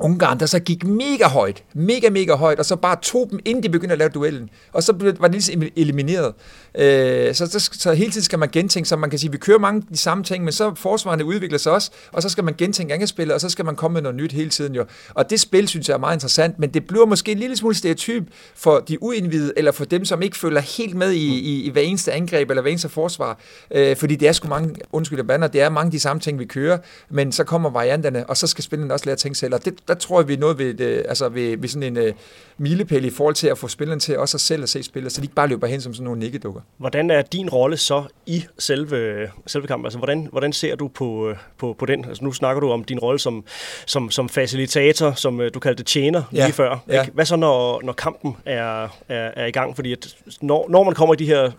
Ungarn, 0.01 0.41
der 0.41 0.47
så 0.47 0.59
gik 0.59 0.85
mega 0.85 1.29
højt, 1.29 1.65
mega, 1.75 2.11
mega 2.11 2.35
højt, 2.35 2.59
og 2.59 2.65
så 2.65 2.77
bare 2.77 2.97
tog 3.03 3.29
dem, 3.31 3.39
inden 3.45 3.63
de 3.63 3.69
begyndte 3.69 3.93
at 3.93 3.99
lave 3.99 4.11
duellen. 4.11 4.51
Og 4.73 4.83
så 4.83 4.93
blev, 4.93 5.15
var 5.19 5.29
det 5.29 5.35
ligesom 5.35 5.63
elimineret. 5.77 6.35
Øh, 6.79 7.35
så, 7.35 7.47
så, 7.47 7.71
så 7.73 7.93
hele 7.93 8.13
tiden 8.13 8.25
skal 8.25 8.39
man 8.39 8.49
gentænke, 8.49 8.89
så 8.89 8.97
man 8.97 9.11
kan 9.11 9.19
sige, 9.19 9.31
vi 9.33 9.39
kører 9.39 9.59
mange 9.59 9.83
de 9.91 9.97
samme 9.97 10.25
ting, 10.25 10.45
men 10.45 10.53
så 10.53 10.75
forsvarende 10.75 11.25
udvikler 11.25 11.59
sig 11.59 11.73
også, 11.73 11.91
og 12.13 12.23
så 12.23 12.29
skal 12.29 12.45
man 12.45 12.55
gentænke 12.59 12.93
angrebsspillet, 12.95 13.35
og 13.35 13.41
så 13.41 13.49
skal 13.49 13.65
man 13.65 13.77
komme 13.77 13.93
med 13.93 14.03
noget 14.03 14.17
nyt 14.17 14.33
hele 14.33 14.51
tiden 14.51 14.75
jo. 14.75 14.85
Og 15.15 15.31
det 15.31 15.41
spil, 15.41 15.69
synes 15.69 15.89
jeg 15.89 15.95
er 15.95 15.99
meget 15.99 16.17
interessant, 16.17 16.59
men 16.59 16.71
det 16.71 16.87
bliver 16.87 17.07
måske 17.07 17.33
en 17.33 17.39
lille 17.39 17.57
smule 17.57 17.75
stereotyp 17.75 18.25
for 18.55 18.79
de 18.79 19.03
uindvidede, 19.03 19.53
eller 19.57 19.73
for 19.73 19.85
dem, 19.85 20.05
som 20.05 20.23
ikke 20.23 20.37
følger 20.37 20.61
helt 20.61 20.97
med 20.97 21.13
i, 21.13 21.39
i, 21.39 21.63
i 21.63 21.71
hver 21.71 21.83
eneste 21.83 22.13
angreb, 22.13 22.51
eller 22.51 22.63
hver 22.63 22.71
eneste 22.71 22.89
forsvar. 22.89 23.39
Øh, 23.71 23.97
fordi 23.97 24.17
det 24.17 24.29
er 24.29 24.33
sgu 24.33 24.49
mange, 24.49 24.75
undskyld 24.93 25.25
bander, 25.25 25.49
det 25.49 25.61
er 25.61 25.69
mange 25.69 25.93
de 25.93 26.01
samme 26.01 26.21
ting, 26.21 26.39
vi 26.39 26.45
kører, 26.45 26.79
men 27.11 27.33
så 27.33 27.45
kommer 27.45 27.71
varianterne, 27.71 28.27
og 28.27 28.37
så 28.37 28.47
skal 28.47 28.65
spillerne 28.65 28.95
også 28.95 29.07
lære 29.07 29.13
at 29.13 29.19
tænke 29.19 29.39
selv, 29.39 29.55
og 29.55 29.65
det, 29.65 29.75
der 29.89 29.95
tror 29.95 30.21
jeg, 30.21 30.29
vi 30.29 30.35
er 30.35 30.39
noget 30.39 30.59
ved, 30.59 30.75
det, 30.75 31.03
altså 31.09 31.29
ved, 31.29 31.57
ved 31.57 31.69
sådan 31.69 31.97
en 31.97 32.09
uh, 32.09 32.15
milepæl 32.59 33.05
i 33.05 33.11
forhold 33.11 33.35
til 33.35 33.47
at 33.47 33.59
få 33.59 33.69
spillerne 33.69 34.01
til 34.01 34.19
også 34.19 34.37
at 34.37 34.41
selv 34.41 34.63
at 34.63 34.69
se 34.69 34.83
spillet, 34.83 35.13
så 35.13 35.21
de 35.21 35.25
ikke 35.25 35.35
bare 35.35 35.49
løber 35.49 35.67
hen 35.67 35.81
som 35.81 35.95
sådan 35.95 36.05
nogle 36.05 36.21
nikkedukker. 36.21 36.61
Hvordan 36.79 37.11
er 37.11 37.23
din 37.23 37.49
rolle 37.49 37.77
så 37.77 38.03
i 38.27 38.45
selve, 38.59 39.29
selve 39.47 39.67
kampen? 39.67 39.87
Altså, 39.87 39.99
hvordan, 39.99 40.29
hvordan 40.33 40.53
ser 40.53 40.77
du 40.77 40.89
på, 40.89 41.29
øh, 41.29 41.37
på, 41.59 41.77
på 41.79 41.87
den? 41.87 42.05
Altså, 42.05 42.25
nu 42.25 42.33
snakker 42.33 42.61
du 42.61 42.71
om 42.71 42.85
din 42.85 42.99
rolle 42.99 43.19
som, 43.19 43.45
som, 43.87 44.11
som 44.11 44.29
facilitator, 44.29 45.13
som 45.13 45.41
øh, 45.41 45.51
du 45.55 45.61
kaldte 45.61 45.83
tjener 45.83 46.23
ja. 46.33 46.45
lige 46.45 46.53
før. 46.53 46.79
Ja. 46.89 47.01
Ikke? 47.01 47.13
Hvad 47.13 47.25
så, 47.25 47.37
når, 47.37 47.81
når 47.85 47.93
kampen 47.93 48.37
er, 48.45 48.83
er, 49.09 49.31
er 49.37 49.47
i 49.47 49.51
gang? 49.51 49.77
Fordi 49.77 49.93
at 49.93 50.17
når, 50.41 50.67
når 50.69 50.85
man 50.85 50.95
kommer 50.95 51.15
i 51.15 51.17
de 51.17 51.27
her 51.27 51.51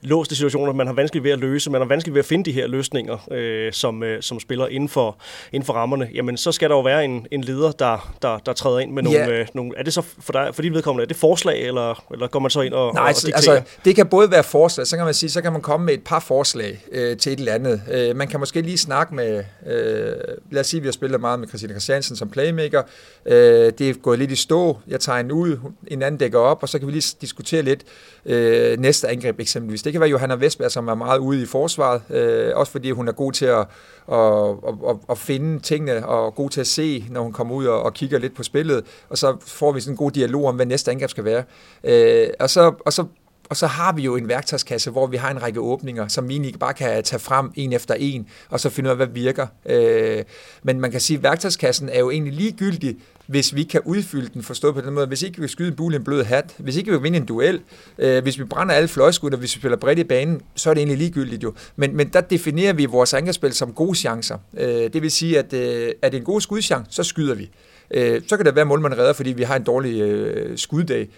låste 0.00 0.34
situationer, 0.34 0.72
man 0.72 0.86
har 0.86 0.94
vanskeligt 0.94 1.24
ved 1.24 1.30
at 1.30 1.38
løse, 1.38 1.70
man 1.70 1.80
har 1.80 1.88
vanskeligt 1.88 2.14
ved 2.14 2.20
at 2.20 2.26
finde 2.26 2.44
de 2.44 2.52
her 2.52 2.66
løsninger, 2.66 3.28
øh, 3.30 3.72
som, 3.72 4.02
øh, 4.02 4.22
som 4.22 4.40
spiller 4.40 4.66
inden 4.66 4.88
for, 4.88 5.16
inden 5.52 5.66
for 5.66 5.72
rammerne, 5.72 6.08
jamen 6.14 6.36
så 6.36 6.52
skal 6.52 6.70
der 6.70 6.76
jo 6.76 6.82
være 6.82 7.04
en, 7.04 7.26
en 7.30 7.44
leder, 7.44 7.72
der, 7.72 8.14
der, 8.22 8.38
der 8.38 8.52
træder 8.52 8.78
ind 8.78 8.92
med 8.92 9.02
nogle, 9.02 9.18
ja. 9.18 9.30
øh, 9.30 9.46
nogle... 9.54 9.72
Er 9.76 9.82
det 9.82 9.92
så 9.92 10.02
for, 10.20 10.32
dig, 10.32 10.54
for 10.54 10.62
dit 10.62 10.74
vedkommende, 10.74 11.02
er 11.02 11.08
det 11.08 11.16
forslag, 11.16 11.62
eller, 11.62 12.04
eller 12.12 12.26
går 12.26 12.38
man 12.38 12.50
så 12.50 12.60
ind 12.60 12.74
og, 12.74 12.94
Nej, 12.94 13.02
og 13.02 13.08
altså, 13.08 13.30
altså, 13.34 13.62
det 13.84 13.96
kan 13.96 14.06
både 14.06 14.30
være 14.30 14.44
forslag, 14.52 14.86
så 14.86 14.96
kan 14.96 15.04
man 15.04 15.14
sige, 15.14 15.30
så 15.30 15.42
kan 15.42 15.52
man 15.52 15.60
komme 15.60 15.86
med 15.86 15.94
et 15.94 16.04
par 16.04 16.20
forslag 16.20 16.86
øh, 16.92 17.16
til 17.16 17.32
et 17.32 17.38
eller 17.38 17.52
andet. 17.52 17.82
Øh, 17.92 18.16
man 18.16 18.28
kan 18.28 18.40
måske 18.40 18.60
lige 18.60 18.78
snakke 18.78 19.14
med, 19.14 19.44
øh, 19.66 20.12
lad 20.50 20.60
os 20.60 20.66
sige, 20.66 20.80
vi 20.80 20.86
har 20.86 20.92
spillet 20.92 21.20
meget 21.20 21.40
med 21.40 21.48
Christina 21.48 21.72
Christiansen 21.72 22.16
som 22.16 22.30
playmaker. 22.30 22.82
Øh, 23.26 23.72
det 23.78 23.80
er 23.80 23.94
gået 23.94 24.18
lidt 24.18 24.30
i 24.30 24.36
stå. 24.36 24.78
Jeg 24.88 25.00
tager 25.00 25.18
en 25.18 25.32
ud, 25.32 25.58
en 25.86 26.02
anden 26.02 26.18
dækker 26.18 26.38
op, 26.38 26.62
og 26.62 26.68
så 26.68 26.78
kan 26.78 26.86
vi 26.86 26.92
lige 26.92 27.16
diskutere 27.20 27.62
lidt 27.62 27.84
øh, 28.26 28.78
næste 28.78 29.08
angreb 29.08 29.40
eksempelvis. 29.40 29.82
Det 29.82 29.92
kan 29.92 30.00
være 30.00 30.10
Johanna 30.10 30.34
Vestberg, 30.34 30.70
som 30.70 30.88
er 30.88 30.94
meget 30.94 31.18
ude 31.18 31.42
i 31.42 31.46
forsvaret, 31.46 32.02
øh, 32.10 32.52
også 32.54 32.72
fordi 32.72 32.90
hun 32.90 33.08
er 33.08 33.12
god 33.12 33.32
til 33.32 33.46
at, 33.46 33.66
at, 34.12 34.48
at, 34.88 34.96
at 35.10 35.18
finde 35.18 35.60
tingene, 35.60 36.06
og 36.06 36.34
god 36.34 36.50
til 36.50 36.60
at 36.60 36.66
se, 36.66 37.04
når 37.10 37.22
hun 37.22 37.32
kommer 37.32 37.54
ud 37.54 37.66
og, 37.66 37.82
og 37.82 37.94
kigger 37.94 38.18
lidt 38.18 38.36
på 38.36 38.42
spillet, 38.42 38.84
og 39.08 39.18
så 39.18 39.36
får 39.46 39.72
vi 39.72 39.80
sådan 39.80 39.92
en 39.92 39.96
god 39.96 40.10
dialog 40.10 40.44
om, 40.44 40.56
hvad 40.56 40.66
næste 40.66 40.90
angreb 40.90 41.10
skal 41.10 41.24
være. 41.24 41.42
Øh, 41.84 42.28
og, 42.40 42.50
så, 42.50 42.72
og 42.86 42.92
så 42.92 43.04
og 43.52 43.56
så 43.56 43.66
har 43.66 43.92
vi 43.92 44.02
jo 44.02 44.16
en 44.16 44.28
værktøjskasse, 44.28 44.90
hvor 44.90 45.06
vi 45.06 45.16
har 45.16 45.30
en 45.30 45.42
række 45.42 45.60
åbninger, 45.60 46.08
som 46.08 46.28
vi 46.28 46.46
ikke 46.46 46.58
bare 46.58 46.74
kan 46.74 47.02
tage 47.02 47.20
frem 47.20 47.50
en 47.54 47.72
efter 47.72 47.94
en, 47.94 48.28
og 48.48 48.60
så 48.60 48.70
finde 48.70 48.88
ud 48.88 48.90
af, 48.90 48.96
hvad 48.96 49.06
virker. 49.06 49.46
Øh, 49.66 50.24
men 50.62 50.80
man 50.80 50.90
kan 50.90 51.00
sige, 51.00 51.16
at 51.16 51.22
værktøjskassen 51.22 51.88
er 51.88 51.98
jo 51.98 52.10
egentlig 52.10 52.32
ligegyldig, 52.32 52.96
hvis 53.26 53.54
vi 53.54 53.62
kan 53.62 53.80
udfylde 53.84 54.30
den, 54.34 54.42
forstået 54.42 54.74
på 54.74 54.80
den 54.80 54.94
måde. 54.94 55.06
Hvis 55.06 55.22
ikke 55.22 55.36
vi 55.36 55.40
kan 55.40 55.48
skyde 55.48 55.68
en 55.68 55.76
bule 55.76 55.96
en 55.96 56.04
blød 56.04 56.24
hat, 56.24 56.54
hvis 56.58 56.76
ikke 56.76 56.90
vi 56.90 56.96
kan 56.96 57.02
vinde 57.02 57.18
en 57.18 57.26
duel, 57.26 57.60
øh, 57.98 58.22
hvis 58.22 58.38
vi 58.38 58.44
brænder 58.44 58.74
alle 58.74 58.88
fløjskud, 58.88 59.30
og 59.30 59.38
hvis 59.38 59.56
vi 59.56 59.60
spiller 59.60 59.76
bredt 59.76 59.98
i 59.98 60.04
banen, 60.04 60.40
så 60.54 60.70
er 60.70 60.74
det 60.74 60.80
egentlig 60.80 60.98
ligegyldigt 60.98 61.42
jo. 61.42 61.54
Men, 61.76 61.96
men 61.96 62.08
der 62.08 62.20
definerer 62.20 62.72
vi 62.72 62.84
vores 62.84 63.14
angrebsspil 63.14 63.52
som 63.52 63.72
gode 63.72 63.94
chancer. 63.94 64.38
Øh, 64.56 64.92
det 64.92 65.02
vil 65.02 65.10
sige, 65.10 65.38
at 65.38 65.52
øh, 65.52 65.92
er 66.02 66.08
det 66.08 66.18
en 66.18 66.24
god 66.24 66.40
skudchance, 66.40 66.92
så 66.92 67.02
skyder 67.02 67.34
vi. 67.34 67.50
Øh, 67.90 68.22
så 68.26 68.36
kan 68.36 68.46
det 68.46 68.54
være, 68.54 68.62
at 68.62 68.68
målmanden 68.68 69.00
redder, 69.00 69.12
fordi 69.12 69.32
vi 69.32 69.42
har 69.42 69.56
en 69.56 69.64
dårlig 69.64 70.00
øh, 70.00 70.58
skuddag. 70.58 71.08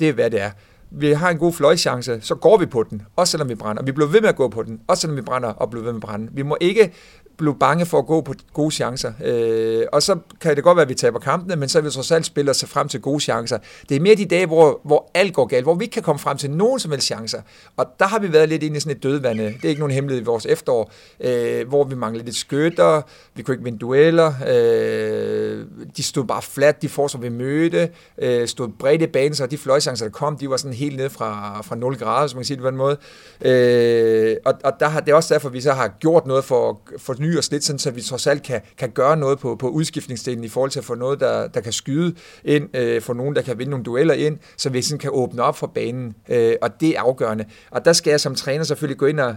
Det 0.00 0.08
er, 0.08 0.12
hvad 0.12 0.30
det 0.30 0.40
er 0.40 0.50
vi 0.94 1.12
har 1.12 1.30
en 1.30 1.38
god 1.38 1.52
fløjchance, 1.52 2.20
så 2.20 2.34
går 2.34 2.56
vi 2.58 2.66
på 2.66 2.82
den, 2.82 3.02
også 3.16 3.30
selvom 3.30 3.48
vi 3.48 3.54
brænder. 3.54 3.82
Vi 3.82 3.92
bliver 3.92 4.08
ved 4.08 4.20
med 4.20 4.28
at 4.28 4.36
gå 4.36 4.48
på 4.48 4.62
den, 4.62 4.80
også 4.88 5.00
selvom 5.00 5.16
vi 5.16 5.22
brænder 5.22 5.48
og 5.48 5.70
bliver 5.70 5.84
ved 5.84 5.92
med 5.92 5.98
at 5.98 6.02
brænde. 6.02 6.28
Vi 6.32 6.42
må 6.42 6.56
ikke 6.60 6.92
blev 7.36 7.58
bange 7.58 7.86
for 7.86 7.98
at 7.98 8.06
gå 8.06 8.20
på 8.20 8.34
gode 8.52 8.70
chancer. 8.70 9.12
Øh, 9.24 9.82
og 9.92 10.02
så 10.02 10.18
kan 10.40 10.56
det 10.56 10.64
godt 10.64 10.76
være, 10.76 10.82
at 10.82 10.88
vi 10.88 10.94
taber 10.94 11.18
kampene, 11.18 11.56
men 11.56 11.68
så 11.68 11.80
vil 11.80 11.90
vi 11.90 11.94
trods 11.94 12.10
alt 12.10 12.26
spille 12.26 12.54
sig 12.54 12.68
frem 12.68 12.88
til 12.88 13.00
gode 13.00 13.20
chancer. 13.20 13.58
Det 13.88 13.96
er 13.96 14.00
mere 14.00 14.14
de 14.14 14.24
dage, 14.24 14.46
hvor, 14.46 14.80
hvor 14.84 15.10
alt 15.14 15.34
går 15.34 15.46
galt, 15.46 15.64
hvor 15.64 15.74
vi 15.74 15.84
ikke 15.84 15.92
kan 15.92 16.02
komme 16.02 16.18
frem 16.18 16.36
til 16.36 16.50
nogen 16.50 16.78
som 16.78 16.90
helst 16.90 17.06
chancer. 17.06 17.40
Og 17.76 17.86
der 17.98 18.06
har 18.06 18.18
vi 18.18 18.32
været 18.32 18.48
lidt 18.48 18.62
inde 18.62 18.76
i 18.76 18.80
sådan 18.80 18.96
et 18.96 19.02
dødvande. 19.02 19.44
Det 19.44 19.64
er 19.64 19.68
ikke 19.68 19.80
nogen 19.80 19.94
hemmelighed 19.94 20.22
i 20.22 20.24
vores 20.24 20.46
efterår, 20.46 20.92
øh, 21.20 21.68
hvor 21.68 21.84
vi 21.84 21.94
manglede 21.94 22.24
lidt 22.24 22.36
skytter, 22.36 23.02
vi 23.34 23.42
kunne 23.42 23.54
ikke 23.54 23.64
vinde 23.64 23.78
dueller, 23.78 24.32
øh, 24.48 25.64
de 25.96 26.02
stod 26.02 26.24
bare 26.24 26.42
flat, 26.42 26.82
de 26.82 26.88
forsvar 26.88 27.20
vi 27.20 27.28
mødte, 27.28 27.88
øh, 28.18 28.48
stod 28.48 28.68
bredt 28.68 29.02
i 29.02 29.06
banen, 29.06 29.34
så 29.34 29.46
de 29.46 29.58
fløjchancer, 29.58 30.06
der 30.06 30.12
kom, 30.12 30.36
de 30.36 30.50
var 30.50 30.56
sådan 30.56 30.76
helt 30.76 30.96
ned 30.96 31.10
fra, 31.10 31.60
fra 31.62 31.76
0 31.76 31.96
grader, 31.98 32.26
som 32.26 32.36
man 32.36 32.40
kan 32.40 32.46
sige 32.46 32.56
det 32.56 32.62
på 32.62 32.68
en 32.68 32.76
måde. 32.76 32.96
Øh, 33.40 34.36
og, 34.44 34.54
og 34.64 34.72
der 34.80 34.88
har, 34.88 35.00
det 35.00 35.12
er 35.12 35.14
også 35.14 35.34
derfor, 35.34 35.48
vi 35.48 35.60
så 35.60 35.72
har 35.72 35.88
gjort 35.88 36.26
noget 36.26 36.44
for, 36.44 36.80
for 36.98 37.12
forny 37.32 37.38
os 37.38 37.50
lidt, 37.50 37.64
sådan, 37.64 37.78
så 37.78 37.90
vi 37.90 38.00
trods 38.00 38.26
alt 38.26 38.42
kan, 38.42 38.60
kan 38.78 38.90
gøre 38.90 39.16
noget 39.16 39.38
på, 39.38 39.56
på 39.56 39.68
udskiftningsdelen 39.68 40.44
i 40.44 40.48
forhold 40.48 40.70
til 40.70 40.78
at 40.78 40.84
få 40.84 40.94
noget, 40.94 41.20
der, 41.20 41.48
der 41.48 41.60
kan 41.60 41.72
skyde 41.72 42.14
ind, 42.44 42.76
øh, 42.76 43.02
få 43.02 43.12
nogen, 43.12 43.36
der 43.36 43.42
kan 43.42 43.58
vinde 43.58 43.70
nogle 43.70 43.84
dueller 43.84 44.14
ind, 44.14 44.38
så 44.56 44.70
vi 44.70 44.82
sådan 44.82 44.98
kan 44.98 45.10
åbne 45.12 45.42
op 45.42 45.56
for 45.56 45.66
banen, 45.66 46.14
øh, 46.28 46.54
og 46.62 46.80
det 46.80 46.88
er 46.88 47.00
afgørende. 47.00 47.44
Og 47.70 47.84
der 47.84 47.92
skal 47.92 48.10
jeg 48.10 48.20
som 48.20 48.34
træner 48.34 48.64
selvfølgelig 48.64 48.98
gå 48.98 49.06
ind 49.06 49.20
og 49.20 49.36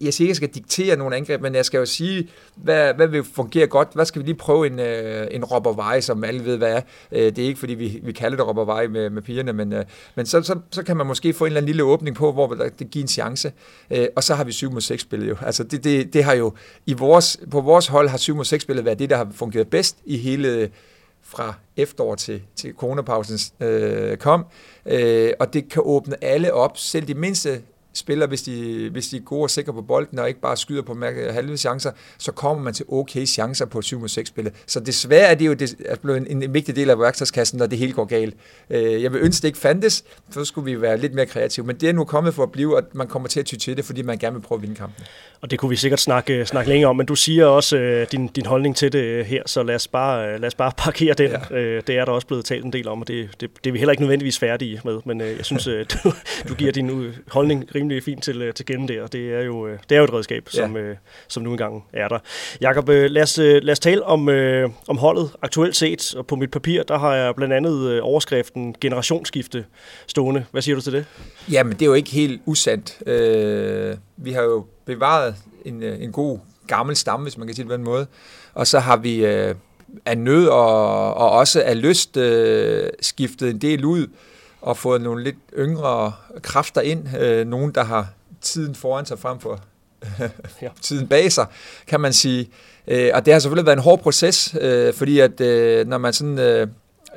jeg 0.00 0.14
siger 0.14 0.26
ikke, 0.26 0.30
jeg 0.30 0.36
skal 0.36 0.48
diktere 0.48 0.96
nogle 0.96 1.16
angreb, 1.16 1.40
men 1.40 1.54
jeg 1.54 1.64
skal 1.64 1.78
jo 1.78 1.86
sige, 1.86 2.28
hvad, 2.56 2.94
hvad 2.94 3.06
vil 3.06 3.24
fungere 3.24 3.66
godt. 3.66 3.88
Hvad 3.94 4.04
skal 4.04 4.22
vi 4.22 4.26
lige 4.26 4.36
prøve 4.36 4.66
en, 4.66 4.80
øh, 4.80 5.26
en 5.30 5.44
Robber 5.44 6.00
som 6.00 6.24
alle 6.24 6.44
ved, 6.44 6.56
hvad 6.56 6.72
er. 6.72 6.80
Øh, 7.12 7.36
det 7.36 7.38
er 7.38 7.46
ikke, 7.46 7.60
fordi 7.60 7.74
vi, 7.74 8.00
vi 8.02 8.12
kalder 8.12 8.36
det 8.36 8.46
Robber 8.46 8.88
med, 8.88 9.10
med 9.10 9.22
pigerne, 9.22 9.52
men, 9.52 9.72
øh, 9.72 9.84
men 10.14 10.26
så, 10.26 10.42
så, 10.42 10.58
så 10.70 10.82
kan 10.82 10.96
man 10.96 11.06
måske 11.06 11.32
få 11.32 11.44
en 11.44 11.46
eller 11.46 11.60
anden 11.60 11.66
lille 11.66 11.84
åbning 11.84 12.16
på, 12.16 12.32
hvor 12.32 12.46
det 12.78 12.90
giver 12.90 13.04
en 13.04 13.08
chance. 13.08 13.52
Øh, 13.90 14.06
og 14.16 14.24
så 14.24 14.34
har 14.34 14.44
vi 14.44 14.52
7 14.52 14.72
mod 14.72 14.80
6 14.80 15.02
spillet 15.02 15.28
jo. 15.28 15.36
Altså 15.42 15.64
det, 15.64 15.84
det, 15.84 16.12
det 16.12 16.24
har 16.24 16.34
jo, 16.34 16.52
i 16.86 16.92
vores, 16.92 17.40
på 17.50 17.60
vores 17.60 17.86
hold 17.86 18.08
har 18.08 18.18
7 18.18 18.36
mod 18.36 18.44
6 18.44 18.62
spillet 18.62 18.84
været 18.84 18.98
det, 18.98 19.10
der 19.10 19.16
har 19.16 19.28
fungeret 19.32 19.68
bedst 19.68 19.96
i 20.04 20.16
hele 20.16 20.70
fra 21.22 21.54
efterår 21.76 22.14
til, 22.14 22.42
til 22.56 22.72
coronapausen 22.72 23.66
øh, 23.66 24.16
kom, 24.16 24.46
øh, 24.86 25.30
og 25.40 25.54
det 25.54 25.68
kan 25.68 25.82
åbne 25.84 26.24
alle 26.24 26.52
op, 26.52 26.78
selv 26.78 27.08
de 27.08 27.14
mindste 27.14 27.60
spiller, 27.96 28.26
hvis 28.26 28.42
de, 28.42 28.88
hvis 28.92 29.08
de 29.08 29.16
er 29.16 29.20
gode 29.20 29.42
og 29.42 29.50
sikre 29.50 29.72
på 29.72 29.82
bolden, 29.82 30.18
og 30.18 30.28
ikke 30.28 30.40
bare 30.40 30.56
skyder 30.56 30.82
på 30.82 30.96
halve 31.30 31.56
chancer, 31.56 31.90
så 32.18 32.32
kommer 32.32 32.62
man 32.62 32.74
til 32.74 32.84
okay 32.88 33.26
chancer 33.26 33.66
på 33.66 33.82
7 33.82 34.00
mod 34.00 34.08
6 34.08 34.28
spillet. 34.28 34.54
Så 34.66 34.80
desværre 34.80 35.26
er 35.26 35.34
det 35.34 35.46
jo 35.46 35.52
det, 35.52 35.74
er 35.84 35.96
blevet 35.96 36.30
en, 36.30 36.42
en 36.42 36.54
vigtig 36.54 36.76
del 36.76 36.90
af 36.90 36.98
værktøjskassen, 36.98 37.58
når 37.58 37.66
det 37.66 37.78
hele 37.78 37.92
går 37.92 38.04
galt. 38.04 38.34
Øh, 38.70 39.02
jeg 39.02 39.12
vil 39.12 39.20
ønske, 39.20 39.42
det 39.42 39.48
ikke 39.48 39.58
fandtes, 39.58 40.04
så 40.30 40.44
skulle 40.44 40.64
vi 40.64 40.80
være 40.80 40.98
lidt 40.98 41.14
mere 41.14 41.26
kreative, 41.26 41.66
men 41.66 41.76
det 41.76 41.88
er 41.88 41.92
nu 41.92 42.04
kommet 42.04 42.34
for 42.34 42.42
at 42.42 42.52
blive, 42.52 42.78
at 42.78 42.94
man 42.94 43.06
kommer 43.06 43.28
til 43.28 43.40
at 43.40 43.46
ty 43.46 43.54
til 43.54 43.76
det, 43.76 43.84
fordi 43.84 44.02
man 44.02 44.18
gerne 44.18 44.36
vil 44.36 44.42
prøve 44.42 44.58
at 44.58 44.62
vinde 44.62 44.74
kampen. 44.74 45.04
Og 45.40 45.50
det 45.50 45.58
kunne 45.58 45.70
vi 45.70 45.76
sikkert 45.76 46.00
snakke, 46.00 46.46
snakke 46.46 46.70
længere 46.70 46.90
om, 46.90 46.96
men 46.96 47.06
du 47.06 47.14
siger 47.14 47.46
også 47.46 47.76
øh, 47.76 48.06
din, 48.12 48.26
din 48.26 48.46
holdning 48.46 48.76
til 48.76 48.92
det 48.92 49.26
her, 49.26 49.42
så 49.46 49.62
lad 49.62 49.74
os 49.74 49.88
bare, 49.88 50.28
øh, 50.28 50.40
lad 50.40 50.46
os 50.46 50.54
bare 50.54 50.72
parkere 50.84 51.14
den. 51.14 51.30
Ja. 51.50 51.56
Øh, 51.56 51.82
det 51.86 51.98
er 51.98 52.04
der 52.04 52.12
også 52.12 52.26
blevet 52.26 52.44
talt 52.44 52.64
en 52.64 52.72
del 52.72 52.88
om, 52.88 53.00
og 53.00 53.08
det, 53.08 53.28
det, 53.40 53.50
det 53.64 53.70
er 53.70 53.72
vi 53.72 53.78
heller 53.78 53.92
ikke 53.92 54.02
nødvendigvis 54.02 54.38
færdige 54.38 54.80
med, 54.84 54.98
men 55.04 55.20
øh, 55.20 55.36
jeg 55.36 55.44
synes, 55.44 55.66
øh, 55.76 55.86
du, 55.92 56.12
du 56.48 56.54
giver 56.54 56.72
din 56.72 57.14
holdning 57.28 57.74
rimelig 57.74 58.02
fint 58.02 58.22
til, 58.22 58.42
øh, 58.42 58.54
til 58.54 58.66
gennem 58.66 58.86
der. 58.86 59.06
Det 59.06 59.34
er 59.34 59.42
jo, 59.42 59.66
øh, 59.66 59.78
det 59.88 59.94
er 59.94 59.98
jo 59.98 60.04
et 60.04 60.12
redskab, 60.12 60.48
som, 60.48 60.76
ja. 60.76 60.82
øh, 60.82 60.96
som 61.28 61.42
nu 61.42 61.50
engang 61.50 61.84
er 61.92 62.08
der. 62.08 62.18
Jakob, 62.60 62.88
øh, 62.88 63.10
lad, 63.10 63.22
os, 63.22 63.38
øh, 63.38 63.62
lad 63.62 63.72
os 63.72 63.80
tale 63.80 64.04
om, 64.04 64.28
øh, 64.28 64.70
om 64.88 64.98
holdet 64.98 65.30
aktuelt 65.42 65.76
set, 65.76 66.14
og 66.14 66.26
på 66.26 66.36
mit 66.36 66.50
papir, 66.50 66.82
der 66.82 66.98
har 66.98 67.14
jeg 67.14 67.34
blandt 67.34 67.54
andet 67.54 67.90
øh, 67.90 68.00
overskriften 68.02 68.74
generationsskifte 68.80 69.64
stående. 70.06 70.44
Hvad 70.50 70.62
siger 70.62 70.76
du 70.76 70.82
til 70.82 70.92
det? 70.92 71.04
Jamen, 71.52 71.72
det 71.72 71.82
er 71.82 71.86
jo 71.86 71.94
ikke 71.94 72.10
helt 72.10 72.40
usandt. 72.46 73.08
Øh, 73.08 73.96
vi 74.16 74.32
har 74.32 74.42
jo 74.42 74.66
bevaret 74.84 75.34
en, 75.64 75.82
øh, 75.82 76.02
en 76.02 76.12
god 76.12 76.38
gammel 76.66 76.96
stamme, 76.96 77.24
hvis 77.24 77.38
man 77.38 77.46
kan 77.46 77.56
sige 77.56 77.62
det 77.62 77.70
på 77.70 77.74
en 77.74 77.84
måde. 77.84 78.06
Og 78.54 78.66
så 78.66 78.78
har 78.78 78.96
vi 78.96 79.26
øh, 79.26 79.54
af 80.04 80.18
nød 80.18 80.46
og, 80.46 81.14
og 81.14 81.30
også 81.30 81.62
af 81.62 81.82
lyst 81.82 82.16
øh, 82.16 82.90
skiftet 83.00 83.50
en 83.50 83.58
del 83.58 83.84
ud 83.84 84.06
og 84.60 84.76
fået 84.76 85.00
nogle 85.00 85.24
lidt 85.24 85.36
yngre 85.58 86.12
kræfter 86.42 86.80
ind. 86.80 87.16
Øh, 87.18 87.46
nogen, 87.46 87.72
der 87.74 87.84
har 87.84 88.08
tiden 88.40 88.74
foran 88.74 89.06
sig 89.06 89.18
frem 89.18 89.40
for 89.40 89.60
ja. 90.62 90.68
tiden 90.82 91.08
bag 91.08 91.32
sig, 91.32 91.46
kan 91.86 92.00
man 92.00 92.12
sige. 92.12 92.50
Øh, 92.88 93.10
og 93.14 93.26
det 93.26 93.32
har 93.32 93.40
selvfølgelig 93.40 93.66
været 93.66 93.76
en 93.76 93.82
hård 93.82 94.00
proces, 94.02 94.56
øh, 94.60 94.94
fordi 94.94 95.18
at 95.18 95.40
øh, 95.40 95.86
når 95.86 95.98
man 95.98 96.12
sådan 96.12 96.38
øh, 96.38 96.68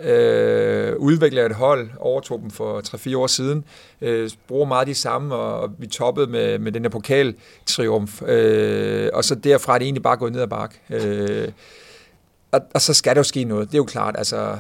øh, 0.04 0.96
udvikler 0.98 1.46
et 1.46 1.56
hold, 1.56 1.90
overtog 2.00 2.40
dem 2.42 2.52
for 2.52 2.82
3-4 2.82 3.18
år 3.18 3.28
siden, 3.28 3.66
øh, 4.02 4.30
bruger 4.48 4.66
meget 4.66 4.88
de 4.88 4.94
samme, 4.94 5.36
og 5.36 5.72
vi 5.78 5.88
toppede 5.88 6.28
med, 6.28 6.60
med 6.60 6.72
den 6.72 6.82
her 6.82 6.90
pokaltriumf, 6.90 8.22
øh, 8.22 9.10
og 9.14 9.24
så 9.24 9.36
derfra 9.36 9.74
er 9.74 9.78
det 9.78 9.86
egentlig 9.86 10.04
bare 10.04 10.18
gået 10.18 10.32
ned 10.32 10.42
ad 10.42 10.48
bakke. 10.48 10.80
Øh, 10.90 11.52
og, 12.52 12.62
og 12.74 12.82
så 12.82 12.94
skal 12.94 13.16
der 13.16 13.20
jo 13.20 13.24
ske 13.24 13.44
noget, 13.44 13.68
det 13.68 13.74
er 13.74 13.80
jo 13.80 13.86
klart. 13.86 14.16
Altså, 14.18 14.60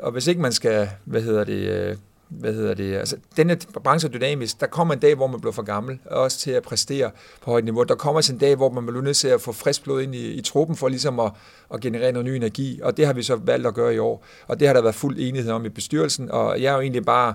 og 0.00 0.12
hvis 0.12 0.26
ikke 0.26 0.40
man 0.40 0.52
skal, 0.52 0.88
hvad 1.04 1.22
hedder 1.22 1.44
det, 1.44 1.68
øh, 1.68 1.96
hvad 2.40 2.54
hedder 2.54 2.74
det, 2.74 2.94
altså 2.94 3.16
denne 3.36 3.58
branche 3.84 4.08
er 4.08 4.12
dynamisk. 4.12 4.60
Der 4.60 4.66
kommer 4.66 4.94
en 4.94 5.00
dag, 5.00 5.14
hvor 5.14 5.26
man 5.26 5.40
bliver 5.40 5.52
for 5.52 5.62
gammel, 5.62 5.98
også 6.06 6.38
til 6.38 6.50
at 6.50 6.62
præstere 6.62 7.10
på 7.42 7.50
højt 7.50 7.64
niveau. 7.64 7.82
Der 7.82 7.94
kommer 7.94 8.18
også 8.18 8.32
en 8.32 8.38
dag, 8.38 8.56
hvor 8.56 8.70
man 8.70 8.86
bliver 8.86 9.02
nødt 9.02 9.16
til 9.16 9.28
at 9.28 9.40
få 9.40 9.52
frisk 9.52 9.82
blod 9.82 10.02
ind 10.02 10.14
i, 10.14 10.32
i 10.32 10.42
truppen, 10.42 10.76
for 10.76 10.88
ligesom 10.88 11.20
at, 11.20 11.32
at 11.74 11.80
generere 11.80 12.12
noget 12.12 12.26
ny 12.26 12.30
energi, 12.30 12.80
og 12.82 12.96
det 12.96 13.06
har 13.06 13.12
vi 13.12 13.22
så 13.22 13.36
valgt 13.36 13.66
at 13.66 13.74
gøre 13.74 13.94
i 13.94 13.98
år. 13.98 14.24
Og 14.46 14.60
det 14.60 14.66
har 14.66 14.74
der 14.74 14.82
været 14.82 14.94
fuld 14.94 15.16
enighed 15.18 15.50
om 15.50 15.64
i 15.64 15.68
bestyrelsen, 15.68 16.30
og 16.30 16.62
jeg 16.62 16.70
er 16.70 16.74
jo 16.74 16.80
egentlig 16.80 17.04
bare 17.04 17.34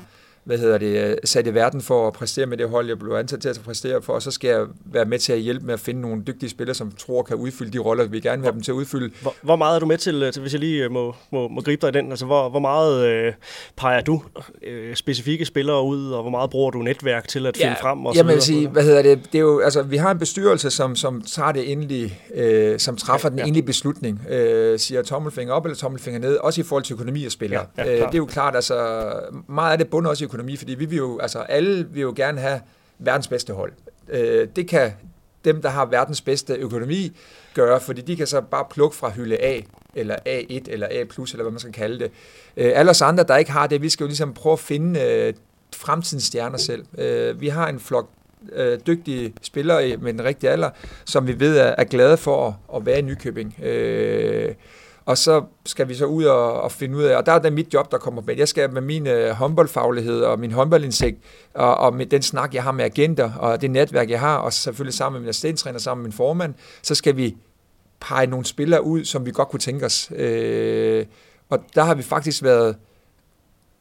hvad 0.50 0.58
hedder 0.58 0.78
det, 0.78 1.20
sat 1.24 1.48
i 1.48 1.54
verden 1.54 1.82
for 1.82 2.08
at 2.08 2.14
præstere 2.14 2.46
med 2.46 2.58
det 2.58 2.70
hold, 2.70 2.88
jeg 2.88 3.00
blev 3.00 3.12
ansat 3.12 3.42
til 3.42 3.50
at 3.50 3.62
præstere 3.66 4.02
for, 4.02 4.14
og 4.14 4.22
så 4.22 4.32
skal 4.32 4.48
jeg 4.48 4.66
være 4.86 5.06
med 5.06 5.20
til 5.20 5.34
at 5.34 5.40
hjælpe 5.40 5.66
med 5.66 5.74
at 5.74 5.80
finde 5.80 6.02
nogle 6.02 6.24
dygtige 6.28 6.50
spillere, 6.50 6.76
som 6.76 6.92
tror 6.92 7.24
kan 7.24 7.36
udfylde 7.36 7.72
de 7.72 7.78
roller, 7.78 8.08
vi 8.08 8.20
gerne 8.20 8.42
vil 8.42 8.46
have 8.46 8.54
dem 8.54 8.62
til 8.62 8.72
at 8.72 8.76
udfylde. 8.76 9.12
Hvor, 9.22 9.36
hvor 9.42 9.56
meget 9.56 9.76
er 9.76 9.80
du 9.80 9.86
med 9.86 9.98
til, 9.98 10.32
til 10.32 10.42
hvis 10.42 10.54
jeg 10.54 10.60
lige 10.60 10.84
øh, 10.84 10.92
må, 10.92 11.16
må, 11.32 11.48
må 11.48 11.62
gribe 11.62 11.82
dig 11.82 11.90
i 11.90 12.02
den? 12.02 12.10
Altså, 12.10 12.26
hvor, 12.26 12.50
hvor 12.50 12.60
meget 12.60 13.08
øh, 13.08 13.34
peger 13.76 14.02
du 14.02 14.22
øh, 14.64 14.96
specifikke 14.96 15.46
spillere 15.46 15.84
ud, 15.84 16.12
og 16.12 16.22
hvor 16.22 16.32
meget 16.32 16.50
bruger 16.50 16.72
du 16.72 16.82
netværk 16.82 17.28
til 17.28 17.46
at 17.46 17.58
finde 17.58 17.76
ja, 17.80 17.90
frem? 17.90 18.06
Og 18.06 18.16
jeg 18.16 18.28
vil 18.28 18.42
sige, 18.42 18.68
hvad 18.68 18.84
hedder 18.84 19.02
det, 19.02 19.20
det 19.26 19.36
er 19.36 19.40
jo, 19.40 19.60
altså, 19.60 19.82
vi 19.82 19.98
har 19.98 20.12
en 20.12 20.20
bestyrelse, 20.20 20.70
som, 20.70 20.96
som 20.96 21.22
tager 21.22 21.52
det 21.52 21.72
endelige, 21.72 22.20
øh, 22.36 22.80
som 22.80 22.98
træffer 22.98 23.28
ja, 23.28 23.30
den 23.30 23.40
ja. 23.40 23.44
endelige 23.44 23.66
beslutning, 23.66 24.22
øh, 24.30 24.80
siger 24.80 25.02
tommelfinger 25.02 25.54
op 25.54 25.66
eller 25.66 25.76
tommelfinger 25.76 26.20
ned, 26.20 26.36
også 26.36 26.62
i 26.62 26.64
forhold 26.64 26.84
til 26.84 26.94
økonomi 26.94 27.26
og 27.26 27.32
spillere. 27.32 27.66
Ja, 27.78 27.84
ja, 27.84 27.92
øh, 27.92 27.98
det 27.98 28.14
er 28.14 28.18
jo 28.18 28.26
klart, 28.26 28.56
altså, 28.56 29.10
meget 29.48 29.72
af 29.72 29.78
det 29.78 29.88
bunder 29.88 30.10
også 30.10 30.24
i 30.24 30.26
økonomi, 30.26 30.39
økonomi, 30.40 30.58
fordi 30.58 30.76
vi 30.76 30.86
vil 30.86 30.98
jo, 30.98 31.20
altså 31.20 31.40
alle 31.40 31.88
vil 31.92 32.02
jo 32.02 32.14
gerne 32.16 32.42
have 32.42 32.62
verdens 33.00 33.28
bedste 33.28 33.54
hold. 33.54 33.74
Øh, 34.10 34.48
det 34.56 34.68
kan 34.68 34.92
dem, 35.46 35.62
der 35.62 35.70
har 35.70 35.86
verdens 35.86 36.22
bedste 36.22 36.54
økonomi, 36.54 37.18
gøre, 37.54 37.80
fordi 37.80 38.02
de 38.02 38.16
kan 38.16 38.28
så 38.28 38.42
bare 38.42 38.66
plukke 38.72 38.96
fra 38.96 39.10
hylde 39.10 39.38
A, 39.38 39.62
eller 39.96 40.16
A1, 40.16 40.64
eller 40.68 40.88
A+, 40.88 40.94
eller 40.94 41.42
hvad 41.42 41.52
man 41.52 41.60
skal 41.60 41.74
kalde 41.74 42.00
det. 42.00 42.12
Øh, 42.58 42.72
alle 42.76 42.92
os 42.92 43.02
andre, 43.02 43.24
der 43.24 43.38
ikke 43.38 43.52
har 43.52 43.68
det, 43.68 43.82
vi 43.82 43.90
skal 43.90 44.04
jo 44.04 44.08
ligesom 44.08 44.34
prøve 44.34 44.54
at 44.54 44.60
finde 44.60 45.00
øh, 45.00 45.34
fremtidens 45.76 46.24
stjerner 46.24 46.58
selv. 46.58 46.86
Øh, 46.98 47.42
vi 47.42 47.48
har 47.48 47.68
en 47.68 47.80
flok 47.80 48.10
øh, 48.54 48.80
dygtige 48.88 49.34
spillere 49.42 49.98
med 49.98 50.14
den 50.14 50.24
rigtige 50.24 50.50
alder, 50.50 50.70
som 51.06 51.28
vi 51.28 51.40
ved 51.40 51.58
er, 51.58 51.76
er 51.78 51.84
glade 51.84 52.18
for 52.18 52.48
at, 52.48 52.54
at 52.76 52.86
være 52.86 53.00
i 53.00 53.02
Nykøbing. 53.02 53.64
Øh, 53.64 54.54
og 55.10 55.18
så 55.18 55.44
skal 55.66 55.90
vi 55.90 55.96
så 55.96 56.06
ud 56.06 56.24
og, 56.24 56.62
og 56.62 56.72
finde 56.72 56.98
ud 56.98 57.04
af, 57.04 57.18
og 57.18 57.26
der 57.26 57.32
er 57.32 57.40
det 57.40 57.54
mit 57.54 57.74
job, 57.74 57.92
der 57.92 57.98
kommer 57.98 58.22
med. 58.22 58.38
Jeg 58.38 58.48
skal 58.48 58.74
med 58.74 58.82
min 58.82 59.08
øh, 59.08 59.30
håndboldfaglighed 59.32 60.22
og 60.22 60.40
min 60.40 60.52
håndboldindsigt, 60.52 61.18
og, 61.54 61.78
og 61.78 61.96
med 61.96 62.06
den 62.06 62.22
snak, 62.22 62.54
jeg 62.54 62.64
har 62.64 62.72
med 62.72 62.86
agenter, 62.86 63.34
og 63.34 63.62
det 63.62 63.72
netværk, 63.72 64.10
jeg 64.10 64.20
har, 64.20 64.38
og 64.38 64.54
selvfølgelig 64.54 64.94
sammen 64.94 65.14
med 65.14 65.22
min 65.22 65.30
assistenttræner, 65.30 65.80
sammen 65.80 66.04
med 66.04 66.08
min 66.08 66.14
formand, 66.14 66.54
så 66.82 66.96
skal 66.96 67.18
vi 67.18 67.38
pege 68.00 68.28
nogle 68.28 68.46
spillere 68.46 68.84
ud, 68.84 69.06
som 69.06 69.26
vi 69.26 69.32
godt 69.32 69.50
kunne 69.50 69.60
tænke 69.60 69.86
os. 69.86 70.12
Øh, 70.16 71.06
og 71.50 71.60
der 71.76 71.84
har 71.84 71.96
vi 71.96 72.04
faktisk 72.04 72.44
været, 72.44 72.76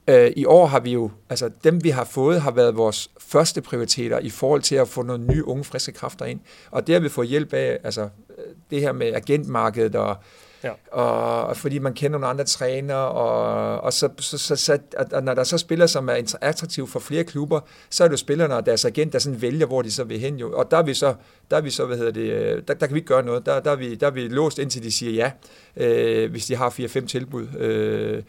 øh, 0.09 0.33
i 0.37 0.45
år 0.45 0.67
har 0.67 0.81
vi 0.81 0.93
jo, 0.93 1.11
altså 1.29 1.51
dem 1.65 1.85
vi 1.85 1.91
har 1.91 2.05
fået, 2.05 2.41
har 2.41 2.51
været 2.51 2.77
vores 2.77 3.11
første 3.19 3.61
prioriteter 3.61 4.19
i 4.19 4.31
forhold 4.31 4.63
til 4.63 4.75
at 4.75 4.89
få 4.89 5.03
nogle 5.03 5.27
nye 5.27 5.49
unge, 5.49 5.65
friske 5.65 5.93
kræfter 5.93 6.25
ind. 6.25 6.41
Og 6.71 6.87
det 6.87 6.95
har 6.95 7.01
vi 7.01 7.09
fået 7.09 7.29
hjælp 7.29 7.53
af, 7.53 7.79
altså 7.85 8.03
øh, 8.03 8.45
det 8.71 8.81
her 8.81 8.93
med 8.93 9.13
agentmarkedet 9.15 9.95
og 9.95 10.17
Ja. 10.65 10.71
Og, 10.93 11.47
og 11.47 11.57
fordi 11.57 11.79
man 11.79 11.95
kender 11.95 12.19
nogle 12.19 12.27
andre 12.27 12.45
træner, 12.45 12.95
og, 12.95 13.81
og, 13.81 13.93
så, 13.93 14.09
så, 14.19 14.39
så, 14.39 14.57
så, 14.57 14.79
og 15.13 15.23
når 15.23 15.35
der 15.35 15.45
så 15.45 15.59
spiller, 15.59 15.87
som 15.87 16.09
er 16.09 16.37
attraktive 16.41 16.89
for 16.89 17.01
flere 17.01 17.25
klubber, 17.25 17.61
så 17.91 18.05
er 18.05 18.09
det 18.09 18.13
jo 18.13 18.17
spillerne 18.17 18.57
og 18.57 18.67
deres 18.67 18.85
agent, 18.85 19.13
der 19.13 19.19
sådan 19.19 19.43
vælger, 19.43 19.67
hvor 19.67 19.83
de 19.83 19.91
så 19.91 20.05
vil 20.05 20.19
hen. 20.19 20.37
Jo. 20.37 20.53
Og 20.53 20.71
der 20.71 20.77
er 20.77 20.83
vi 20.83 20.95
så, 20.95 21.15
der 21.51 21.57
er 21.57 21.61
vi 21.61 21.71
så, 21.71 21.87
hvad 21.87 21.97
hedder 21.97 22.13
det, 22.13 22.33
øh, 22.33 22.63
der, 22.69 22.75
der 22.75 22.87
kan 22.87 22.95
vi 22.95 22.99
ikke 22.99 23.09
gøre 23.09 23.23
noget. 23.23 23.47
Der, 23.47 23.61
der, 23.61 23.71
er, 23.71 23.77
vi, 23.77 23.95
der 23.95 24.07
er 24.07 24.11
vi 24.11 24.29
låst 24.29 24.59
indtil 24.59 24.83
de 24.83 24.93
siger 24.93 25.13
ja, 25.13 25.31
øh, 25.77 26.31
hvis 26.31 26.47
de 26.47 26.57
har 26.57 26.71
4-5 26.71 27.07
tilbud. 27.07 27.47
Øh, 27.59 28.23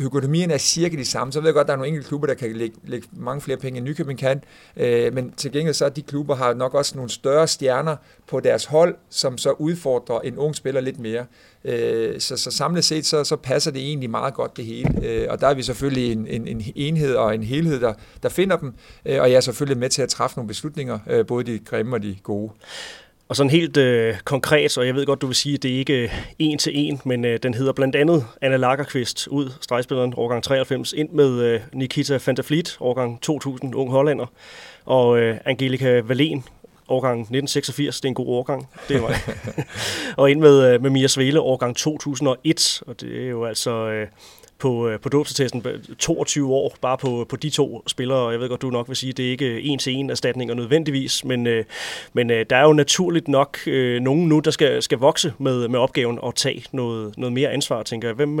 økonomien 0.00 0.50
er 0.50 0.58
cirka 0.58 0.96
de 0.96 1.04
samme. 1.04 1.32
Så 1.32 1.40
ved 1.40 1.48
jeg 1.48 1.54
godt, 1.54 1.64
at 1.64 1.68
der 1.68 1.72
er 1.72 1.76
nogle 1.76 1.88
enkelte 1.88 2.08
klubber, 2.08 2.26
der 2.26 2.34
kan 2.34 2.52
lægge, 2.52 2.76
lægge 2.84 3.08
mange 3.12 3.40
flere 3.40 3.58
penge, 3.58 3.78
end 3.78 3.86
Nykøbing 3.86 4.18
kan. 4.18 4.42
Øh, 4.76 5.14
men 5.14 5.32
til 5.32 5.52
gengæld 5.52 5.74
så 5.74 5.84
er 5.84 5.88
de 5.88 6.02
klubber 6.02 6.34
har 6.34 6.54
nok 6.54 6.74
også 6.74 6.96
nogle 6.96 7.10
større 7.10 7.48
stjerner 7.48 7.96
på 8.26 8.40
deres 8.40 8.64
hold, 8.64 8.94
som 9.10 9.38
så 9.38 9.50
udfordrer 9.50 10.20
en 10.20 10.36
ung 10.36 10.56
spiller 10.56 10.80
lidt 10.80 10.98
mere. 10.98 11.26
Øh, 11.64 12.20
så, 12.20 12.36
så 12.36 12.50
samlet 12.50 12.84
set, 12.84 13.06
så, 13.06 13.24
så 13.24 13.36
passer 13.36 13.70
det 13.70 13.82
egentlig 13.82 14.10
meget 14.10 14.34
godt 14.34 14.56
det 14.56 14.64
hele. 14.64 15.06
Øh, 15.06 15.26
og 15.30 15.40
der 15.40 15.46
er 15.46 15.54
vi 15.54 15.62
selvfølgelig 15.62 16.12
en, 16.12 16.26
en, 16.26 16.48
en 16.48 16.62
enhed 16.74 17.14
og 17.14 17.34
en 17.34 17.42
helhed, 17.42 17.80
der, 17.80 17.94
der 18.22 18.28
finder 18.28 18.56
dem. 18.56 18.74
Øh, 19.06 19.20
og 19.20 19.30
jeg 19.30 19.36
er 19.36 19.40
selvfølgelig 19.40 19.78
med 19.78 19.88
til 19.88 20.02
at 20.02 20.08
træffe 20.08 20.36
nogle 20.36 20.48
beslutninger, 20.48 20.98
øh, 21.10 21.26
både 21.26 21.52
de 21.52 21.58
grimme 21.58 21.96
og 21.96 22.02
de 22.02 22.16
gode. 22.22 22.52
Og 23.30 23.36
sådan 23.36 23.50
helt 23.50 23.76
øh, 23.76 24.14
konkret, 24.24 24.78
og 24.78 24.86
jeg 24.86 24.94
ved 24.94 25.06
godt, 25.06 25.20
du 25.20 25.26
vil 25.26 25.36
sige, 25.36 25.54
at 25.54 25.62
det 25.62 25.74
er 25.74 25.78
ikke 25.78 26.02
øh, 26.02 26.10
en 26.38 26.58
til 26.58 26.72
en, 26.74 27.00
men 27.04 27.24
øh, 27.24 27.38
den 27.42 27.54
hedder 27.54 27.72
blandt 27.72 27.96
andet 27.96 28.26
Anna 28.40 28.56
Lagerqvist 28.56 29.26
ud, 29.26 29.50
stregspilleren 29.60 30.14
årgang 30.16 30.42
93, 30.42 30.92
ind 30.92 31.10
med 31.10 31.42
øh, 31.42 31.60
Nikita 31.72 32.18
van 32.26 32.36
der 32.36 32.42
Vliet, 32.48 32.76
årgang 32.80 33.20
2000, 33.20 33.74
ung 33.74 33.90
hollander, 33.90 34.26
og 34.84 35.18
øh, 35.18 35.36
Angelika 35.44 36.00
Valen, 36.00 36.44
årgang 36.88 37.20
1986, 37.20 38.00
det 38.00 38.04
er 38.04 38.08
en 38.08 38.14
god 38.14 38.26
årgang, 38.26 38.68
det 38.88 38.96
er 38.96 39.00
mig. 39.00 39.16
og 40.18 40.30
ind 40.30 40.40
med, 40.40 40.74
øh, 40.74 40.82
med 40.82 40.90
Mia 40.90 41.06
Svele, 41.06 41.40
årgang 41.40 41.76
2001, 41.76 42.82
og 42.86 43.00
det 43.00 43.24
er 43.24 43.28
jo 43.28 43.44
altså... 43.44 43.70
Øh, 43.70 44.06
på, 44.60 44.88
øh, 44.88 45.00
på 45.00 45.08
dåbsatesten 45.08 45.64
22 45.98 46.52
år, 46.52 46.76
bare 46.80 46.98
på, 46.98 47.26
på 47.28 47.36
de 47.36 47.50
to 47.50 47.82
spillere, 47.86 48.18
og 48.18 48.32
jeg 48.32 48.40
ved 48.40 48.48
godt, 48.48 48.62
du 48.62 48.70
nok 48.70 48.88
vil 48.88 48.96
sige, 48.96 49.10
at 49.10 49.16
det 49.16 49.26
er 49.26 49.30
ikke 49.30 49.60
en 49.60 49.78
til 49.78 49.92
en 49.92 50.10
erstatninger 50.10 50.54
nødvendigvis, 50.54 51.24
men, 51.24 51.46
øh, 51.46 51.64
men 52.12 52.30
øh, 52.30 52.46
der 52.50 52.56
er 52.56 52.62
jo 52.62 52.72
naturligt 52.72 53.28
nok 53.28 53.58
nogen 54.00 54.28
nu, 54.28 54.38
der 54.38 54.50
skal, 54.50 54.82
skal 54.82 54.98
vokse 54.98 55.32
med, 55.38 55.68
med 55.68 55.78
opgaven 55.78 56.18
og 56.22 56.34
tage 56.34 56.64
noget, 56.72 57.18
noget 57.18 57.32
mere 57.32 57.50
ansvar, 57.50 57.82
tænker 57.82 58.08
jeg. 58.08 58.14
Hvem, 58.14 58.40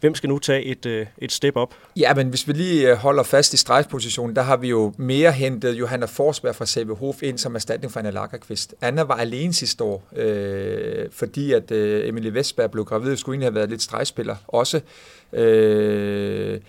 hvem 0.00 0.14
skal 0.14 0.28
nu 0.28 0.38
tage 0.38 0.62
et, 0.62 1.06
et 1.18 1.32
step 1.32 1.56
op? 1.56 1.74
Ja, 1.96 2.14
men 2.14 2.28
hvis 2.28 2.48
vi 2.48 2.52
lige 2.52 2.94
holder 2.94 3.22
fast 3.22 3.54
i 3.54 3.56
strejfpositionen, 3.56 4.36
der 4.36 4.42
har 4.42 4.56
vi 4.56 4.68
jo 4.68 4.92
mere 4.96 5.32
hentet 5.32 5.78
Johanna 5.78 6.06
Forsberg 6.06 6.54
fra 6.54 6.66
CB 6.66 6.90
Hof 6.98 7.22
ind 7.22 7.38
som 7.38 7.54
erstatning 7.54 7.92
for 7.92 8.00
Anna 8.00 8.10
Lagerqvist. 8.10 8.74
Anna 8.80 9.02
var 9.02 9.14
alene 9.14 9.52
sidste 9.52 9.84
år, 9.84 10.02
øh, 10.16 11.08
fordi 11.12 11.52
at 11.52 11.70
øh, 11.70 12.08
Emilie 12.08 12.34
Vestberg 12.34 12.70
blev 12.70 12.84
gravid, 12.84 13.16
skulle 13.16 13.34
egentlig 13.34 13.46
have 13.46 13.54
været 13.54 13.70
lidt 13.70 13.82
strejspiller 13.82 14.36
også. 14.48 14.80
Øh, 15.32 16.60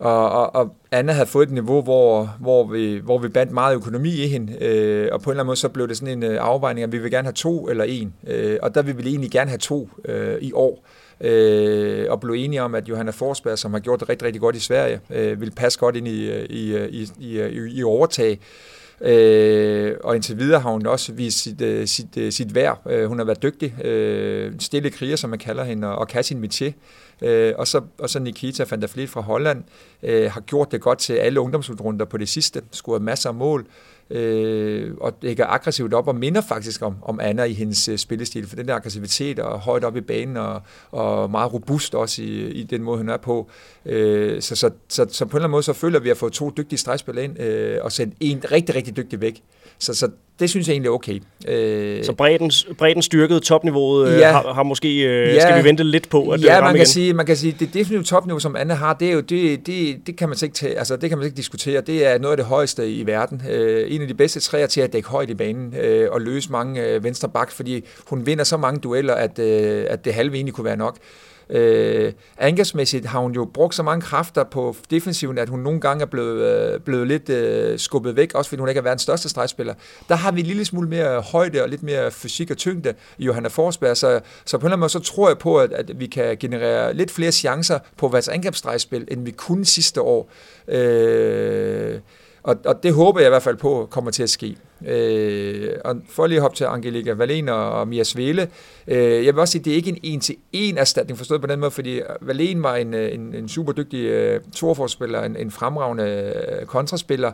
og, 0.00 0.30
og, 0.30 0.54
og 0.54 0.74
Anna 0.90 1.12
havde 1.12 1.26
fået 1.26 1.46
et 1.46 1.52
niveau, 1.52 1.82
hvor, 1.82 2.36
hvor, 2.40 2.64
vi, 2.64 3.00
hvor 3.04 3.18
vi 3.18 3.28
bandt 3.28 3.52
meget 3.52 3.74
økonomi 3.74 4.24
i 4.24 4.26
hende, 4.26 4.64
øh, 4.64 5.08
og 5.12 5.22
på 5.22 5.30
en 5.30 5.32
eller 5.32 5.40
anden 5.40 5.46
måde 5.46 5.56
så 5.56 5.68
blev 5.68 5.88
det 5.88 5.96
sådan 5.96 6.22
en 6.22 6.30
øh, 6.30 6.38
afvejning, 6.40 6.84
at 6.84 6.92
vi 6.92 6.98
vil 6.98 7.10
gerne 7.10 7.26
have 7.26 7.32
to 7.32 7.68
eller 7.68 7.84
en, 7.84 8.14
øh, 8.26 8.58
og 8.62 8.74
der 8.74 8.82
vil 8.82 8.98
vi 8.98 9.08
egentlig 9.08 9.30
gerne 9.30 9.50
have 9.50 9.58
to 9.58 9.88
øh, 10.04 10.36
i 10.40 10.52
år, 10.52 10.84
øh, 11.20 12.06
og 12.10 12.20
blev 12.20 12.34
enige 12.34 12.62
om, 12.62 12.74
at 12.74 12.88
Johanna 12.88 13.10
Forsberg, 13.10 13.58
som 13.58 13.72
har 13.72 13.80
gjort 13.80 14.00
det 14.00 14.08
rigtig, 14.08 14.26
rigtig 14.26 14.40
godt 14.40 14.56
i 14.56 14.60
Sverige, 14.60 15.00
øh, 15.10 15.40
vil 15.40 15.50
passe 15.50 15.78
godt 15.78 15.96
ind 15.96 16.08
i, 16.08 16.30
øh, 16.30 16.40
øh, 16.40 16.46
i, 16.50 17.08
i, 17.18 17.40
i, 17.40 17.78
i, 17.78 17.82
overtag. 17.82 18.38
Øh, 19.00 19.96
og 20.04 20.14
indtil 20.14 20.38
videre 20.38 20.60
har 20.60 20.70
hun 20.70 20.86
også 20.86 21.12
vist 21.12 21.42
sit, 21.42 21.90
sit, 21.90 22.34
sit 22.34 22.54
værd. 22.54 22.82
Øh, 22.90 23.08
hun 23.08 23.18
har 23.18 23.24
været 23.24 23.42
dygtig, 23.42 23.84
øh, 23.84 24.52
stille 24.58 24.90
kriger, 24.90 25.16
som 25.16 25.30
man 25.30 25.38
kalder 25.38 25.64
hende, 25.64 25.88
og, 25.88 25.98
og 25.98 26.08
kan 26.08 26.24
sin 26.24 26.44
métier. 26.44 26.72
Øh, 27.22 27.54
og, 27.58 27.68
så, 27.68 27.80
og 27.98 28.10
så 28.10 28.18
Nikita 28.18 28.64
van 28.70 28.82
der 28.82 28.88
Vliet 28.94 29.10
fra 29.10 29.20
Holland 29.20 29.64
øh, 30.02 30.30
har 30.30 30.40
gjort 30.40 30.72
det 30.72 30.80
godt 30.80 30.98
til 30.98 31.12
alle 31.12 31.40
ungdomsrunder 31.40 32.04
på 32.04 32.16
det 32.16 32.28
sidste, 32.28 32.62
scoret 32.72 33.02
masser 33.02 33.28
af 33.28 33.34
mål, 33.34 33.66
øh, 34.10 34.94
og 35.00 35.12
lægger 35.22 35.46
aggressivt 35.46 35.94
op 35.94 36.08
og 36.08 36.16
minder 36.16 36.40
faktisk 36.40 36.82
om, 36.82 36.94
om 37.02 37.20
Anna 37.20 37.44
i 37.44 37.52
hendes 37.52 37.88
øh, 37.88 37.98
spillestil, 37.98 38.46
for 38.46 38.56
den 38.56 38.68
der 38.68 38.74
aggressivitet 38.74 39.38
og 39.38 39.58
højt 39.58 39.84
op 39.84 39.96
i 39.96 40.00
banen 40.00 40.36
og, 40.36 40.62
og 40.90 41.30
meget 41.30 41.52
robust 41.52 41.94
også 41.94 42.22
i, 42.22 42.50
i 42.50 42.62
den 42.62 42.82
måde, 42.82 42.98
hun 42.98 43.08
er 43.08 43.16
på. 43.16 43.50
Øh, 43.86 44.42
så, 44.42 44.56
så, 44.56 44.70
så, 44.88 45.06
så 45.10 45.24
på 45.24 45.30
en 45.30 45.36
eller 45.36 45.44
anden 45.44 45.50
måde 45.50 45.62
så 45.62 45.72
føler 45.72 45.98
vi, 45.98 46.02
at 46.02 46.04
vi 46.04 46.08
har 46.08 46.14
fået 46.14 46.32
to 46.32 46.50
dygtige 46.56 46.78
stregspillere 46.78 47.24
ind 47.24 47.40
øh, 47.40 47.78
og 47.82 47.92
sendt 47.92 48.14
en 48.20 48.42
rigtig, 48.52 48.74
rigtig 48.74 48.96
dygtig 48.96 49.20
væk. 49.20 49.42
Så, 49.80 49.94
så 49.94 50.08
det 50.40 50.50
synes 50.50 50.68
jeg 50.68 50.72
egentlig 50.74 50.88
er 50.88 50.92
okay. 50.92 51.20
Øh, 51.48 52.04
så 52.04 52.12
bredden, 52.12 52.52
bredden 52.78 53.02
styrket 53.02 53.42
topniveauet 53.42 54.08
øh, 54.08 54.18
ja, 54.18 54.32
har, 54.32 54.52
har 54.52 54.62
måske, 54.62 55.02
øh, 55.02 55.34
ja, 55.34 55.40
skal 55.40 55.58
vi 55.58 55.64
vente 55.64 55.84
lidt 55.84 56.08
på, 56.08 56.28
at 56.28 56.44
ja, 56.44 56.60
man 56.60 56.68
kan, 56.68 56.76
igen? 56.76 56.86
sige, 56.86 57.12
man 57.14 57.26
kan 57.26 57.36
sige, 57.36 57.56
det 57.58 57.74
definitive 57.74 58.02
topniveau, 58.02 58.38
som 58.38 58.56
Anne 58.56 58.74
har, 58.74 58.94
det 58.94 59.08
er 59.08 59.12
jo, 59.12 59.20
det, 59.20 59.66
det, 59.66 60.06
det 60.06 60.16
kan 60.16 60.28
man 60.28 60.38
ikke 60.42 60.54
tage, 60.54 60.78
altså 60.78 60.96
det 60.96 61.08
kan 61.08 61.18
man 61.18 61.24
ikke 61.24 61.36
diskutere. 61.36 61.80
Det 61.80 62.06
er 62.06 62.18
noget 62.18 62.32
af 62.32 62.36
det 62.36 62.46
højeste 62.46 62.92
i 62.92 63.06
verden. 63.06 63.42
Øh, 63.50 63.94
en 63.94 64.02
af 64.02 64.08
de 64.08 64.14
bedste 64.14 64.40
træer 64.40 64.66
til 64.66 64.80
at 64.80 64.92
dække 64.92 65.08
højt 65.08 65.30
i 65.30 65.34
banen 65.34 65.74
øh, 65.80 66.08
og 66.10 66.20
løse 66.20 66.52
mange 66.52 66.82
øh, 66.82 67.04
venstre 67.04 67.28
bak, 67.28 67.50
fordi 67.50 67.84
hun 68.06 68.26
vinder 68.26 68.44
så 68.44 68.56
mange 68.56 68.80
dueller, 68.80 69.14
at, 69.14 69.38
øh, 69.38 69.84
at 69.88 70.04
det 70.04 70.14
halve 70.14 70.34
egentlig 70.34 70.54
kunne 70.54 70.64
være 70.64 70.76
nok. 70.76 70.96
Øh, 71.50 72.12
angrebsmæssigt 72.38 73.06
har 73.06 73.20
hun 73.20 73.32
jo 73.32 73.50
brugt 73.54 73.74
så 73.74 73.82
mange 73.82 74.02
kræfter 74.02 74.44
på 74.44 74.76
defensiven, 74.90 75.38
at 75.38 75.48
hun 75.48 75.60
nogle 75.60 75.80
gange 75.80 76.02
er 76.02 76.06
blevet, 76.06 76.72
øh, 76.72 76.80
blevet 76.80 77.06
lidt 77.06 77.28
øh, 77.28 77.78
skubbet 77.78 78.16
væk, 78.16 78.34
også 78.34 78.48
fordi 78.48 78.60
hun 78.60 78.68
ikke 78.68 78.78
er 78.78 78.82
verdens 78.82 79.02
største 79.02 79.28
stregspiller. 79.28 79.74
Der 80.08 80.14
har 80.14 80.32
vi 80.32 80.40
en 80.40 80.46
lille 80.46 80.64
smule 80.64 80.88
mere 80.88 81.20
højde 81.20 81.62
og 81.62 81.68
lidt 81.68 81.82
mere 81.82 82.10
fysik 82.10 82.50
og 82.50 82.56
tyngde 82.56 82.94
i 83.18 83.24
Johanna 83.24 83.48
Forsberg, 83.48 83.96
så, 83.96 84.20
så 84.44 84.58
på 84.58 84.60
en 84.60 84.66
eller 84.66 84.72
anden 84.72 84.80
måde, 84.80 84.90
så 84.90 84.98
tror 84.98 85.28
jeg 85.28 85.38
på, 85.38 85.58
at, 85.58 85.72
at 85.72 86.00
vi 86.00 86.06
kan 86.06 86.36
generere 86.36 86.94
lidt 86.94 87.10
flere 87.10 87.32
chancer 87.32 87.78
på 87.96 88.08
vores 88.08 88.28
angrebsstregspil, 88.28 89.04
end 89.08 89.24
vi 89.24 89.30
kunne 89.30 89.64
sidste 89.64 90.00
år. 90.00 90.30
Øh, 90.68 92.00
og, 92.42 92.56
og 92.64 92.82
det 92.82 92.94
håber 92.94 93.20
jeg 93.20 93.28
i 93.28 93.30
hvert 93.30 93.42
fald 93.42 93.56
på 93.56 93.88
kommer 93.90 94.10
til 94.10 94.22
at 94.22 94.30
ske. 94.30 94.56
Øh, 94.86 95.68
og 95.84 95.96
for 96.10 96.26
lige 96.26 96.36
at 96.36 96.42
hoppe 96.42 96.56
til 96.56 96.64
Angelika 96.64 97.12
Valen 97.12 97.48
og 97.48 97.88
Mia 97.88 98.04
Svele, 98.04 98.48
øh, 98.88 99.26
jeg 99.26 99.34
vil 99.34 99.38
også 99.38 99.52
sige, 99.52 99.60
at 99.60 99.64
det 99.64 99.70
er 99.70 99.76
ikke 99.76 99.90
en 99.90 99.98
en-til-en 100.02 100.78
erstatning, 100.78 101.18
forstået 101.18 101.40
på 101.40 101.46
den 101.46 101.60
måde, 101.60 101.70
fordi 101.70 102.00
Valen 102.20 102.62
var 102.62 102.76
en, 102.76 102.94
en, 102.94 103.34
en 103.34 103.48
super 103.48 103.72
dygtig 103.72 104.04
øh, 104.04 104.40
torforspiller, 104.56 105.22
en, 105.22 105.36
en 105.36 105.50
fremragende 105.50 106.32
øh, 106.60 106.66
kontraspiller, 106.66 107.32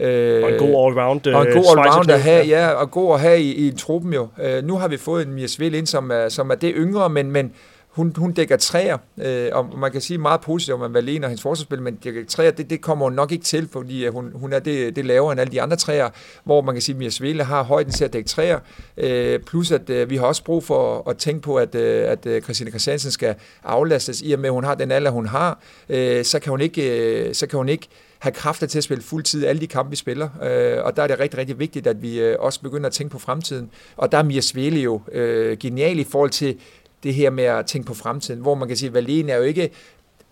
Øh, 0.00 0.44
og 0.44 0.52
en 0.52 0.58
god 0.58 0.68
all-round 0.68 1.34
Og 1.34 1.46
en 1.46 1.52
god 1.52 1.64
all-round 1.64 2.12
at 2.12 2.20
have, 2.20 2.46
ja, 2.46 2.68
og 2.68 2.90
god 2.90 3.14
at 3.14 3.20
have 3.20 3.40
i, 3.40 3.66
i 3.66 3.70
truppen 3.70 4.12
jo. 4.12 4.28
Øh, 4.42 4.64
nu 4.64 4.76
har 4.76 4.88
vi 4.88 4.96
fået 4.96 5.26
en 5.26 5.34
Mia 5.34 5.46
Svele 5.46 5.78
ind, 5.78 5.86
som 5.86 6.10
er, 6.10 6.28
som 6.28 6.50
er 6.50 6.54
det 6.54 6.72
yngre, 6.76 7.10
men, 7.10 7.30
men 7.30 7.52
hun, 7.98 8.12
hun 8.16 8.32
dækker 8.32 8.56
træer, 8.56 8.98
øh, 9.18 9.48
og 9.52 9.78
man 9.78 9.92
kan 9.92 10.00
sige 10.00 10.18
meget 10.18 10.40
positivt 10.40 10.82
om 10.82 10.94
Valene 10.94 11.26
og 11.26 11.30
hendes 11.30 11.42
forsvarsspil, 11.42 11.82
men 11.82 11.94
dækker 11.94 12.24
træer, 12.28 12.50
det, 12.50 12.70
det 12.70 12.80
kommer 12.80 13.06
hun 13.06 13.12
nok 13.12 13.32
ikke 13.32 13.44
til, 13.44 13.68
fordi 13.72 14.06
øh, 14.06 14.12
hun, 14.12 14.32
hun 14.34 14.52
er 14.52 14.58
det, 14.58 14.96
det 14.96 15.04
lavere 15.04 15.32
end 15.32 15.40
alle 15.40 15.52
de 15.52 15.62
andre 15.62 15.76
træer, 15.76 16.08
hvor 16.44 16.60
man 16.60 16.74
kan 16.74 16.82
sige, 16.82 16.94
at 16.94 16.98
Mia 16.98 17.10
Svele 17.10 17.44
har 17.44 17.62
højden 17.62 17.92
til 17.92 18.04
at 18.04 18.12
dække 18.12 18.28
træer, 18.28 18.58
øh, 18.96 19.40
plus 19.40 19.70
at 19.70 19.90
øh, 19.90 20.10
vi 20.10 20.16
har 20.16 20.26
også 20.26 20.44
brug 20.44 20.64
for 20.64 21.10
at 21.10 21.16
tænke 21.16 21.42
på, 21.42 21.56
at, 21.56 21.74
øh, 21.74 22.10
at 22.10 22.26
øh, 22.26 22.42
Christine 22.42 22.70
Christiansen 22.70 23.10
skal 23.10 23.34
aflastes, 23.64 24.22
i 24.24 24.32
og 24.32 24.38
med 24.38 24.48
at 24.48 24.52
hun 24.52 24.64
har 24.64 24.74
den 24.74 24.90
alder, 24.90 25.10
hun 25.10 25.26
har, 25.26 25.60
øh, 25.88 26.24
så 26.24 26.38
kan 26.38 26.50
hun 26.50 26.60
ikke, 26.60 26.98
øh, 26.98 27.34
så 27.34 27.46
kan 27.46 27.56
hun 27.56 27.68
ikke 27.68 27.88
have 28.18 28.32
kræfter 28.32 28.66
til 28.66 28.78
at 28.78 28.84
spille 28.84 29.02
fuldtid 29.02 29.46
alle 29.46 29.60
de 29.60 29.66
kampe, 29.66 29.90
vi 29.90 29.96
spiller. 29.96 30.28
Øh, 30.42 30.84
og 30.84 30.96
der 30.96 31.02
er 31.02 31.06
det 31.06 31.18
rigtig, 31.20 31.38
rigtig 31.38 31.58
vigtigt, 31.58 31.86
at 31.86 32.02
vi 32.02 32.20
øh, 32.20 32.36
også 32.38 32.60
begynder 32.60 32.86
at 32.86 32.92
tænke 32.92 33.12
på 33.12 33.18
fremtiden. 33.18 33.70
Og 33.96 34.12
der 34.12 34.18
er 34.18 34.22
Mia 34.22 34.40
Svele 34.40 34.80
jo 34.80 35.00
øh, 35.12 35.58
genial 35.58 35.98
i 35.98 36.04
forhold 36.04 36.30
til 36.30 36.56
det 37.02 37.14
her 37.14 37.30
med 37.30 37.44
at 37.44 37.66
tænke 37.66 37.86
på 37.86 37.94
fremtiden, 37.94 38.40
hvor 38.40 38.54
man 38.54 38.68
kan 38.68 38.76
sige, 38.76 38.88
at 38.88 38.94
Valene 38.94 39.32
er 39.32 39.36
jo 39.36 39.42
ikke 39.42 39.70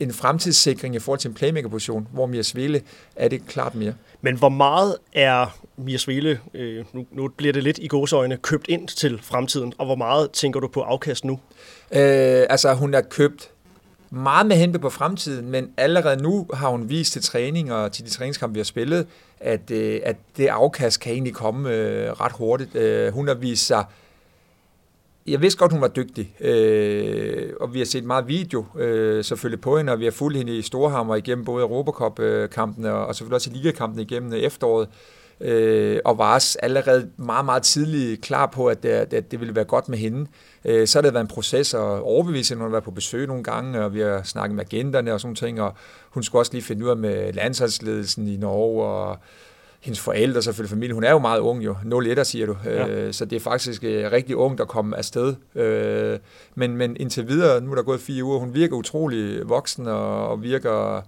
en 0.00 0.12
fremtidssikring 0.12 0.94
i 0.94 0.98
forhold 0.98 1.20
til 1.20 1.28
en 1.28 1.34
playmaker-position, 1.34 2.08
hvor 2.12 2.26
Mia 2.26 2.42
Svele 2.42 2.82
er 3.16 3.28
det 3.28 3.46
klart 3.46 3.74
mere. 3.74 3.94
Men 4.20 4.36
hvor 4.36 4.48
meget 4.48 4.96
er 5.12 5.58
Mia 5.76 5.96
Svele, 5.96 6.40
øh, 6.54 6.84
nu, 6.92 7.06
nu 7.12 7.28
bliver 7.28 7.52
det 7.52 7.62
lidt 7.62 7.78
i 7.78 7.88
gåsøjne, 7.88 8.36
købt 8.36 8.68
ind 8.68 8.88
til 8.88 9.20
fremtiden, 9.22 9.72
og 9.78 9.86
hvor 9.86 9.94
meget 9.94 10.30
tænker 10.30 10.60
du 10.60 10.68
på 10.68 10.80
afkast 10.80 11.24
nu? 11.24 11.32
Øh, 11.92 12.44
altså, 12.50 12.74
hun 12.74 12.94
er 12.94 13.00
købt 13.00 13.50
meget 14.10 14.46
med 14.46 14.56
henblik 14.56 14.82
på 14.82 14.90
fremtiden, 14.90 15.50
men 15.50 15.70
allerede 15.76 16.22
nu 16.22 16.46
har 16.54 16.68
hun 16.68 16.88
vist 16.88 17.12
til 17.12 17.22
træning 17.22 17.72
og 17.72 17.92
til 17.92 18.04
de 18.04 18.10
træningskampe, 18.10 18.54
vi 18.54 18.60
har 18.60 18.64
spillet, 18.64 19.06
at, 19.40 19.70
øh, 19.70 20.00
at 20.04 20.16
det 20.36 20.46
afkast 20.46 21.00
kan 21.00 21.12
egentlig 21.12 21.34
komme 21.34 21.70
øh, 21.70 22.12
ret 22.12 22.32
hurtigt. 22.32 22.74
Øh, 22.74 23.12
hun 23.12 23.28
har 23.28 23.34
vist 23.34 23.66
sig 23.66 23.84
jeg 25.28 25.42
vidste 25.42 25.58
godt, 25.58 25.72
hun 25.72 25.80
var 25.80 25.88
dygtig, 25.88 26.34
øh, 26.40 27.52
og 27.60 27.74
vi 27.74 27.78
har 27.78 27.86
set 27.86 28.04
meget 28.04 28.28
video 28.28 28.64
øh, 28.78 29.24
selvfølgelig 29.24 29.60
på 29.60 29.76
hende, 29.76 29.92
og 29.92 29.98
vi 29.98 30.04
har 30.04 30.10
fulgt 30.10 30.38
hende 30.38 30.58
i 30.58 30.62
Storhammer 30.62 31.14
igennem 31.14 31.44
både 31.44 31.62
Europacup-kampene 31.62 32.92
og, 32.92 33.06
og 33.06 33.14
selvfølgelig 33.14 33.34
også 33.34 33.50
i 33.50 33.56
Liga-kampene 33.56 34.02
igennem 34.02 34.32
øh, 34.32 34.38
efteråret, 34.38 34.88
øh, 35.40 35.98
og 36.04 36.18
var 36.18 36.34
også 36.34 36.58
allerede 36.62 37.10
meget, 37.16 37.44
meget 37.44 37.62
tidligt 37.62 38.20
klar 38.20 38.46
på, 38.46 38.66
at 38.66 38.82
det, 38.82 38.88
at 38.88 39.30
det 39.30 39.40
ville 39.40 39.54
være 39.54 39.64
godt 39.64 39.88
med 39.88 39.98
hende. 39.98 40.26
Øh, 40.64 40.86
så 40.86 40.98
har 40.98 41.02
det 41.02 41.14
været 41.14 41.24
en 41.24 41.28
proces 41.28 41.74
at 41.74 41.80
overbevise 41.80 42.54
hende, 42.54 42.62
hun 42.62 42.70
har 42.70 42.74
været 42.74 42.84
på 42.84 42.90
besøg 42.90 43.26
nogle 43.26 43.44
gange, 43.44 43.84
og 43.84 43.94
vi 43.94 44.00
har 44.00 44.22
snakket 44.22 44.56
med 44.56 44.64
agenterne 44.64 45.12
og 45.14 45.20
sådan 45.20 45.34
ting, 45.34 45.60
og 45.60 45.72
hun 46.10 46.22
skulle 46.22 46.40
også 46.40 46.52
lige 46.52 46.62
finde 46.62 46.84
ud 46.84 46.90
af 46.90 46.96
med 46.96 47.32
landsholdsledelsen 47.32 48.28
i 48.28 48.36
Norge, 48.36 48.84
og 48.84 49.18
hendes 49.80 50.00
forældre, 50.00 50.42
selvfølgelig 50.42 50.70
familie. 50.70 50.94
Hun 50.94 51.04
er 51.04 51.10
jo 51.10 51.18
meget 51.18 51.40
ung 51.40 51.64
jo, 51.64 51.76
01 52.02 52.26
siger 52.26 52.46
du. 52.46 52.56
Ja. 52.64 52.88
Øh, 52.88 53.12
så 53.12 53.24
det 53.24 53.36
er 53.36 53.40
faktisk 53.40 53.84
øh, 53.84 54.12
rigtig 54.12 54.36
ung, 54.36 54.58
der 54.58 54.64
kommer 54.64 54.96
afsted. 54.96 55.34
Øh, 55.54 56.18
men, 56.54 56.76
men 56.76 56.96
indtil 57.00 57.28
videre, 57.28 57.60
nu 57.60 57.70
er 57.70 57.74
der 57.74 57.82
gået 57.82 58.00
fire 58.00 58.24
uger, 58.24 58.38
hun 58.38 58.54
virker 58.54 58.76
utrolig 58.76 59.48
voksen 59.48 59.86
og, 59.86 60.28
og 60.28 60.42
virker 60.42 61.02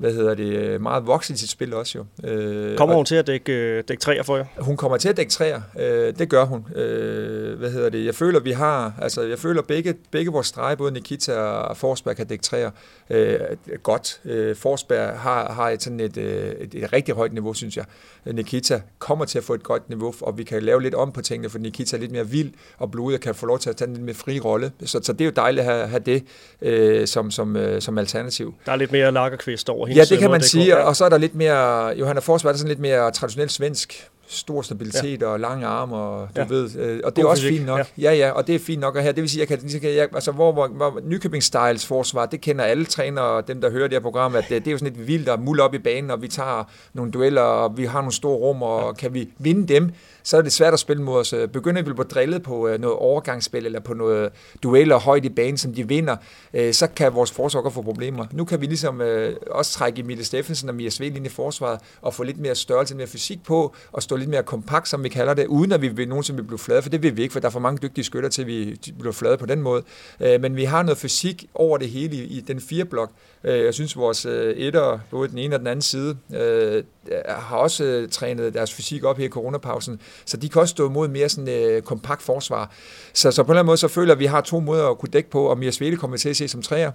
hvad 0.00 0.12
hedder 0.12 0.34
det, 0.34 0.80
meget 0.80 1.06
voksen 1.06 1.34
i 1.34 1.38
sit 1.38 1.50
spil 1.50 1.74
også 1.74 1.98
jo. 1.98 2.28
Øh, 2.28 2.76
kommer 2.76 2.96
hun 2.96 3.04
til 3.04 3.14
at 3.14 3.26
dække, 3.26 3.52
øh, 3.52 3.84
dække 3.88 4.00
træer 4.00 4.22
for 4.22 4.36
jer? 4.36 4.44
Hun 4.58 4.76
kommer 4.76 4.96
til 4.96 5.08
at 5.08 5.16
dække 5.16 5.32
træer, 5.32 5.60
øh, 5.78 6.14
det 6.18 6.28
gør 6.28 6.44
hun. 6.44 6.66
Øh, 6.76 7.58
hvad 7.58 7.70
hedder 7.70 7.88
det, 7.88 8.04
jeg 8.04 8.14
føler, 8.14 8.40
vi 8.40 8.50
har, 8.50 8.94
altså 9.02 9.22
jeg 9.22 9.38
føler 9.38 9.62
begge, 9.62 9.94
begge 10.10 10.32
vores 10.32 10.46
streger, 10.46 10.76
både 10.76 10.92
Nikita 10.92 11.32
og 11.34 11.76
Forsberg 11.76 12.16
kan 12.16 12.26
dække 12.26 12.42
træer 12.42 12.70
øh, 13.10 13.38
godt. 13.82 14.20
Øh, 14.24 14.56
Forsberg 14.56 15.18
har, 15.18 15.52
har 15.52 15.68
et, 15.68 15.82
sådan 15.82 16.00
et, 16.00 16.16
øh, 16.16 16.52
et, 16.60 16.74
et, 16.74 16.92
rigtig 16.92 17.14
højt 17.14 17.32
niveau, 17.32 17.54
synes 17.54 17.76
jeg. 17.76 17.84
Nikita 18.26 18.80
kommer 18.98 19.24
til 19.24 19.38
at 19.38 19.44
få 19.44 19.54
et 19.54 19.62
godt 19.62 19.88
niveau, 19.88 20.14
og 20.20 20.38
vi 20.38 20.44
kan 20.44 20.62
lave 20.62 20.82
lidt 20.82 20.94
om 20.94 21.12
på 21.12 21.22
tingene, 21.22 21.50
for 21.50 21.58
Nikita 21.58 21.96
er 21.96 22.00
lidt 22.00 22.12
mere 22.12 22.28
vild 22.28 22.50
og 22.78 22.90
blodig 22.90 23.14
og 23.14 23.20
kan 23.20 23.34
få 23.34 23.46
lov 23.46 23.58
til 23.58 23.70
at 23.70 23.76
tage 23.76 23.88
en 23.88 23.94
lidt 23.94 24.04
mere 24.04 24.14
fri 24.14 24.40
rolle. 24.40 24.72
Så, 24.84 25.00
så 25.02 25.12
det 25.12 25.20
er 25.20 25.24
jo 25.24 25.32
dejligt 25.36 25.66
at 25.66 25.72
have, 25.74 25.86
have 25.86 26.02
det 26.06 26.24
øh, 26.62 27.06
som, 27.06 27.30
som, 27.30 27.56
øh, 27.56 27.82
som 27.82 27.98
alternativ. 27.98 28.54
Der 28.66 28.72
er 28.72 28.76
lidt 28.76 28.92
mere 28.92 29.12
lakkerkvist 29.12 29.68
over 29.68 29.89
hendes 29.92 30.10
Ja, 30.10 30.14
det 30.14 30.20
kan 30.20 30.30
man 30.30 30.42
sige, 30.42 30.78
og 30.78 30.96
så 30.96 31.04
er 31.04 31.08
der 31.08 31.18
lidt 31.18 31.34
mere, 31.34 31.86
Johanna 31.86 32.20
Forsberg 32.20 32.52
er 32.52 32.56
sådan 32.56 32.68
lidt 32.68 32.80
mere 32.80 33.10
traditionelt 33.10 33.52
svensk, 33.52 34.10
stor 34.30 34.62
stabilitet 34.62 35.22
ja. 35.22 35.26
og 35.26 35.40
lange 35.40 35.66
arme, 35.66 35.96
og 35.96 36.28
du 36.36 36.40
ja. 36.40 36.46
ved, 36.48 36.76
øh, 36.78 37.00
og 37.04 37.16
det 37.16 37.18
er 37.18 37.22
God 37.22 37.30
også 37.30 37.42
fysik. 37.42 37.56
fint 37.56 37.66
nok. 37.66 37.78
Ja. 37.78 37.84
ja, 37.98 38.12
ja, 38.12 38.30
og 38.30 38.46
det 38.46 38.54
er 38.54 38.58
fint 38.58 38.80
nok, 38.80 38.96
og 38.96 39.02
her, 39.02 39.12
det 39.12 39.22
vil 39.22 39.30
sige, 39.30 39.40
jeg 39.40 39.48
kan, 39.48 39.94
jeg, 39.94 40.08
altså, 40.14 40.32
hvor, 40.32 40.52
hvor, 40.52 40.68
hvor 40.68 41.00
Nykøbing 41.04 41.42
Styles 41.42 41.86
forsvar, 41.86 42.26
det 42.26 42.40
kender 42.40 42.64
alle 42.64 42.84
trænere, 42.84 43.42
dem 43.48 43.60
der 43.60 43.70
hører 43.70 43.88
det 43.88 43.92
her 43.92 44.00
program, 44.00 44.34
at 44.34 44.44
det, 44.48 44.64
det 44.64 44.70
er 44.70 44.72
jo 44.72 44.78
sådan 44.78 44.92
et 44.94 45.06
vildt 45.06 45.28
og 45.28 45.40
muld 45.40 45.60
op 45.60 45.74
i 45.74 45.78
banen, 45.78 46.10
og 46.10 46.22
vi 46.22 46.28
tager 46.28 46.70
nogle 46.94 47.12
dueller, 47.12 47.42
og 47.42 47.78
vi 47.78 47.84
har 47.84 48.00
nogle 48.00 48.12
store 48.12 48.36
rum, 48.36 48.62
og 48.62 48.86
ja. 48.86 48.92
kan 48.92 49.14
vi 49.14 49.28
vinde 49.38 49.74
dem, 49.74 49.90
så 50.22 50.36
er 50.36 50.42
det 50.42 50.52
svært 50.52 50.72
at 50.72 50.78
spille 50.80 51.02
mod 51.02 51.20
os. 51.20 51.32
Øh, 51.32 51.48
begynder 51.48 51.82
vi 51.82 51.92
på 51.92 52.02
drillet 52.02 52.42
på 52.42 52.68
øh, 52.68 52.80
noget 52.80 52.96
overgangsspil, 52.96 53.66
eller 53.66 53.80
på 53.80 53.94
noget 53.94 54.30
dueller 54.62 54.98
højt 54.98 55.24
i 55.24 55.28
banen, 55.28 55.58
som 55.58 55.74
de 55.74 55.88
vinder, 55.88 56.16
øh, 56.54 56.74
så 56.74 56.86
kan 56.86 57.14
vores 57.14 57.30
forsvar 57.30 57.70
få 57.70 57.82
problemer. 57.82 58.26
Nu 58.32 58.44
kan 58.44 58.60
vi 58.60 58.66
ligesom 58.66 59.02
også 59.50 59.72
trække 59.72 60.00
Emilie 60.00 60.24
Steffensen 60.24 60.68
og 60.68 60.74
Mia 60.74 60.90
Sved 60.90 61.16
ind 61.16 61.26
i 61.26 61.28
forsvaret, 61.28 61.80
og 62.02 62.14
få 62.14 62.22
lidt 62.22 62.38
mere 62.38 62.54
størrelse, 62.54 62.96
mere 62.96 63.06
fysik 63.06 63.42
på, 63.44 63.74
og 63.92 64.02
stå 64.02 64.16
lidt 64.16 64.30
mere 64.30 64.42
kompakt, 64.42 64.88
som 64.88 65.04
vi 65.04 65.08
kalder 65.08 65.34
det, 65.34 65.46
uden 65.46 65.72
at 65.72 65.82
vi 65.82 65.88
vil 65.88 66.08
nogensinde 66.08 66.36
vil 66.36 66.46
blive 66.46 66.58
flade, 66.58 66.82
for 66.82 66.90
det 66.90 67.02
vil 67.02 67.16
vi 67.16 67.22
ikke, 67.22 67.32
for 67.32 67.40
der 67.40 67.48
er 67.48 67.52
for 67.52 67.60
mange 67.60 67.78
dygtige 67.82 68.04
skytter 68.04 68.28
til, 68.28 68.42
at 68.42 68.48
vi 68.48 68.80
bliver 68.98 69.12
flade 69.12 69.36
på 69.36 69.46
den 69.46 69.62
måde. 69.62 69.82
Men 70.20 70.56
vi 70.56 70.64
har 70.64 70.82
noget 70.82 70.98
fysik 70.98 71.46
over 71.54 71.78
det 71.78 71.88
hele 71.88 72.16
i 72.16 72.40
den 72.40 72.60
fire 72.60 72.84
blok. 72.84 73.10
Øh, 73.44 73.64
jeg 73.64 73.74
synes, 73.74 73.96
vores 73.96 74.26
øh, 74.26 74.56
etter, 74.56 74.98
både 75.10 75.28
den 75.28 75.38
ene 75.38 75.54
og 75.54 75.58
den 75.58 75.66
anden 75.66 75.82
side, 75.82 76.16
øh, 76.34 76.84
har 77.28 77.56
også 77.56 78.06
trænet 78.10 78.54
deres 78.54 78.74
fysik 78.74 79.04
op 79.04 79.18
her 79.18 79.24
i 79.24 79.28
coronapausen, 79.28 80.00
så 80.24 80.36
de 80.36 80.48
kan 80.48 80.60
også 80.60 80.72
stå 80.72 80.88
imod 80.88 81.08
mere 81.08 81.28
sådan 81.28 81.82
kompakt 81.84 82.22
forsvar. 82.22 82.72
Så, 83.12 83.30
så 83.30 83.42
på 83.42 83.46
en 83.46 83.50
eller 83.50 83.60
anden 83.60 83.66
måde, 83.66 83.76
så 83.76 83.88
føler 83.88 84.12
at 84.12 84.18
vi 84.18 84.26
har 84.26 84.40
to 84.40 84.60
måder 84.60 84.88
at 84.88 84.98
kunne 84.98 85.10
dække 85.12 85.30
på, 85.30 85.44
og 85.44 85.58
Mia 85.58 85.70
Svele 85.70 85.96
kommer 85.96 86.16
til 86.16 86.28
at 86.28 86.36
se 86.36 86.48
som 86.48 86.62
træer, 86.62 86.90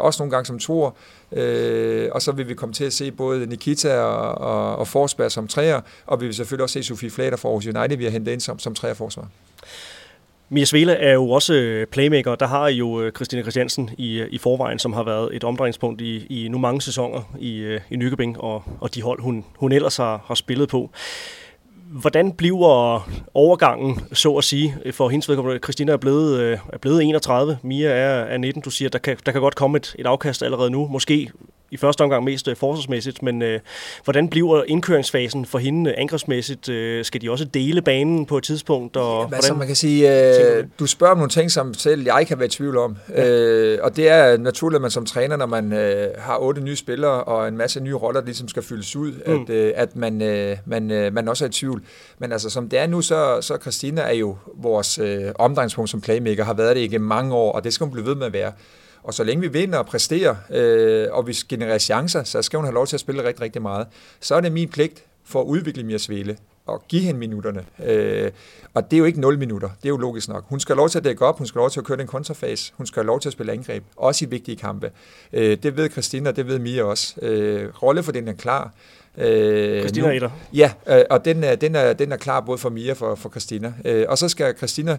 også 0.00 0.22
nogle 0.22 0.30
gange 0.30 0.46
som 0.46 0.58
toer, 0.58 0.90
og 2.12 2.22
så 2.22 2.32
vil 2.32 2.48
vi 2.48 2.54
komme 2.54 2.72
til 2.72 2.84
at 2.84 2.92
se 2.92 3.10
både 3.10 3.46
Nikita 3.46 4.00
og, 4.00 4.34
og, 4.34 4.76
og 4.76 4.88
Forsberg 4.88 5.32
som 5.32 5.48
træer, 5.48 5.80
og 6.06 6.20
vi 6.20 6.26
vil 6.26 6.34
selvfølgelig 6.34 6.62
også 6.62 6.72
se 6.72 6.82
Sofie 6.82 7.10
Flater 7.10 7.36
fra 7.36 7.48
Aarhus 7.48 7.66
United, 7.66 7.96
vi 7.96 8.04
har 8.04 8.10
hentet 8.10 8.32
ind 8.32 8.40
som, 8.40 8.58
som 8.58 8.74
træerforsvar. 8.74 9.22
forsvar. 9.22 9.47
Mia 10.50 10.64
Svele 10.64 10.92
er 10.92 11.12
jo 11.12 11.30
også 11.30 11.54
øh, 11.54 11.86
playmaker. 11.86 12.34
Der 12.34 12.46
har 12.46 12.68
jo 12.68 13.00
øh, 13.00 13.12
Christine 13.12 13.42
Christiansen 13.42 13.90
i, 13.98 14.18
øh, 14.18 14.28
i 14.30 14.38
forvejen, 14.38 14.78
som 14.78 14.92
har 14.92 15.02
været 15.02 15.36
et 15.36 15.44
omdrejningspunkt 15.44 16.00
i, 16.00 16.26
i 16.26 16.48
nu 16.48 16.58
mange 16.58 16.82
sæsoner 16.82 17.36
i, 17.38 17.78
i 17.90 17.96
Nykøbing, 17.96 18.40
og, 18.40 18.62
og 18.80 18.94
de 18.94 19.02
hold, 19.02 19.22
hun, 19.22 19.44
hun 19.56 19.72
ellers 19.72 19.96
har, 19.96 20.24
har 20.24 20.34
spillet 20.34 20.68
på. 20.68 20.90
Hvordan 21.90 22.32
bliver 22.32 23.08
overgangen, 23.34 24.00
så 24.12 24.36
at 24.36 24.44
sige, 24.44 24.76
for 24.92 25.08
hendes 25.08 25.28
vedkommende? 25.28 25.60
Christina 25.62 25.92
er 25.92 25.96
blevet, 25.96 26.52
er 26.72 26.78
blevet 26.78 27.02
31, 27.02 27.58
Mia 27.62 27.88
er, 27.88 28.24
er 28.24 28.38
19. 28.38 28.62
Du 28.62 28.70
siger, 28.70 28.88
der 28.88 28.98
kan, 28.98 29.16
der 29.26 29.32
kan 29.32 29.40
godt 29.40 29.54
komme 29.54 29.76
et, 29.76 29.94
et 29.98 30.06
afkast 30.06 30.42
allerede 30.42 30.70
nu. 30.70 30.86
Måske 30.86 31.30
i 31.70 31.76
første 31.76 32.02
omgang 32.02 32.24
mest 32.24 32.48
øh, 32.48 32.56
forsvarsmæssigt, 32.56 33.22
men 33.22 33.42
øh, 33.42 33.60
hvordan 34.04 34.28
bliver 34.28 34.64
indkøringsfasen 34.66 35.46
for 35.46 35.58
hende 35.58 35.94
angrebsmæssigt? 35.94 36.68
Øh, 36.68 37.04
skal 37.04 37.20
de 37.20 37.30
også 37.30 37.44
dele 37.44 37.82
banen 37.82 38.26
på 38.26 38.38
et 38.38 38.44
tidspunkt? 38.44 38.96
Og 38.96 39.20
Jamen, 39.20 39.34
altså, 39.34 39.54
man 39.54 39.66
kan 39.66 39.76
sige, 39.76 40.30
øh, 40.58 40.64
du 40.78 40.86
spørger 40.86 41.12
om 41.12 41.18
nogle 41.18 41.30
ting, 41.30 41.50
som 41.50 41.74
selv 41.74 42.04
jeg 42.04 42.26
kan 42.26 42.38
være 42.38 42.46
i 42.46 42.50
tvivl 42.50 42.76
om. 42.76 42.96
Ja. 43.08 43.28
Øh, 43.28 43.78
og 43.82 43.96
det 43.96 44.08
er 44.08 44.36
naturligt, 44.36 44.76
at 44.76 44.82
man 44.82 44.90
som 44.90 45.06
træner, 45.06 45.36
når 45.36 45.46
man 45.46 45.72
øh, 45.72 46.08
har 46.18 46.38
otte 46.38 46.60
nye 46.60 46.76
spillere 46.76 47.24
og 47.24 47.48
en 47.48 47.56
masse 47.56 47.80
nye 47.80 47.94
roller, 47.94 48.20
der 48.20 48.26
ligesom 48.26 48.48
skal 48.48 48.62
fyldes 48.62 48.96
ud, 48.96 49.12
mm. 49.26 49.32
at, 49.32 49.50
øh, 49.50 49.72
at 49.76 49.96
man, 49.96 50.22
øh, 50.22 50.56
man, 50.66 50.90
øh, 50.90 51.12
man 51.12 51.28
også 51.28 51.44
er 51.44 51.48
i 51.48 51.52
tvivl. 51.52 51.82
Men 52.18 52.32
altså, 52.32 52.50
som 52.50 52.68
det 52.68 52.78
er 52.78 52.86
nu, 52.86 53.00
så, 53.00 53.38
så 53.40 53.58
Christina 53.60 54.00
er 54.00 54.14
jo 54.14 54.36
vores 54.54 54.98
øh, 54.98 55.24
omdrejningspunkt 55.34 55.90
som 55.90 56.00
playmaker, 56.00 56.44
har 56.44 56.54
været 56.54 56.76
det 56.76 56.82
igennem 56.82 57.08
mange 57.08 57.34
år, 57.34 57.52
og 57.52 57.64
det 57.64 57.72
skal 57.72 57.84
hun 57.84 57.92
blive 57.92 58.06
ved 58.06 58.14
med 58.14 58.26
at 58.26 58.32
være. 58.32 58.52
Og 59.02 59.14
så 59.14 59.24
længe 59.24 59.40
vi 59.40 59.48
vinder 59.48 59.78
og 59.78 59.86
præsterer, 59.86 60.36
øh, 60.50 61.06
og 61.10 61.26
vi 61.26 61.32
genererer 61.48 61.78
chancer, 61.78 62.24
så 62.24 62.42
skal 62.42 62.56
hun 62.56 62.64
have 62.64 62.74
lov 62.74 62.86
til 62.86 62.96
at 62.96 63.00
spille 63.00 63.24
rigtig, 63.24 63.40
rigtig 63.42 63.62
meget. 63.62 63.86
Så 64.20 64.34
er 64.34 64.40
det 64.40 64.52
min 64.52 64.68
pligt 64.68 65.04
for 65.24 65.40
at 65.40 65.44
udvikle 65.44 65.82
Mia 65.82 65.98
Svele 65.98 66.36
og 66.66 66.82
give 66.88 67.02
hende 67.02 67.20
minutterne. 67.20 67.64
Øh, 67.84 68.30
og 68.74 68.90
det 68.90 68.96
er 68.96 68.98
jo 68.98 69.04
ikke 69.04 69.20
0 69.20 69.38
minutter, 69.38 69.68
det 69.68 69.84
er 69.84 69.88
jo 69.88 69.96
logisk 69.96 70.28
nok. 70.28 70.44
Hun 70.48 70.60
skal 70.60 70.74
have 70.74 70.78
lov 70.78 70.88
til 70.88 70.98
at 70.98 71.04
dække 71.04 71.26
op, 71.26 71.38
hun 71.38 71.46
skal 71.46 71.58
have 71.58 71.62
lov 71.62 71.70
til 71.70 71.80
at 71.80 71.86
køre 71.86 71.98
den 71.98 72.06
kontrafase, 72.06 72.72
hun 72.76 72.86
skal 72.86 73.00
have 73.00 73.06
lov 73.06 73.20
til 73.20 73.28
at 73.28 73.32
spille 73.32 73.52
angreb, 73.52 73.84
også 73.96 74.24
i 74.24 74.28
vigtige 74.28 74.56
kampe. 74.56 74.90
Øh, 75.32 75.58
det 75.62 75.76
ved 75.76 75.90
Christina, 75.90 76.30
og 76.30 76.36
det 76.36 76.46
ved 76.46 76.58
Mia 76.58 76.82
også. 76.82 77.14
Øh, 77.22 77.68
rollefordelingen 77.82 78.34
er 78.34 78.38
klar. 78.38 78.72
Øh, 79.18 79.80
Christina 79.80 80.16
Eder. 80.16 80.30
Ja, 80.52 80.72
øh, 80.88 81.04
og 81.10 81.24
den 81.24 81.44
er, 81.44 81.54
den, 81.54 81.74
er, 81.74 81.92
den 81.92 82.12
er 82.12 82.16
klar 82.16 82.40
både 82.40 82.58
for 82.58 82.70
Mia 82.70 82.90
og 82.90 82.96
for, 82.96 83.14
for 83.14 83.28
Christina. 83.28 83.74
Øh, 83.84 84.06
og 84.08 84.18
så 84.18 84.28
skal 84.28 84.56
Christina 84.56 84.98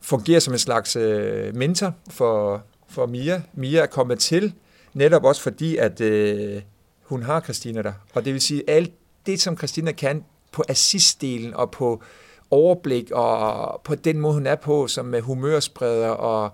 fungere 0.00 0.40
som 0.40 0.54
en 0.54 0.58
slags 0.58 0.96
øh, 0.96 1.56
mentor 1.56 1.94
for, 2.10 2.62
for 2.90 3.06
Mia. 3.06 3.42
Mia 3.54 3.80
er 3.80 3.86
kommet 3.86 4.18
til, 4.18 4.52
netop 4.94 5.24
også 5.24 5.42
fordi, 5.42 5.76
at 5.76 6.00
øh, 6.00 6.62
hun 7.02 7.22
har 7.22 7.40
Christina 7.40 7.82
der. 7.82 7.92
Og 8.14 8.24
det 8.24 8.32
vil 8.32 8.40
sige, 8.40 8.70
alt 8.70 8.92
det, 9.26 9.40
som 9.40 9.56
Christina 9.56 9.92
kan, 9.92 10.24
på 10.52 10.64
assistdelen 10.68 11.54
og 11.54 11.70
på 11.70 12.02
overblik 12.50 13.10
og 13.10 13.80
på 13.84 13.94
den 13.94 14.20
måde, 14.20 14.34
hun 14.34 14.46
er 14.46 14.54
på, 14.54 14.86
som 14.86 15.04
med 15.04 15.20
humørspreder 15.20 16.08
og 16.08 16.50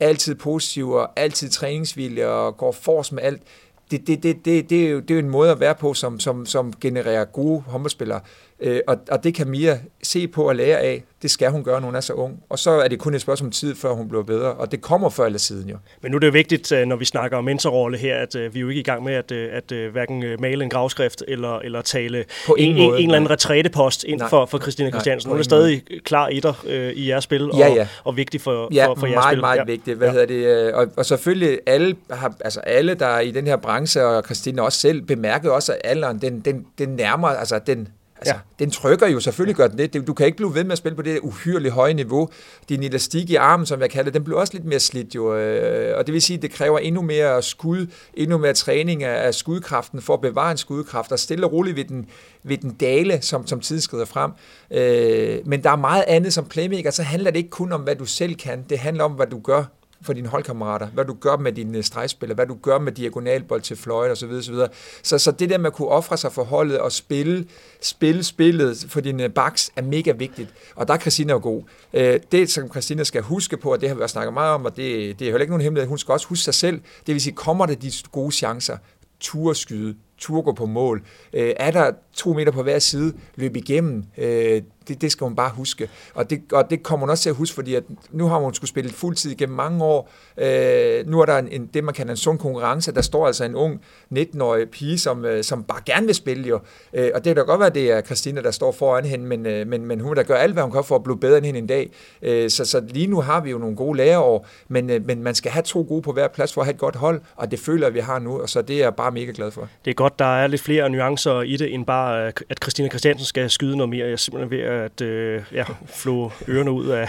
altid 0.00 0.34
positiv 0.34 0.90
og 0.90 1.10
altid 1.16 1.50
træningsvilje 1.50 2.26
og 2.26 2.56
går 2.56 2.72
force 2.72 3.14
med 3.14 3.22
alt. 3.22 3.42
Det, 3.90 4.06
det, 4.06 4.22
det, 4.22 4.44
det, 4.44 4.70
det, 4.70 4.86
er 4.86 4.90
jo, 4.90 5.00
det 5.00 5.10
er 5.10 5.14
jo 5.14 5.18
en 5.18 5.30
måde 5.30 5.50
at 5.50 5.60
være 5.60 5.74
på, 5.74 5.94
som, 5.94 6.20
som, 6.20 6.46
som 6.46 6.72
genererer 6.80 7.24
gode 7.24 7.60
håndboldspillere. 7.60 8.20
Øh, 8.60 8.80
og, 8.86 8.96
og 9.10 9.24
det 9.24 9.34
kan 9.34 9.48
Mia 9.48 9.78
se 10.02 10.28
på 10.28 10.48
og 10.48 10.56
lære 10.56 10.78
af. 10.78 11.04
Det 11.22 11.30
skal 11.30 11.50
hun 11.50 11.64
gøre, 11.64 11.80
når 11.80 11.86
hun 11.86 11.94
er 11.94 12.00
så 12.00 12.12
ung. 12.12 12.42
Og 12.48 12.58
så 12.58 12.70
er 12.70 12.88
det 12.88 12.98
kun 12.98 13.14
et 13.14 13.20
spørgsmål 13.20 13.46
om 13.46 13.50
tid, 13.50 13.74
før 13.74 13.92
hun 13.92 14.08
bliver 14.08 14.22
bedre. 14.22 14.52
Og 14.52 14.72
det 14.72 14.80
kommer 14.80 15.10
før 15.10 15.26
eller 15.26 15.38
siden 15.38 15.68
jo. 15.68 15.76
Men 16.02 16.10
nu 16.10 16.16
er 16.16 16.20
det 16.20 16.26
jo 16.26 16.32
vigtigt, 16.32 16.72
øh, 16.72 16.86
når 16.86 16.96
vi 16.96 17.04
snakker 17.04 17.36
om 17.36 17.44
mentorrolle 17.44 17.98
her, 17.98 18.16
at 18.16 18.36
øh, 18.36 18.54
vi 18.54 18.58
er 18.58 18.60
jo 18.60 18.68
ikke 18.68 18.80
i 18.80 18.84
gang 18.84 19.04
med 19.04 19.14
at, 19.14 19.32
øh, 19.32 19.48
at, 19.52 19.72
hverken 19.92 20.24
male 20.40 20.64
en 20.64 20.70
gravskrift 20.70 21.24
eller, 21.28 21.58
eller 21.58 21.82
tale 21.82 22.24
på 22.46 22.56
en, 22.58 22.76
en, 22.76 22.82
en 22.82 22.94
eller 22.94 23.16
anden 23.16 23.30
retrætepost 23.30 24.04
ind 24.04 24.18
nej, 24.18 24.28
for, 24.28 24.46
for 24.46 24.58
Christina 24.58 24.90
Christiansen. 24.90 25.30
Hun 25.30 25.38
er 25.38 25.42
stadig 25.42 25.82
måde. 25.90 26.00
klar 26.00 26.28
i 26.28 26.40
dig 26.40 26.54
øh, 26.66 26.92
i 26.92 27.08
jeres 27.08 27.24
spil 27.24 27.50
og, 27.50 27.58
ja, 27.58 27.68
ja. 27.68 27.88
og 28.04 28.16
vigtig 28.16 28.40
for, 28.40 28.68
ja, 28.74 28.86
for, 28.86 28.94
for 28.94 29.06
jeres 29.06 29.14
meget, 29.14 29.32
spil. 29.32 29.40
meget 29.40 29.58
meget 29.58 29.68
vigtigt. 29.68 29.96
Hvad 29.96 30.08
ja. 30.08 30.12
hedder 30.12 30.26
det? 30.26 30.72
Og, 30.74 30.86
og 30.96 31.06
selvfølgelig 31.06 31.58
alle, 31.66 31.96
har, 32.10 32.34
altså 32.40 32.60
alle, 32.60 32.94
der 32.94 33.06
er 33.06 33.20
i 33.20 33.30
den 33.30 33.46
her 33.46 33.56
branche, 33.56 34.04
og 34.06 34.24
Christina 34.24 34.62
også 34.62 34.78
selv, 34.78 35.02
bemærkede 35.02 35.52
også, 35.52 35.72
at 35.72 35.78
alderen, 35.84 36.18
den, 36.18 36.40
den, 36.40 36.66
den 36.78 36.88
nærmer, 36.88 37.28
altså 37.28 37.60
den, 37.66 37.88
Altså, 38.20 38.34
ja. 38.34 38.64
den 38.64 38.70
trykker 38.70 39.06
jo, 39.06 39.20
selvfølgelig 39.20 39.56
gør 39.56 39.68
den 39.68 39.78
det. 39.78 40.06
Du 40.06 40.14
kan 40.14 40.26
ikke 40.26 40.36
blive 40.36 40.54
ved 40.54 40.64
med 40.64 40.72
at 40.72 40.78
spille 40.78 40.96
på 40.96 41.02
det 41.02 41.18
uhyreligt 41.22 41.74
høje 41.74 41.94
niveau. 41.94 42.28
Din 42.68 42.82
elastik 42.82 43.30
i 43.30 43.34
armen, 43.34 43.66
som 43.66 43.80
jeg 43.80 43.90
kalder 43.90 44.04
det, 44.04 44.14
den 44.14 44.24
bliver 44.24 44.40
også 44.40 44.52
lidt 44.52 44.64
mere 44.64 44.80
slidt 44.80 45.14
jo. 45.14 45.36
Øh, 45.36 45.98
og 45.98 46.06
det 46.06 46.12
vil 46.14 46.22
sige, 46.22 46.36
at 46.36 46.42
det 46.42 46.50
kræver 46.50 46.78
endnu 46.78 47.02
mere 47.02 47.42
skud, 47.42 47.86
endnu 48.14 48.38
mere 48.38 48.52
træning 48.52 49.04
af 49.04 49.34
skudkraften 49.34 50.02
for 50.02 50.14
at 50.14 50.20
bevare 50.20 50.50
en 50.50 50.56
skudkraft 50.56 51.12
og 51.12 51.18
stille 51.18 51.46
og 51.46 51.52
roligt 51.52 51.76
ved 51.76 51.84
den, 51.84 52.06
ved 52.42 52.58
den 52.58 52.70
dale, 52.70 53.22
som, 53.22 53.46
som 53.46 53.60
tiden 53.60 53.82
skrider 53.82 54.04
frem. 54.04 54.30
Øh, 54.70 55.38
men 55.44 55.62
der 55.62 55.70
er 55.70 55.76
meget 55.76 56.04
andet 56.08 56.32
som 56.32 56.44
playmaker, 56.44 56.90
så 56.90 57.02
handler 57.02 57.30
det 57.30 57.38
ikke 57.38 57.50
kun 57.50 57.72
om, 57.72 57.80
hvad 57.80 57.96
du 57.96 58.04
selv 58.04 58.34
kan. 58.34 58.64
Det 58.70 58.78
handler 58.78 59.04
om, 59.04 59.12
hvad 59.12 59.26
du 59.26 59.40
gør 59.40 59.64
for 60.02 60.12
dine 60.12 60.28
holdkammerater, 60.28 60.86
hvad 60.86 61.04
du 61.04 61.14
gør 61.20 61.36
med 61.36 61.52
dine 61.52 61.78
øh, 61.78 61.84
stregspillere, 61.84 62.34
hvad 62.34 62.46
du 62.46 62.54
gør 62.62 62.78
med 62.78 62.92
diagonalbold 62.92 63.60
til 63.60 63.76
fløjt 63.76 64.10
osv. 64.10 64.30
osv. 64.30 64.54
Så, 65.02 65.18
så 65.18 65.30
det 65.30 65.50
der 65.50 65.58
med 65.58 65.66
at 65.66 65.72
kunne 65.72 65.88
ofre 65.88 66.16
sig 66.16 66.32
for 66.32 66.44
holdet 66.44 66.78
og 66.78 66.92
spille, 66.92 67.46
spille 67.80 68.24
spillet 68.24 68.86
for 68.88 69.00
dine 69.00 69.24
øh, 69.24 69.30
backs 69.30 69.70
er 69.76 69.82
mega 69.82 70.12
vigtigt. 70.12 70.48
Og 70.74 70.88
der 70.88 70.94
er 70.94 70.98
Christina 70.98 71.32
jo 71.32 71.40
god. 71.42 71.62
Øh, 71.92 72.20
det, 72.32 72.50
som 72.50 72.70
Christina 72.70 73.04
skal 73.04 73.22
huske 73.22 73.56
på, 73.56 73.72
og 73.72 73.80
det 73.80 73.88
har 73.88 73.96
vi 73.96 74.02
også 74.02 74.12
snakket 74.12 74.34
meget 74.34 74.54
om, 74.54 74.64
og 74.64 74.76
det, 74.76 75.18
det 75.18 75.26
er 75.26 75.30
heller 75.30 75.40
ikke 75.40 75.52
nogen 75.52 75.62
hemmelighed, 75.62 75.88
hun 75.88 75.98
skal 75.98 76.12
også 76.12 76.26
huske 76.26 76.44
sig 76.44 76.54
selv. 76.54 76.80
Det 77.06 77.14
vil 77.14 77.20
sige, 77.20 77.34
kommer 77.34 77.66
der 77.66 77.74
de 77.74 77.92
gode 78.12 78.32
chancer, 78.32 78.76
turskyde, 79.20 79.94
tur 80.18 80.42
gå 80.42 80.52
på 80.52 80.66
mål. 80.66 81.02
Øh, 81.32 81.52
er 81.56 81.70
der 81.70 81.92
to 82.12 82.32
meter 82.32 82.52
på 82.52 82.62
hver 82.62 82.78
side, 82.78 83.12
løb 83.36 83.56
igennem. 83.56 84.04
Øh, 84.18 84.62
det, 84.88 85.00
det 85.00 85.12
skal 85.12 85.24
hun 85.24 85.36
bare 85.36 85.50
huske. 85.54 85.90
Og 86.14 86.30
det, 86.30 86.42
og 86.52 86.70
det 86.70 86.82
kommer 86.82 87.06
hun 87.06 87.10
også 87.10 87.22
til 87.22 87.30
at 87.30 87.36
huske, 87.36 87.54
fordi 87.54 87.74
at 87.74 87.82
nu 88.10 88.26
har 88.26 88.38
hun 88.38 88.54
skulle 88.54 88.68
spille 88.68 88.90
fuldtid 88.90 89.30
igennem 89.30 89.56
mange 89.56 89.84
år. 89.84 90.10
Øh, 90.38 91.06
nu 91.06 91.20
er 91.20 91.26
der 91.26 91.38
en, 91.38 91.48
en, 91.48 91.66
det, 91.74 91.84
man 91.84 91.94
kalder 91.94 92.10
en 92.10 92.16
sund 92.16 92.38
konkurrence. 92.38 92.94
Der 92.94 93.02
står 93.02 93.26
altså 93.26 93.44
en 93.44 93.54
ung 93.54 93.80
19-årig 94.14 94.70
pige, 94.70 94.98
som, 94.98 95.24
øh, 95.24 95.44
som 95.44 95.64
bare 95.64 95.80
gerne 95.86 96.06
vil 96.06 96.14
spille 96.14 96.48
jo. 96.48 96.60
Øh, 96.92 97.10
og 97.14 97.24
det 97.24 97.30
kan 97.30 97.36
da 97.36 97.42
godt 97.42 97.60
være, 97.60 97.68
at 97.68 97.74
det 97.74 97.92
er 97.92 98.00
Christina, 98.00 98.42
der 98.42 98.50
står 98.50 98.72
foran 98.72 99.04
hende, 99.04 99.26
men, 99.26 99.46
øh, 99.46 99.66
men, 99.66 99.86
men 99.86 100.00
hun 100.00 100.10
vil 100.10 100.16
da 100.16 100.22
gøre 100.22 100.40
alt, 100.40 100.52
hvad 100.52 100.62
hun 100.62 100.72
kan 100.72 100.84
for 100.84 100.96
at 100.96 101.02
blive 101.02 101.20
bedre 101.20 101.38
end 101.38 101.46
hende 101.46 101.58
en 101.58 101.66
dag. 101.66 101.90
Øh, 102.22 102.50
så, 102.50 102.64
så 102.64 102.80
lige 102.80 103.06
nu 103.06 103.20
har 103.20 103.40
vi 103.40 103.50
jo 103.50 103.58
nogle 103.58 103.76
gode 103.76 103.96
lærerår, 103.96 104.46
men, 104.68 104.90
øh, 104.90 105.06
men 105.06 105.22
man 105.22 105.34
skal 105.34 105.50
have 105.50 105.62
to 105.62 105.86
gode 105.88 106.02
på 106.02 106.12
hver 106.12 106.28
plads 106.28 106.52
for 106.52 106.60
at 106.60 106.66
have 106.66 106.74
et 106.74 106.80
godt 106.80 106.96
hold, 106.96 107.20
og 107.36 107.50
det 107.50 107.60
føler 107.60 107.90
vi 107.90 108.00
har 108.00 108.18
nu, 108.18 108.40
og 108.40 108.48
så 108.48 108.62
det 108.62 108.76
er 108.76 108.80
jeg 108.80 108.94
bare 108.94 109.10
mega 109.10 109.32
glad 109.34 109.50
for. 109.50 109.68
Det 109.84 109.90
er 109.90 109.94
godt, 109.94 110.07
der 110.18 110.42
er 110.42 110.46
lidt 110.46 110.62
flere 110.62 110.90
nuancer 110.90 111.42
i 111.42 111.56
det, 111.56 111.74
end 111.74 111.86
bare, 111.86 112.26
øh, 112.26 112.32
at 112.48 112.58
Christina 112.62 112.88
Christiansen 112.88 113.26
skal 113.26 113.50
skyde 113.50 113.76
noget 113.76 113.88
mere. 113.88 114.04
Jeg 114.04 114.12
er 114.12 114.16
simpelthen 114.16 114.50
ved 114.50 114.64
at 114.64 115.00
øh, 115.00 115.42
ja, 115.52 115.64
flå 115.86 116.32
ørerne 116.48 116.70
ud 116.70 116.86
af, 116.86 117.00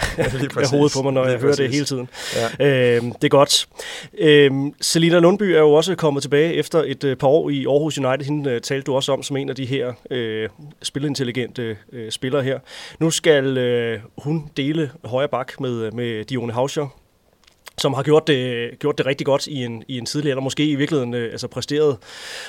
af 0.56 0.70
hovedet 0.70 0.92
på 0.96 1.02
mig, 1.02 1.12
når 1.12 1.24
lige 1.24 1.32
jeg 1.32 1.40
præcis. 1.40 1.58
hører 1.58 1.68
det 1.68 1.74
hele 1.74 1.86
tiden. 1.86 2.08
Ja. 2.58 2.96
Øh, 2.96 3.02
det 3.02 3.24
er 3.24 3.28
godt. 3.28 3.68
Øh, 4.18 4.50
Selina 4.80 5.18
Lundby 5.18 5.42
er 5.42 5.58
jo 5.58 5.72
også 5.72 5.94
kommet 5.94 6.22
tilbage 6.22 6.54
efter 6.54 6.82
et 6.86 7.04
øh, 7.04 7.16
par 7.16 7.28
år 7.28 7.50
i 7.50 7.66
Aarhus 7.66 7.98
United. 7.98 8.24
Hende 8.24 8.50
øh, 8.50 8.60
talte 8.60 8.84
du 8.84 8.94
også 8.94 9.12
om 9.12 9.22
som 9.22 9.36
en 9.36 9.48
af 9.48 9.54
de 9.54 9.66
her 9.66 9.92
øh, 10.10 10.48
spilintelligente 10.82 11.76
øh, 11.92 12.10
spillere 12.10 12.42
her. 12.42 12.58
Nu 12.98 13.10
skal 13.10 13.58
øh, 13.58 13.98
hun 14.18 14.50
dele 14.56 14.90
højre 15.04 15.28
bak 15.28 15.60
med, 15.60 15.90
med 15.90 16.24
Dione 16.24 16.52
Hauscher, 16.52 16.99
som 17.80 17.94
har 17.94 18.02
gjort 18.02 18.26
det, 18.26 18.70
gjort 18.78 18.98
det 18.98 19.06
rigtig 19.06 19.26
godt 19.26 19.46
i 19.46 19.64
en, 19.64 19.82
i 19.88 19.98
en 19.98 20.06
tidlig 20.06 20.30
eller 20.30 20.42
måske 20.42 20.66
i 20.66 20.74
virkeligheden 20.74 21.14
øh, 21.14 21.32
altså 21.32 21.48
præsteret 21.48 21.96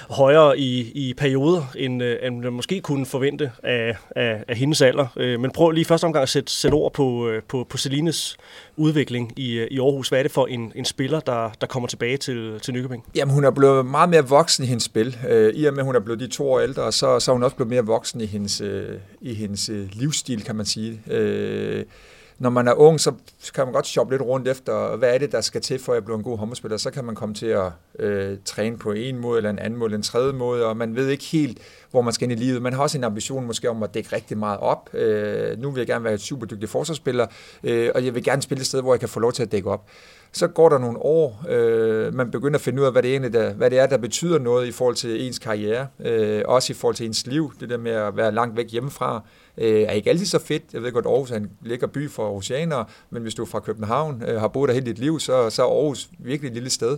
højere 0.09 0.59
i, 0.59 0.91
i 0.95 1.13
perioder, 1.13 1.71
end, 1.77 2.03
øh, 2.03 2.17
end 2.23 2.39
man 2.39 2.53
måske 2.53 2.81
kunne 2.81 3.05
forvente 3.05 3.51
af, 3.63 3.97
af, 4.15 4.43
af 4.47 4.55
hendes 4.55 4.81
alder. 4.81 5.07
Øh, 5.17 5.39
men 5.39 5.51
prøv 5.51 5.71
lige 5.71 5.85
første 5.85 6.05
omgang 6.05 6.23
at 6.23 6.29
sætte, 6.29 6.51
sætte 6.51 6.75
ord 6.75 6.93
på, 6.93 7.27
øh, 7.27 7.43
på, 7.47 7.67
på 7.69 7.77
Celines 7.77 8.37
udvikling 8.77 9.33
i, 9.39 9.53
øh, 9.53 9.67
i 9.71 9.79
Aarhus. 9.79 10.09
Hvad 10.09 10.19
er 10.19 10.23
det 10.23 10.31
for 10.31 10.47
en, 10.47 10.71
en 10.75 10.85
spiller, 10.85 11.19
der, 11.19 11.51
der 11.61 11.67
kommer 11.67 11.87
tilbage 11.87 12.17
til, 12.17 12.59
til 12.59 12.73
Nykøbing? 12.73 13.03
Jamen, 13.15 13.33
hun 13.33 13.43
er 13.43 13.51
blevet 13.51 13.85
meget 13.85 14.09
mere 14.09 14.27
voksen 14.27 14.63
i 14.63 14.67
hendes 14.67 14.83
spil. 14.83 15.17
Øh, 15.29 15.53
I 15.55 15.65
og 15.65 15.73
med, 15.73 15.79
at 15.79 15.85
hun 15.85 15.95
er 15.95 15.99
blevet 15.99 16.19
de 16.19 16.27
to 16.27 16.51
år 16.51 16.59
ældre, 16.59 16.91
så, 16.91 17.19
så 17.19 17.31
er 17.31 17.33
hun 17.33 17.43
også 17.43 17.55
blevet 17.55 17.69
mere 17.69 17.85
voksen 17.85 18.21
i 18.21 18.25
hendes, 18.25 18.61
øh, 18.61 18.97
i 19.21 19.33
hendes 19.33 19.69
øh, 19.69 19.87
livsstil, 19.93 20.43
kan 20.43 20.55
man 20.55 20.65
sige. 20.65 20.99
Øh, 21.07 21.85
når 22.41 22.49
man 22.49 22.67
er 22.67 22.73
ung, 22.73 22.99
så 22.99 23.11
kan 23.55 23.65
man 23.65 23.73
godt 23.73 23.87
shoppe 23.87 24.13
lidt 24.13 24.21
rundt 24.21 24.47
efter, 24.47 24.95
hvad 24.95 25.13
er 25.13 25.17
det, 25.17 25.31
der 25.31 25.41
skal 25.41 25.61
til, 25.61 25.79
for 25.79 25.93
at 25.93 26.05
bliver 26.05 26.17
en 26.17 26.23
god 26.23 26.37
håndboldspiller. 26.37 26.77
Så 26.77 26.91
kan 26.91 27.05
man 27.05 27.15
komme 27.15 27.35
til 27.35 27.45
at 27.45 27.71
øh, 27.99 28.37
træne 28.45 28.77
på 28.77 28.91
en 28.91 29.17
måde, 29.17 29.37
eller 29.37 29.49
en 29.49 29.59
anden 29.59 29.79
måde, 29.79 29.87
eller 29.87 29.97
en 29.97 30.03
tredje 30.03 30.33
måde, 30.33 30.65
og 30.65 30.77
man 30.77 30.95
ved 30.95 31.07
ikke 31.07 31.23
helt, 31.23 31.59
hvor 31.91 32.01
man 32.01 32.13
skal 32.13 32.31
ind 32.31 32.41
i 32.41 32.43
livet. 32.43 32.61
Man 32.61 32.73
har 32.73 32.81
også 32.81 32.97
en 32.97 33.03
ambition 33.03 33.45
måske 33.45 33.69
om 33.69 33.83
at 33.83 33.93
dække 33.93 34.15
rigtig 34.15 34.37
meget 34.37 34.59
op. 34.59 34.89
Øh, 34.93 35.59
nu 35.59 35.71
vil 35.71 35.79
jeg 35.79 35.87
gerne 35.87 36.03
være 36.03 36.13
et 36.13 36.21
super 36.21 36.45
dygtig 36.45 36.69
forsvarsspiller, 36.69 37.27
øh, 37.63 37.89
og 37.95 38.05
jeg 38.05 38.15
vil 38.15 38.23
gerne 38.23 38.41
spille 38.41 38.59
et 38.59 38.67
sted, 38.67 38.81
hvor 38.81 38.93
jeg 38.93 38.99
kan 38.99 39.09
få 39.09 39.19
lov 39.19 39.31
til 39.31 39.43
at 39.43 39.51
dække 39.51 39.69
op. 39.69 39.89
Så 40.31 40.47
går 40.47 40.69
der 40.69 40.77
nogle 40.77 40.97
år, 40.97 41.45
øh, 41.49 42.13
man 42.13 42.31
begynder 42.31 42.55
at 42.55 42.61
finde 42.61 42.81
ud 42.81 42.85
af, 42.85 42.91
hvad 42.91 43.03
det, 43.03 43.11
egentlig 43.11 43.33
der, 43.33 43.53
hvad 43.53 43.69
det 43.69 43.79
er, 43.79 43.87
der 43.87 43.97
betyder 43.97 44.39
noget 44.39 44.67
i 44.67 44.71
forhold 44.71 44.95
til 44.95 45.27
ens 45.27 45.39
karriere, 45.39 45.87
øh, 45.99 46.41
også 46.45 46.73
i 46.73 46.75
forhold 46.75 46.95
til 46.95 47.05
ens 47.05 47.27
liv, 47.27 47.53
det 47.59 47.69
der 47.69 47.77
med 47.77 47.91
at 47.91 48.17
være 48.17 48.31
langt 48.31 48.57
væk 48.57 48.71
hjemmefra, 48.71 49.23
øh, 49.57 49.81
er 49.81 49.91
ikke 49.91 50.09
altid 50.09 50.25
så 50.25 50.39
fedt. 50.39 50.63
Jeg 50.73 50.83
ved 50.83 50.91
godt, 50.91 51.05
Aarhus 51.05 51.31
er 51.31 51.35
en 51.35 51.51
lækker 51.61 51.87
by 51.87 52.09
for 52.09 52.37
oceaner, 52.37 52.83
men 53.09 53.21
hvis 53.21 53.33
du 53.33 53.41
er 53.41 53.47
fra 53.47 53.59
København, 53.59 54.23
øh, 54.27 54.39
har 54.39 54.47
boet 54.47 54.67
der 54.67 54.73
hele 54.73 54.85
dit 54.85 54.99
liv, 54.99 55.19
så, 55.19 55.49
så 55.49 55.63
er 55.63 55.67
Aarhus 55.67 56.09
virkelig 56.19 56.47
et 56.47 56.53
lille 56.53 56.69
sted. 56.69 56.97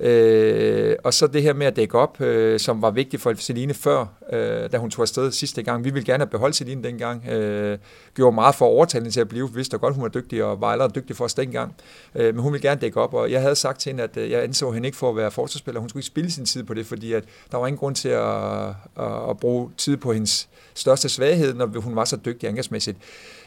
Øh, 0.00 0.96
og 1.04 1.14
så 1.14 1.26
det 1.26 1.42
her 1.42 1.52
med 1.52 1.66
at 1.66 1.76
dække 1.76 1.98
op, 1.98 2.20
øh, 2.20 2.60
som 2.60 2.82
var 2.82 2.90
vigtigt 2.90 3.22
for 3.22 3.34
Celine 3.34 3.74
før, 3.74 4.06
øh, 4.32 4.72
da 4.72 4.78
hun 4.78 4.90
tog 4.90 5.02
afsted 5.02 5.32
sidste 5.32 5.62
gang. 5.62 5.84
Vi 5.84 5.90
ville 5.90 6.06
gerne 6.06 6.20
have 6.20 6.30
beholdt 6.30 6.56
Celine 6.56 6.82
dengang. 6.82 7.28
Øh, 7.28 7.78
gjorde 8.14 8.34
meget 8.34 8.54
for 8.54 8.66
overtalende 8.66 9.10
til 9.10 9.20
at 9.20 9.28
blive. 9.28 9.54
Vidste 9.54 9.78
godt, 9.78 9.94
hun 9.94 10.02
var 10.02 10.08
dygtig 10.08 10.44
og 10.44 10.60
var 10.60 10.72
allerede 10.72 10.92
dygtig 10.94 11.16
for 11.16 11.24
os 11.24 11.34
dengang. 11.34 11.74
Øh, 12.14 12.34
men 12.34 12.42
hun 12.42 12.52
ville 12.52 12.68
gerne 12.68 12.80
dække 12.80 13.00
op, 13.00 13.14
og 13.14 13.30
jeg 13.30 13.40
havde 13.40 13.56
sagt 13.56 13.80
til 13.80 13.90
hende, 13.90 14.02
at 14.02 14.16
øh, 14.16 14.30
jeg 14.30 14.42
anså 14.42 14.70
hende 14.70 14.86
ikke 14.88 14.98
for 14.98 15.10
at 15.10 15.16
være 15.16 15.30
forsvarsspiller. 15.30 15.80
Hun 15.80 15.88
skulle 15.88 16.00
ikke 16.00 16.06
spille 16.06 16.30
sin 16.30 16.44
tid 16.44 16.62
på 16.62 16.74
det, 16.74 16.86
fordi 16.86 17.12
at 17.12 17.24
der 17.52 17.58
var 17.58 17.66
ingen 17.66 17.78
grund 17.78 17.94
til 17.94 18.08
at, 18.08 18.68
at, 18.98 19.30
at 19.30 19.36
bruge 19.40 19.70
tid 19.76 19.96
på 19.96 20.12
hendes 20.12 20.48
største 20.74 21.08
svaghed, 21.08 21.54
når 21.54 21.80
hun 21.80 21.96
var 21.96 22.04
så 22.04 22.16
dygtig 22.16 22.48
angrebsmæssigt. 22.48 22.98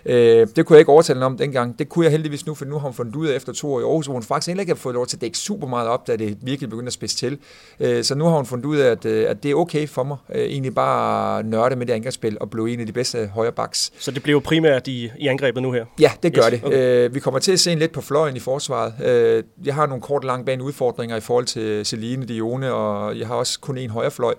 Øh, 0.06 0.48
det 0.56 0.66
kunne 0.66 0.76
jeg 0.76 0.80
ikke 0.80 0.92
overtale 0.92 1.26
om 1.26 1.38
dengang. 1.38 1.80
Det 1.80 1.90
kunne 1.90 2.06
jeg 2.06 2.12
heldigvis 2.12 2.46
nu, 2.46 2.54
for 2.54 2.66
nu 2.66 2.74
har 2.74 2.88
hun 2.88 2.94
fundet 2.94 3.16
ud 3.16 3.28
af 3.28 3.36
efter 3.36 3.54
to 3.54 3.74
år 3.74 3.80
i 3.80 3.84
Aarhus, 3.84 4.06
hvor 4.06 4.14
hun 4.14 4.24
faktisk 4.24 4.48
heller 4.48 4.62
ikke 4.62 4.74
har 4.74 4.78
fået 4.78 4.96
lov 4.96 5.08
til 5.08 5.18
at 5.18 5.22
dække 5.22 5.38
super 5.38 5.68
meget 5.68 5.90
op, 5.90 6.08
da 6.08 6.16
det 6.16 6.38
virkelig 6.42 6.70
begyndte 6.70 6.90
at 6.90 6.94
spidse 6.94 7.18
til. 7.18 7.38
Øh, 7.80 8.04
så 8.04 8.16
nu 8.16 8.26
har 8.26 8.36
hun 8.36 8.46
fundet 8.46 8.66
ud 8.66 8.78
af, 8.78 8.92
at, 8.92 9.06
øh, 9.06 9.30
at 9.30 9.44
det 9.44 9.52
er 9.52 9.56
okay 9.56 9.88
for 9.88 10.04
mig, 10.04 10.18
øh, 10.34 10.42
egentlig 10.42 10.73
bare 10.74 11.44
nørde 11.44 11.76
med 11.76 11.86
det 11.86 11.94
angrebsspil 11.94 12.38
og 12.40 12.50
blive 12.50 12.74
en 12.74 12.80
af 12.80 12.86
de 12.86 12.92
bedste 12.92 13.28
højre 13.34 13.52
backs. 13.52 13.92
Så 14.00 14.12
det 14.12 14.24
bliver 14.24 14.36
jo 14.36 14.40
primært 14.40 14.88
i, 14.88 15.12
i 15.20 15.28
angrebet 15.28 15.64
nu 15.64 15.72
her? 15.72 15.86
Ja, 16.00 16.12
det 16.24 16.34
gør 16.34 16.42
yes, 16.42 16.52
det. 16.52 16.64
Okay. 16.64 17.06
Øh, 17.06 17.16
vi 17.16 17.20
kommer 17.20 17.40
til 17.40 17.52
at 17.52 17.60
se 17.60 17.72
en 17.72 17.80
lidt 17.80 17.92
på 17.92 18.02
fløjen 18.02 18.36
i 18.36 18.40
forsvaret. 18.40 18.94
Øh, 19.06 19.44
jeg 19.66 19.76
har 19.76 19.86
nogle 19.86 20.02
kort 20.02 20.24
og 20.24 20.28
lange 20.28 20.46
bane 20.46 20.64
udfordringer 20.64 21.16
i 21.16 21.20
forhold 21.20 21.46
til 21.46 21.86
Celine 21.86 22.26
Dione, 22.26 22.74
og 22.74 23.20
jeg 23.20 23.28
har 23.28 23.36
også 23.36 23.60
kun 23.60 23.78
en 23.78 23.90
højre 23.90 24.12
fløj. 24.12 24.34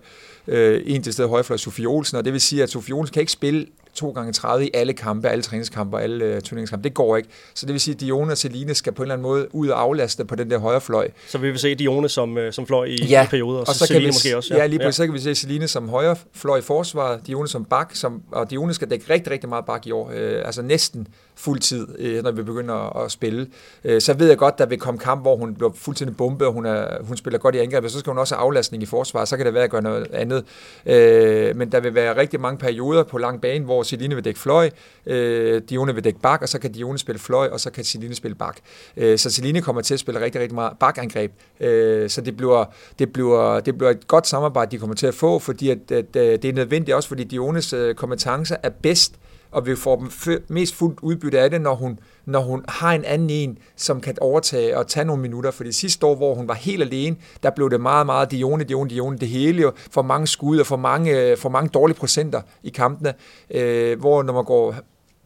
Øh, 0.49 0.83
en 0.87 1.03
til 1.03 1.13
stedet 1.13 1.31
højrefløj 1.31 1.57
Sofie 1.57 1.87
Olsen, 1.87 2.19
og 2.19 2.25
det 2.25 2.33
vil 2.33 2.41
sige, 2.41 2.63
at 2.63 2.71
Sofie 2.71 2.95
Olsen 2.95 3.13
kan 3.13 3.21
ikke 3.21 3.33
spille 3.33 3.67
2 3.95 4.11
gange 4.11 4.33
30 4.33 4.67
i 4.67 4.71
alle 4.75 4.93
kampe, 4.93 5.29
alle 5.29 5.43
træningskampe, 5.43 6.01
alle 6.01 6.37
uh, 6.37 6.43
turneringskampe. 6.43 6.85
Det 6.85 6.95
går 6.95 7.17
ikke. 7.17 7.29
Så 7.55 7.67
det 7.67 7.73
vil 7.73 7.81
sige, 7.81 7.95
at 7.95 8.01
Dione 8.01 8.33
og 8.33 8.39
Celine 8.39 8.75
skal 8.75 8.93
på 8.93 9.03
en 9.03 9.05
eller 9.05 9.15
anden 9.15 9.23
måde 9.23 9.55
ud 9.55 9.69
og 9.69 9.81
aflaste 9.81 10.25
på 10.25 10.35
den 10.35 10.51
der 10.51 10.59
højre 10.59 10.81
fløj. 10.81 11.11
Så 11.29 11.39
vi 11.39 11.51
vil 11.51 11.59
se 11.59 11.75
Dione 11.75 12.09
som, 12.09 12.37
uh, 12.37 12.43
som 12.51 12.67
fløj 12.67 12.85
i, 12.85 12.97
ja. 12.97 13.25
i 13.25 13.27
perioder, 13.27 13.59
og, 13.59 13.61
og 13.61 13.75
så, 13.75 13.79
så 13.79 13.87
Celine 13.87 14.05
vi, 14.05 14.09
måske 14.09 14.37
også. 14.37 14.55
Ja, 14.55 14.61
ja 14.61 14.67
lige 14.67 14.85
ja. 14.85 14.91
så 14.91 15.05
kan 15.05 15.15
vi 15.15 15.19
se 15.19 15.35
Celine 15.35 15.69
som 15.69 15.89
højre 15.89 16.17
fløj 16.33 16.59
i 16.59 16.63
forsvaret, 16.63 17.27
Dione 17.27 17.49
som 17.49 17.65
bak, 17.65 17.95
som, 17.95 18.23
og 18.33 18.51
Dione 18.51 18.75
skal 18.75 18.91
dække 18.91 19.05
rigtig, 19.11 19.33
rigtig 19.33 19.49
meget 19.49 19.65
bak 19.65 19.87
i 19.87 19.91
år. 19.91 20.07
Uh, 20.07 20.13
altså 20.45 20.63
næsten 20.63 21.09
fuld 21.37 21.61
tid, 21.61 21.87
øh, 21.99 22.23
når 22.23 22.31
vi 22.31 22.43
begynder 22.43 22.75
at, 22.75 23.05
at 23.05 23.11
spille. 23.11 23.47
Øh, 23.85 24.01
så 24.01 24.15
ved 24.15 24.29
jeg 24.29 24.39
godt, 24.39 24.59
der 24.59 24.67
vil 24.67 24.79
komme 24.79 25.01
kamp, 25.01 25.23
hvor 25.23 25.37
hun 25.37 25.55
bliver 25.55 25.73
fuldstændig 25.75 26.17
bumpet, 26.17 26.47
og 26.49 26.53
hun, 26.53 26.67
er, 26.67 27.03
hun 27.03 27.17
spiller 27.17 27.39
godt 27.39 27.55
i 27.55 27.59
angreb, 27.59 27.85
og 27.85 27.91
så 27.91 27.99
skal 27.99 28.11
hun 28.11 28.19
også 28.19 28.35
have 28.35 28.43
aflastning 28.43 28.83
i 28.83 28.87
forsvar, 28.87 29.25
så 29.25 29.37
kan 29.37 29.47
det 29.47 29.55
være 29.55 29.65
at 29.65 29.71
gøre 29.71 29.83
noget 29.83 30.07
andet. 30.13 30.45
Øh, 30.87 31.57
men 31.57 31.73
der 31.73 31.81
vil 31.81 31.95
være 31.95 32.17
rigtig 32.17 32.41
mange 32.41 32.59
perioder 32.59 33.03
på 33.03 33.19
lang 33.19 33.41
bane, 33.41 33.65
hvor 33.65 33.83
Celine 33.83 34.15
vil 34.15 34.25
dække 34.25 34.41
fløj, 34.41 34.71
øh, 35.07 35.63
Dione 35.71 35.95
vil 35.95 36.05
dække 36.05 36.21
bak, 36.21 36.43
og 36.43 36.49
så 36.49 36.59
kan 36.59 36.73
Dione 36.73 36.99
spille 36.99 37.19
fløj, 37.19 37.49
og 37.49 37.61
så 37.61 37.71
kan 37.71 37.85
Celine 37.85 38.15
spille 38.15 38.35
bak. 38.35 38.57
Øh, 38.97 39.19
så 39.19 39.31
Celine 39.31 39.63
kommer 39.63 39.83
til 39.83 39.95
at 39.95 40.01
spille 40.01 40.21
rigtig, 40.21 40.41
rigtig 40.41 40.55
meget 40.55 40.73
bakangreb. 40.81 41.33
Øh, 41.61 42.11
så 42.11 42.21
det 42.21 42.37
bliver, 42.37 42.65
det, 42.99 43.13
bliver, 43.13 43.61
det 43.61 43.79
bliver 43.79 43.91
et 43.91 44.07
godt 44.07 44.27
samarbejde, 44.27 44.71
de 44.71 44.79
kommer 44.79 44.97
til 44.97 45.07
at 45.07 45.15
få, 45.15 45.39
fordi 45.39 45.71
at, 45.71 45.79
at, 45.91 46.17
at 46.17 46.43
det 46.43 46.45
er 46.45 46.53
nødvendigt 46.53 46.95
også, 46.95 47.09
fordi 47.09 47.25
Diones 47.25 47.73
øh, 47.73 47.95
kompetencer 47.95 48.57
er 48.63 48.71
bedst 48.71 49.15
og 49.55 49.67
vi 49.67 49.77
får 49.77 49.97
dem 49.97 50.11
mest 50.49 50.75
fuldt 50.75 50.99
udbytte 51.03 51.41
af 51.41 51.51
det, 51.51 51.61
når 51.61 51.75
hun, 51.75 51.99
når 52.25 52.41
hun 52.41 52.65
har 52.69 52.93
en 52.93 53.05
anden 53.05 53.31
en, 53.31 53.59
som 53.77 54.01
kan 54.01 54.17
overtage 54.21 54.79
og 54.79 54.87
tage 54.87 55.05
nogle 55.05 55.23
minutter. 55.23 55.51
For 55.51 55.65
det 55.65 55.75
sidste 55.75 56.07
år, 56.07 56.15
hvor 56.15 56.35
hun 56.35 56.49
var 56.49 56.55
helt 56.55 56.83
alene, 56.83 57.17
der 57.43 57.51
blev 57.51 57.71
det 57.71 57.81
meget, 57.81 58.07
meget 58.07 58.31
Dione, 58.31 58.65
Dione, 58.65 58.91
Dione, 58.91 59.19
det 59.19 59.29
hele 59.29 59.63
jo, 59.63 59.73
for 59.91 60.03
mange 60.03 60.27
skud 60.27 60.59
og 60.59 60.67
for 60.67 60.77
mange, 60.77 61.21
øh, 61.21 61.37
for 61.37 61.49
mange 61.49 61.69
dårlige 61.69 61.97
procenter 61.97 62.41
i 62.63 62.69
kampene, 62.69 63.15
øh, 63.51 64.01
hvor 64.01 64.23
når 64.23 64.33
man 64.33 64.45
går 64.45 64.75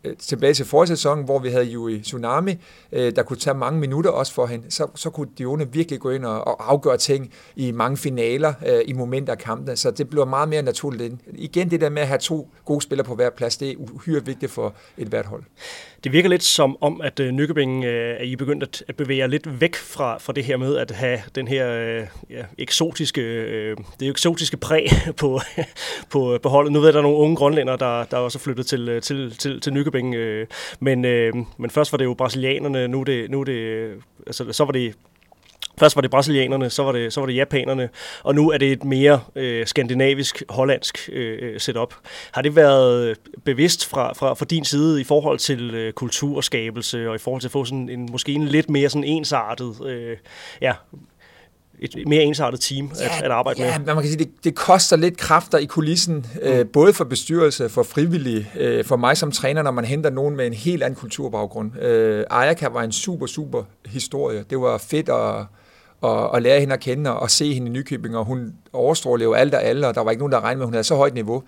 Øh, 0.04 0.16
tilbage 0.16 0.54
til 0.54 0.66
forsæsonen, 0.66 0.96
sæson, 0.96 1.24
hvor 1.24 1.38
vi 1.38 1.48
havde 1.48 1.72
Yui 1.72 2.00
Tsunami, 2.00 2.54
øh, 2.92 3.12
der 3.16 3.22
kunne 3.22 3.36
tage 3.36 3.54
mange 3.54 3.80
minutter 3.80 4.10
også 4.10 4.34
for 4.34 4.46
hende, 4.46 4.70
så, 4.70 4.86
så 4.94 5.10
kunne 5.10 5.28
Dione 5.38 5.72
virkelig 5.72 6.00
gå 6.00 6.10
ind 6.10 6.24
og, 6.24 6.46
og 6.46 6.72
afgøre 6.72 6.96
ting 6.96 7.32
i 7.56 7.72
mange 7.72 7.96
finaler, 7.96 8.54
øh, 8.66 8.80
i 8.86 8.92
momenter 8.92 9.32
af 9.32 9.38
kampene, 9.38 9.76
så 9.76 9.90
det 9.90 10.10
blev 10.10 10.26
meget 10.26 10.48
mere 10.48 10.62
naturligt. 10.62 11.14
Igen 11.34 11.70
det 11.70 11.80
der 11.80 11.88
med 11.88 12.02
at 12.02 12.08
have 12.08 12.18
to 12.18 12.50
gode 12.64 12.82
spillere 12.82 13.04
på 13.04 13.14
hver 13.14 13.30
plads, 13.30 13.56
det 13.56 13.70
er 13.70 13.74
uhyre 13.78 14.26
vigtigt 14.26 14.52
for 14.52 14.74
et 14.98 15.08
hvert 15.08 15.26
hold. 15.26 15.42
Det 16.04 16.12
virker 16.12 16.28
lidt 16.28 16.42
som 16.42 16.76
om, 16.80 17.00
at 17.00 17.20
øh, 17.20 17.32
Nykøbing 17.32 17.84
øh, 17.84 18.20
er 18.20 18.22
I 18.22 18.36
begyndt 18.36 18.62
at, 18.62 18.84
at 18.88 18.96
bevæge 18.96 19.18
jer 19.18 19.26
lidt 19.26 19.60
væk 19.60 19.76
fra, 19.76 20.18
fra 20.18 20.32
det 20.32 20.44
her 20.44 20.56
med 20.56 20.76
at 20.76 20.90
have 20.90 21.18
den 21.34 21.48
her 21.48 21.70
øh, 21.70 22.06
ja, 22.30 22.44
eksotiske, 22.58 23.20
øh, 23.20 23.76
det 24.00 24.08
eksotiske 24.08 24.56
præg 24.56 24.86
på, 25.20 25.40
på, 26.10 26.38
på 26.42 26.48
holdet. 26.48 26.72
Nu 26.72 26.78
ved 26.78 26.86
jeg, 26.86 26.88
at 26.88 26.94
der 26.94 27.00
er 27.00 27.02
nogle 27.02 27.18
unge 27.18 27.36
grønlænder, 27.36 27.76
der, 27.76 28.04
der 28.04 28.16
er 28.16 28.20
også 28.20 28.38
flyttet 28.38 28.58
øh, 28.58 28.66
til, 28.72 29.00
til, 29.00 29.36
til, 29.38 29.60
til 29.60 29.72
Nykøbing. 29.72 29.87
Øh, 29.94 30.46
men, 30.80 31.04
øh, 31.04 31.32
men 31.58 31.70
først 31.70 31.92
var 31.92 31.96
det 31.96 32.04
jo 32.04 32.14
brasilianerne, 32.14 32.88
nu 32.88 33.00
er 33.00 33.04
det, 33.04 33.30
nu 33.30 33.40
er 33.40 33.44
det 33.44 33.92
altså, 34.26 34.52
så 34.52 34.64
var 34.64 34.72
det 34.72 34.94
Først 35.78 35.96
var 35.96 36.02
det 36.02 36.10
brasilianerne, 36.10 36.70
så 36.70 36.82
var 36.82 36.92
det, 36.92 37.12
så 37.12 37.20
var 37.20 37.26
det 37.26 37.36
japanerne, 37.36 37.88
og 38.22 38.34
nu 38.34 38.50
er 38.50 38.58
det 38.58 38.72
et 38.72 38.84
mere 38.84 39.20
øh, 39.36 39.66
skandinavisk, 39.66 40.42
hollandsk 40.48 41.08
øh, 41.12 41.60
setup. 41.60 41.94
Har 42.32 42.42
det 42.42 42.56
været 42.56 43.16
bevidst 43.44 43.86
fra, 43.86 44.12
fra, 44.12 44.34
fra 44.34 44.44
din 44.44 44.64
side 44.64 45.00
i 45.00 45.04
forhold 45.04 45.38
til 45.38 45.74
øh, 45.74 45.92
kulturskabelse 45.92 47.08
og 47.08 47.14
i 47.14 47.18
forhold 47.18 47.40
til 47.40 47.48
at 47.48 47.52
få 47.52 47.64
sådan 47.64 47.88
en, 47.88 48.08
måske 48.12 48.32
en 48.32 48.48
lidt 48.48 48.70
mere 48.70 48.88
sådan 48.88 49.04
ensartet 49.04 49.86
øh, 49.86 50.16
ja, 50.60 50.72
et 51.80 51.94
mere 52.06 52.22
ensartet 52.22 52.60
team 52.60 52.90
ja, 53.00 53.04
at, 53.04 53.22
at 53.22 53.30
arbejde 53.30 53.60
ja, 53.62 53.78
med. 53.78 53.86
Ja, 53.86 53.94
man 53.94 54.02
kan 54.02 54.10
sige, 54.10 54.24
det, 54.24 54.44
det 54.44 54.54
koster 54.54 54.96
lidt 54.96 55.16
kræfter 55.16 55.58
i 55.58 55.64
kulissen, 55.64 56.26
øh, 56.42 56.52
mm. 56.52 56.58
øh, 56.58 56.66
både 56.72 56.92
for 56.92 57.04
bestyrelse, 57.04 57.68
for 57.68 57.82
frivillige, 57.82 58.50
øh, 58.56 58.84
for 58.84 58.96
mig 58.96 59.16
som 59.16 59.32
træner, 59.32 59.62
når 59.62 59.70
man 59.70 59.84
henter 59.84 60.10
nogen 60.10 60.36
med 60.36 60.46
en 60.46 60.52
helt 60.52 60.82
anden 60.82 60.96
kulturbaggrund. 60.96 61.82
Øh, 61.82 62.24
Ayaka 62.30 62.68
var 62.68 62.82
en 62.82 62.92
super, 62.92 63.26
super 63.26 63.62
historie. 63.86 64.44
Det 64.50 64.60
var 64.60 64.78
fedt 64.78 65.08
at, 65.08 65.46
at, 66.10 66.36
at 66.36 66.42
lære 66.42 66.60
hende 66.60 66.74
at 66.74 66.80
kende 66.80 67.12
og, 67.16 67.24
at 67.24 67.30
se 67.30 67.54
hende 67.54 67.68
i 67.68 67.70
Nykøbing, 67.70 68.16
og 68.16 68.24
hun 68.24 68.52
overstrålede 68.72 69.24
jo 69.24 69.32
alt 69.32 69.54
og 69.54 69.62
alle, 69.62 69.88
og 69.88 69.94
der 69.94 70.00
var 70.00 70.10
ikke 70.10 70.20
nogen, 70.20 70.32
der 70.32 70.40
regnede 70.40 70.58
med, 70.58 70.64
at 70.64 70.66
hun 70.66 70.74
havde 70.74 70.84
så 70.84 70.94
højt 70.94 71.14
niveau. 71.14 71.42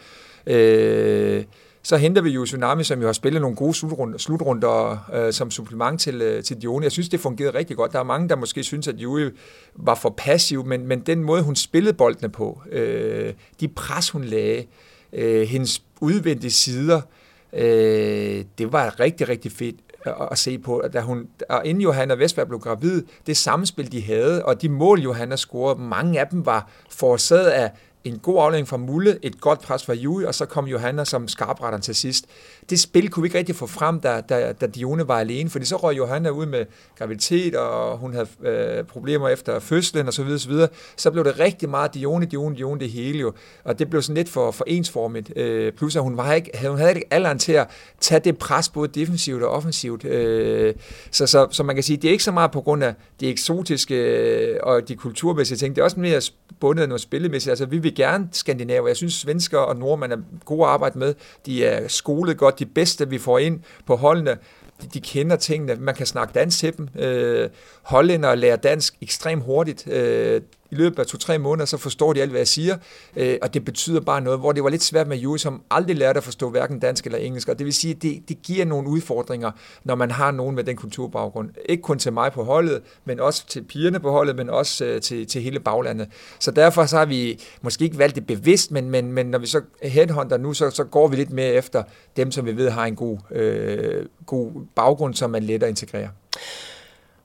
Øh, 0.46 1.44
så 1.90 1.96
henter 1.96 2.22
vi 2.22 2.30
jo 2.30 2.44
Tsunami, 2.44 2.84
som 2.84 3.00
jo 3.00 3.06
har 3.06 3.12
spillet 3.12 3.40
nogle 3.42 3.56
gode 3.56 3.74
slutrunder, 3.74 4.18
slutrunder 4.18 5.08
øh, 5.14 5.32
som 5.32 5.50
supplement 5.50 6.00
til, 6.00 6.22
øh, 6.22 6.42
til 6.42 6.62
Dione. 6.62 6.84
Jeg 6.84 6.92
synes, 6.92 7.08
det 7.08 7.20
fungerede 7.20 7.58
rigtig 7.58 7.76
godt. 7.76 7.92
Der 7.92 7.98
er 7.98 8.02
mange, 8.02 8.28
der 8.28 8.36
måske 8.36 8.62
synes, 8.62 8.88
at 8.88 8.94
Julie 8.94 9.32
var 9.74 9.94
for 9.94 10.14
passiv, 10.16 10.66
men, 10.66 10.86
men 10.86 11.00
den 11.00 11.24
måde, 11.24 11.42
hun 11.42 11.56
spillede 11.56 11.94
boldene 11.94 12.28
på, 12.28 12.62
øh, 12.72 13.32
de 13.60 13.68
pres, 13.68 14.10
hun 14.10 14.24
lagde, 14.24 14.64
øh, 15.12 15.48
hendes 15.48 15.82
udvendige 16.00 16.50
sider, 16.50 17.00
øh, 17.52 18.44
det 18.58 18.72
var 18.72 19.00
rigtig, 19.00 19.28
rigtig 19.28 19.52
fedt 19.52 19.76
at 20.30 20.38
se 20.38 20.58
på. 20.58 20.82
Da 20.92 21.00
hun, 21.00 21.28
og 21.48 21.66
inden 21.66 21.82
Johanna 21.82 22.14
Vestberg 22.14 22.48
blev 22.48 22.60
gravid, 22.60 23.02
det 23.26 23.36
samspil, 23.36 23.92
de 23.92 24.02
havde, 24.02 24.44
og 24.44 24.62
de 24.62 24.68
mål, 24.68 25.00
Johanna 25.00 25.36
scorede, 25.36 25.80
mange 25.80 26.20
af 26.20 26.26
dem 26.26 26.46
var 26.46 26.70
forårsaget 26.90 27.50
af 27.50 27.70
en 28.04 28.18
god 28.18 28.42
aflægning 28.42 28.68
fra 28.68 28.76
Mulle, 28.76 29.18
et 29.22 29.40
godt 29.40 29.60
pres 29.60 29.84
fra 29.84 29.92
Jui, 29.92 30.24
og 30.24 30.34
så 30.34 30.46
kom 30.46 30.66
Johanna 30.66 31.04
som 31.04 31.28
skarpretteren 31.28 31.82
til 31.82 31.94
sidst. 31.94 32.26
Det 32.70 32.80
spil 32.80 33.10
kunne 33.10 33.22
vi 33.22 33.26
ikke 33.26 33.38
rigtig 33.38 33.56
få 33.56 33.66
frem, 33.66 34.00
da, 34.00 34.20
da, 34.20 34.52
da 34.52 34.66
Dione 34.66 35.08
var 35.08 35.18
alene, 35.18 35.50
fordi 35.50 35.64
så 35.64 35.76
røg 35.76 35.96
Johanna 35.96 36.28
ud 36.28 36.46
med 36.46 36.66
graviditet, 36.98 37.56
og 37.56 37.98
hun 37.98 38.14
havde 38.14 38.28
øh, 38.42 38.84
problemer 38.84 39.28
efter 39.28 39.58
fødslen 39.58 40.06
og 40.06 40.12
så 40.12 40.22
videre, 40.22 40.38
så 40.38 40.48
videre. 40.48 40.68
Så 40.96 41.10
blev 41.10 41.24
det 41.24 41.40
rigtig 41.40 41.68
meget 41.68 41.94
Dione, 41.94 42.26
Dione, 42.26 42.56
Dione, 42.56 42.80
det 42.80 42.90
hele 42.90 43.18
jo. 43.18 43.32
Og 43.64 43.78
det 43.78 43.90
blev 43.90 44.02
sådan 44.02 44.16
lidt 44.16 44.28
for, 44.28 44.50
for 44.50 44.64
ensformigt. 44.66 45.32
Øh, 45.36 45.72
plus 45.72 45.96
at 45.96 46.02
hun, 46.02 46.16
var 46.16 46.32
ikke, 46.32 46.50
hun 46.68 46.78
havde 46.78 46.90
ikke 46.90 47.06
alderen 47.10 47.38
til 47.38 47.52
at 47.52 47.68
tage 48.00 48.20
det 48.20 48.38
pres, 48.38 48.68
både 48.68 48.88
defensivt 48.88 49.42
og 49.42 49.50
offensivt. 49.50 50.04
Øh, 50.04 50.74
så, 51.10 51.26
så, 51.26 51.46
så 51.50 51.62
man 51.62 51.76
kan 51.76 51.82
sige, 51.82 51.96
det 51.96 52.08
er 52.08 52.12
ikke 52.12 52.24
så 52.24 52.32
meget 52.32 52.50
på 52.50 52.60
grund 52.60 52.84
af 52.84 52.94
de 53.20 53.28
eksotiske 53.28 53.94
øh, 53.94 54.56
og 54.62 54.88
de 54.88 54.96
kulturmæssige 54.96 55.58
ting. 55.58 55.76
Det 55.76 55.80
er 55.80 55.84
også 55.84 56.00
mere 56.00 56.20
bundet 56.60 56.82
af 56.82 56.88
noget 56.88 57.00
spillemæssigt. 57.00 57.50
Altså, 57.50 57.66
vi 57.66 57.78
vil 57.78 57.94
gerne 57.94 58.28
skandinaver. 58.32 58.86
Jeg 58.86 58.96
synes, 58.96 59.14
svensker 59.14 59.58
og 59.58 59.76
nordmænd 59.76 60.12
er 60.12 60.16
gode 60.44 60.62
at 60.62 60.68
arbejde 60.68 60.98
med. 60.98 61.14
De 61.46 61.64
er 61.64 61.88
skolet 61.88 62.38
godt. 62.38 62.59
De 62.60 62.66
bedste, 62.66 63.08
vi 63.08 63.18
får 63.18 63.38
ind 63.38 63.60
på 63.86 63.96
holdene, 63.96 64.38
de, 64.82 64.88
de 64.94 65.00
kender 65.00 65.36
tingene. 65.36 65.74
Man 65.74 65.94
kan 65.94 66.06
snakke 66.06 66.32
dansk 66.34 66.58
til 66.58 66.76
dem. 66.76 66.88
Øh, 66.98 67.50
hollænder 67.82 68.34
lærer 68.34 68.56
dansk 68.56 68.94
ekstremt 69.00 69.44
hurtigt. 69.44 69.86
Øh, 69.88 70.40
i 70.70 70.74
løbet 70.74 70.98
af 70.98 71.06
to-tre 71.06 71.38
måneder, 71.38 71.66
så 71.66 71.76
forstår 71.76 72.12
de 72.12 72.22
alt, 72.22 72.30
hvad 72.30 72.40
jeg 72.40 72.48
siger, 72.48 72.76
øh, 73.16 73.38
og 73.42 73.54
det 73.54 73.64
betyder 73.64 74.00
bare 74.00 74.20
noget, 74.20 74.38
hvor 74.38 74.52
det 74.52 74.64
var 74.64 74.70
lidt 74.70 74.82
svært 74.82 75.08
med 75.08 75.16
Juri, 75.16 75.38
som 75.38 75.62
aldrig 75.70 75.96
lærte 75.96 76.16
at 76.16 76.24
forstå 76.24 76.50
hverken 76.50 76.78
dansk 76.78 77.06
eller 77.06 77.18
engelsk, 77.18 77.48
og 77.48 77.58
det 77.58 77.64
vil 77.64 77.74
sige, 77.74 77.94
at 77.94 78.02
det, 78.02 78.22
det 78.28 78.42
giver 78.42 78.64
nogle 78.64 78.88
udfordringer, 78.88 79.50
når 79.84 79.94
man 79.94 80.10
har 80.10 80.30
nogen 80.30 80.56
med 80.56 80.64
den 80.64 80.76
kulturbaggrund. 80.76 81.50
Ikke 81.68 81.82
kun 81.82 81.98
til 81.98 82.12
mig 82.12 82.32
på 82.32 82.44
holdet, 82.44 82.82
men 83.04 83.20
også 83.20 83.46
til 83.46 83.62
pigerne 83.62 84.00
på 84.00 84.10
holdet, 84.10 84.36
men 84.36 84.50
også 84.50 84.84
øh, 84.84 85.00
til, 85.00 85.26
til 85.26 85.42
hele 85.42 85.60
baglandet. 85.60 86.08
Så 86.38 86.50
derfor 86.50 86.86
så 86.86 86.96
har 86.98 87.06
vi 87.06 87.40
måske 87.62 87.84
ikke 87.84 87.98
valgt 87.98 88.14
det 88.14 88.26
bevidst, 88.26 88.70
men, 88.70 88.90
men, 88.90 89.12
men 89.12 89.26
når 89.26 89.38
vi 89.38 89.46
så 89.46 89.60
headhunter 89.82 90.36
nu, 90.36 90.54
så, 90.54 90.70
så 90.70 90.84
går 90.84 91.08
vi 91.08 91.16
lidt 91.16 91.30
mere 91.30 91.52
efter 91.52 91.82
dem, 92.16 92.30
som 92.30 92.46
vi 92.46 92.56
ved 92.56 92.70
har 92.70 92.84
en 92.84 92.96
god, 92.96 93.18
øh, 93.30 94.06
god 94.26 94.52
baggrund, 94.74 95.14
som 95.14 95.30
man 95.30 95.42
let 95.42 95.62
at 95.62 95.68
integrere. 95.68 96.08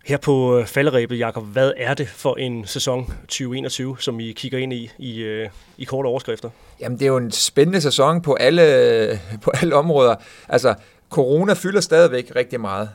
Her 0.05 0.17
på 0.17 0.57
øh, 0.57 0.65
falderæbet, 0.65 1.19
Jakob, 1.19 1.43
hvad 1.43 1.71
er 1.77 1.93
det 1.93 2.07
for 2.07 2.35
en 2.35 2.67
sæson 2.67 3.13
2021, 3.21 3.95
som 3.99 4.19
I 4.19 4.31
kigger 4.31 4.57
ind 4.57 4.73
i 4.73 4.91
i, 4.97 5.19
øh, 5.19 5.49
i 5.77 5.83
korte 5.83 6.07
overskrifter? 6.07 6.49
Jamen, 6.79 6.99
det 6.99 7.05
er 7.05 7.09
jo 7.09 7.17
en 7.17 7.31
spændende 7.31 7.81
sæson 7.81 8.21
på 8.21 8.33
alle, 8.33 8.75
øh, 8.75 9.17
på 9.41 9.51
alle 9.61 9.75
områder. 9.75 10.15
Altså, 10.49 10.73
corona 11.09 11.53
fylder 11.53 11.81
stadigvæk 11.81 12.31
rigtig 12.35 12.61
meget. 12.61 12.89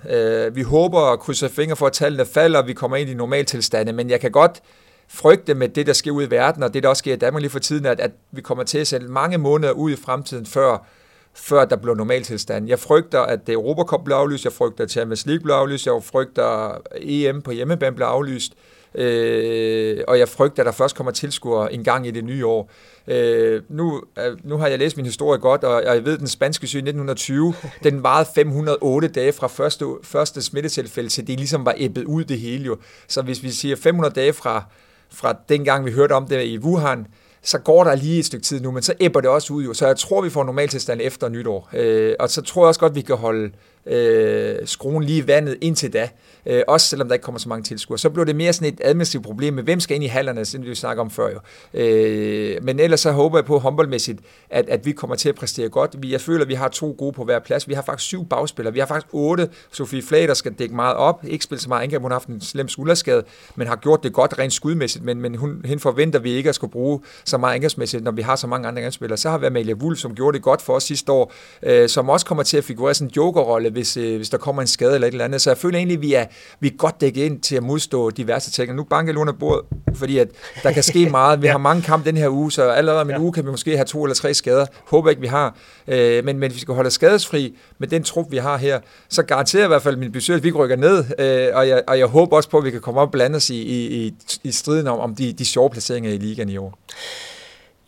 Vi 0.55 0.63
håber 0.63 1.01
at 1.01 1.21
krydse 1.21 1.49
fingre 1.49 1.77
for, 1.77 1.87
at 1.87 1.93
tallene 1.93 2.27
falder, 2.27 2.59
og 2.59 2.67
vi 2.67 2.73
kommer 2.73 2.97
ind 2.97 3.11
i 3.11 3.15
normaltilstande, 3.15 3.93
men 3.93 4.11
jeg 4.11 4.21
kan 4.21 4.31
godt 4.31 4.63
frygte 5.09 5.55
med 5.55 5.69
det, 5.69 5.87
der 5.87 5.93
sker 5.93 6.11
ud 6.11 6.27
i 6.27 6.31
verden, 6.31 6.63
og 6.63 6.75
det, 6.75 6.83
der 6.83 6.89
også 6.89 7.01
sker 7.01 7.13
i 7.13 7.17
Danmark 7.17 7.41
lige 7.41 7.51
for 7.51 7.59
tiden, 7.59 7.87
at, 7.87 8.01
at 8.01 8.11
vi 8.31 8.41
kommer 8.41 8.65
til 8.65 8.79
at 8.79 8.87
sætte 8.87 9.07
mange 9.07 9.39
måneder 9.39 9.73
ud 9.73 9.91
i 9.91 9.97
fremtiden, 9.97 10.47
før 10.47 10.87
før 11.35 11.65
der 11.65 11.77
blev 11.77 11.95
normaltilstand. 11.95 12.69
Jeg 12.69 12.79
frygter, 12.79 13.21
at 13.21 13.47
det 13.47 13.53
Europacup 13.53 14.05
blev 14.05 14.17
aflyst, 14.17 14.45
jeg 14.45 14.53
frygter, 14.53 14.85
at 14.85 14.91
Champions 14.91 15.27
League 15.27 15.43
blev 15.43 15.55
aflyst, 15.55 15.87
jeg 15.87 16.03
frygter, 16.03 16.45
at 16.45 16.81
EM 16.95 17.43
på 17.43 17.51
hjemmebane 17.51 17.97
blev 17.97 18.07
aflyst, 18.07 18.53
øh, 18.95 19.99
og 20.09 20.19
jeg 20.19 20.29
frygter, 20.29 20.63
at 20.63 20.67
der 20.67 20.73
først 20.73 20.97
kommer 20.97 21.13
tilskuere 21.13 21.73
en 21.73 21.85
gang 21.85 22.07
i 22.07 22.11
det 22.11 22.25
nye 22.25 22.47
år. 22.47 22.71
Øh, 23.09 23.63
nu, 23.69 24.03
øh, 24.19 24.37
nu 24.45 24.57
har 24.57 24.67
jeg 24.67 24.79
læst 24.79 24.97
min 24.97 25.07
historie 25.07 25.41
godt, 25.41 25.65
og 25.65 25.83
jeg 25.85 26.05
ved, 26.05 26.15
at 26.15 26.21
den 26.21 26.29
spanske 26.29 26.67
syge 26.67 26.79
i 26.79 26.83
1920, 26.83 27.55
den 27.91 28.03
varede 28.03 28.29
508 28.35 29.09
dage 29.09 29.33
fra 29.33 29.47
første, 29.47 29.87
første 30.03 30.43
smittetilfælde, 30.43 31.09
til 31.09 31.27
det 31.27 31.39
ligesom 31.39 31.65
var 31.65 31.75
æbbet 31.77 32.05
ud 32.05 32.25
det 32.25 32.39
hele 32.39 32.65
jo. 32.65 32.77
Så 33.09 33.23
hvis 33.23 33.43
vi 33.43 33.51
siger 33.51 33.77
500 33.77 34.15
dage 34.15 34.33
fra, 34.33 34.65
fra 35.13 35.37
dengang 35.49 35.85
vi 35.85 35.93
hørte 35.93 36.13
om 36.13 36.27
det 36.27 36.45
i 36.45 36.59
Wuhan, 36.59 37.07
så 37.43 37.59
går 37.59 37.85
der 37.85 37.95
lige 37.95 38.19
et 38.19 38.25
stykke 38.25 38.45
tid 38.45 38.61
nu, 38.61 38.71
men 38.71 38.83
så 38.83 38.95
æbber 39.01 39.21
det 39.21 39.31
også 39.31 39.53
ud 39.53 39.65
jo. 39.65 39.75
Så 39.75 39.87
jeg 39.87 39.97
tror, 39.97 40.23
vi 40.23 40.31
får 40.31 40.45
normaltilstand 40.45 41.01
efter 41.03 41.29
nytår. 41.29 41.69
Øh, 41.73 42.15
og 42.21 42.31
så 42.31 42.43
tror 42.43 42.63
jeg 42.63 42.69
også 42.69 42.81
godt, 42.81 42.95
vi 42.95 43.01
kan 43.01 43.17
holde 43.17 43.53
øh, 43.87 44.57
skruen 44.65 45.05
lige 45.05 45.23
i 45.23 45.27
vandet 45.27 45.59
indtil 45.61 45.93
da 45.93 46.09
øh, 46.47 46.63
også 46.69 46.87
selvom 46.87 47.09
der 47.09 47.15
ikke 47.15 47.25
kommer 47.25 47.39
så 47.39 47.49
mange 47.49 47.63
tilskuere. 47.63 47.99
Så 47.99 48.11
bliver 48.11 48.25
det 48.25 48.37
mere 48.37 48.53
sådan 48.53 48.73
et 48.73 48.81
administrativt 48.85 49.25
problem 49.25 49.55
med, 49.55 49.63
hvem 49.63 49.81
skal 49.81 49.95
ind 49.95 50.05
i 50.05 50.07
hallerne, 50.07 50.45
som 50.45 50.65
vi 50.65 50.75
snakker 50.75 51.01
om 51.01 51.11
før 51.11 51.31
jo. 51.31 51.41
Øh, 51.81 52.65
men 52.65 52.81
ellers 52.81 53.01
så 53.01 53.13
håber 53.13 53.39
jeg 53.39 53.45
på 53.45 53.59
håndboldmæssigt, 53.59 54.21
at, 54.51 54.69
at 54.69 54.87
vi 54.87 54.93
kommer 54.93 55.17
til 55.17 55.29
at 55.29 55.35
præstere 55.35 55.69
godt. 55.69 55.97
Vi, 55.99 56.13
Jeg 56.13 56.21
føler, 56.21 56.43
at 56.43 56.49
vi 56.49 56.55
har 56.55 56.69
to 56.69 56.95
gode 56.99 57.13
på 57.13 57.25
hver 57.25 57.39
plads. 57.39 57.69
Vi 57.69 57.75
har 57.75 57.83
faktisk 57.83 58.07
syv 58.07 58.27
bagspillere. 58.27 58.73
Vi 58.73 58.79
har 58.79 58.87
faktisk 58.87 59.07
otte. 59.13 59.49
Sofie 59.73 60.03
Flader 60.03 60.35
skal 60.35 60.53
dække 60.53 60.75
meget 60.75 60.97
op. 60.97 61.25
Ikke 61.29 61.45
spille 61.45 61.61
så 61.61 61.69
meget 61.69 61.83
angreb. 61.83 62.03
Hun 62.03 62.11
har 62.11 62.19
haft 62.19 62.29
en 62.29 62.41
slem 62.41 62.69
skulderskade, 62.69 63.23
men 63.57 63.67
har 63.67 63.77
gjort 63.77 64.03
det 64.03 64.13
godt 64.13 64.39
rent 64.39 64.53
skudmæssigt. 64.53 65.05
Men, 65.05 65.21
men 65.21 65.35
hun, 65.35 65.63
hende 65.65 65.81
forventer 65.81 66.19
vi 66.19 66.31
ikke 66.31 66.49
at 66.49 66.55
skulle 66.55 66.71
bruge 66.71 67.01
så 67.25 67.39
meget 67.39 67.55
angrebsmæssigt, 67.55 68.05
når 68.05 68.11
vi 68.11 68.23
har 68.23 68.37
så 68.37 68.47
mange 68.47 68.69
andre 68.69 68.81
angrebsspillere. 68.81 69.17
Så 69.17 69.31
har 69.31 69.39
vi 69.39 69.47
Amalie 69.47 69.75
Wulf, 69.75 69.99
som 69.99 70.15
gjorde 70.15 70.35
det 70.35 70.43
godt 70.43 70.63
for 70.63 70.75
os 70.75 70.83
sidste 70.83 71.13
år, 71.13 71.33
øh, 71.63 71.89
som 71.89 72.09
også 72.09 72.27
kommer 72.27 72.43
til 72.43 72.57
at 72.57 72.65
figurere 72.65 72.95
sådan 72.95 73.09
en 73.09 73.13
jokerrolle, 73.17 73.71
hvis, 73.71 73.97
øh, 73.97 74.17
hvis 74.17 74.31
der 74.31 74.39
kommer 74.39 74.63
en 74.63 74.69
skade 74.69 74.95
eller 74.95 75.09
et 75.09 75.13
eller 75.13 75.25
andet. 75.25 75.41
Så 75.41 75.51
jeg 75.51 75.59
føler 75.59 75.79
egentlig, 75.79 75.97
at 75.97 76.03
vi 76.03 76.15
er, 76.15 76.27
vi 76.61 76.69
er 76.69 76.77
godt 76.77 77.01
dækket 77.01 77.23
ind 77.23 77.41
til 77.41 77.57
at 77.57 77.63
modstå 77.63 78.11
diverse 78.11 78.51
ting. 78.51 78.75
Nu 78.75 78.85
banker 78.85 79.13
jeg 79.13 79.19
under 79.19 79.33
bordet, 79.33 79.67
fordi 79.95 80.19
at 80.19 80.29
der 80.63 80.73
kan 80.73 80.83
ske 80.83 81.11
meget. 81.11 81.43
Vi 81.43 81.47
ja. 81.47 81.53
har 81.53 81.59
mange 81.59 81.83
kampe 81.83 82.09
den 82.09 82.17
her 82.17 82.29
uge, 82.29 82.53
så 82.53 82.63
allerede 82.63 83.01
om 83.01 83.11
en 83.11 83.17
ja. 83.17 83.21
uge 83.21 83.33
kan 83.33 83.45
vi 83.45 83.51
måske 83.51 83.77
have 83.77 83.85
to 83.85 84.05
eller 84.05 84.15
tre 84.15 84.35
skader. 84.35 84.67
Håber 84.87 85.11
ikke, 85.11 85.23
vi 85.23 85.27
har. 85.27 85.57
Øh, 85.89 86.25
men, 86.25 86.39
men 86.39 86.51
hvis 86.51 86.55
vi 86.55 86.61
skal 86.61 86.75
holde 86.75 86.91
skadesfri 86.91 87.57
med 87.79 87.89
den 87.89 88.03
trup, 88.03 88.27
vi 88.31 88.37
har 88.37 88.57
her, 88.57 88.81
så 89.09 89.23
garanterer 89.23 89.63
jeg 89.63 89.67
i 89.67 89.73
hvert 89.73 89.83
fald 89.83 89.97
min 89.97 90.13
besøg, 90.13 90.37
at 90.37 90.45
vi 90.45 90.53
rykker 90.53 90.77
ned. 90.77 91.05
Øh, 91.19 91.57
og, 91.57 91.69
jeg, 91.69 91.83
og 91.87 91.99
jeg 91.99 92.07
håber 92.07 92.37
også 92.37 92.51
på, 92.51 92.59
at 92.59 92.65
vi 92.65 92.71
kan 92.71 92.81
komme 92.81 93.01
op 93.01 93.09
og 93.09 93.13
blande 93.13 93.37
os 93.37 93.51
i, 93.51 93.63
i, 93.63 94.07
i, 94.07 94.15
i 94.45 94.53
striden 94.53 94.87
om, 94.87 94.99
om 94.99 95.15
de, 95.15 95.33
de 95.33 95.45
sjove 95.45 95.71
placeringer 95.71 96.11
i 96.13 96.17
ligaen 96.17 96.49
i 96.49 96.57
år. 96.57 96.79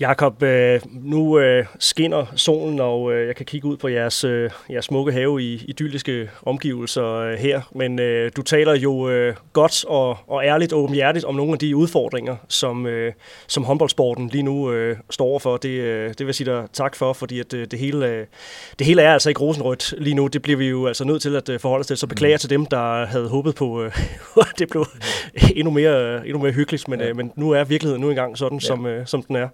Jakob, 0.03 0.43
øh, 0.43 0.81
nu 0.93 1.39
øh, 1.39 1.65
skinner 1.79 2.27
solen, 2.37 2.81
og 2.81 3.13
øh, 3.13 3.27
jeg 3.27 3.37
kan 3.37 3.47
kigge 3.47 3.69
ud 3.69 3.77
på 3.77 3.89
jeres, 3.89 4.25
jeres 4.71 4.85
smukke 4.85 5.13
have 5.13 5.43
i 5.43 5.65
idylliske 5.69 6.31
omgivelser 6.43 7.37
her, 7.37 7.61
men 7.75 7.97
du 8.37 8.43
taler 8.43 8.75
jo 8.75 9.11
godt 9.53 9.85
og, 9.85 10.19
og 10.27 10.45
ærligt 10.45 10.73
og 10.73 10.83
åbenhjertigt 10.83 11.25
om 11.25 11.35
nogle 11.35 11.53
af 11.53 11.59
de 11.59 11.77
udfordringer, 11.77 12.37
som, 12.49 12.87
som 13.47 13.65
håndboldsporten 13.65 14.29
lige 14.29 14.43
nu 14.43 14.73
står 15.11 15.25
overfor. 15.25 15.57
Det, 15.57 15.63
det 16.09 16.19
vil 16.19 16.27
jeg 16.27 16.35
sige 16.35 16.51
dig 16.51 16.65
tak 16.73 16.97
for, 16.97 17.13
fordi 17.13 17.41
at 17.41 17.51
det, 17.51 17.79
hele, 17.79 18.27
det 18.79 18.87
hele 18.87 19.03
er 19.03 19.13
altså 19.13 19.29
ikke 19.29 19.41
rosenrødt 19.41 19.95
lige 19.99 20.15
nu. 20.15 20.27
Det 20.27 20.43
bliver 20.43 20.59
vi 20.59 20.69
jo 20.69 20.87
altså 20.87 21.05
nødt 21.05 21.23
til 21.23 21.37
at 21.37 21.61
forholde 21.61 21.81
os 21.81 21.87
til, 21.87 21.97
så 21.97 22.07
beklager 22.07 22.37
mm. 22.37 22.41
til 22.41 22.51
dem, 22.51 22.67
der 22.67 23.07
havde 23.07 23.29
håbet 23.29 23.55
på, 23.55 23.83
at 23.83 23.93
det 24.59 24.69
blev 24.71 24.87
endnu 25.57 25.71
mere, 25.71 26.27
endnu 26.27 26.39
mere 26.39 26.53
hyggeligt, 26.53 26.89
men, 26.89 27.01
ja. 27.01 27.13
men 27.13 27.33
nu 27.37 27.51
er 27.51 27.65
virkeligheden 27.65 28.03
nu 28.03 28.11
engang 28.11 28.39
sådan, 28.39 28.59
ja. 28.59 28.67
som, 28.67 28.87
som 29.07 29.23
den 29.23 29.37
er. 29.37 29.49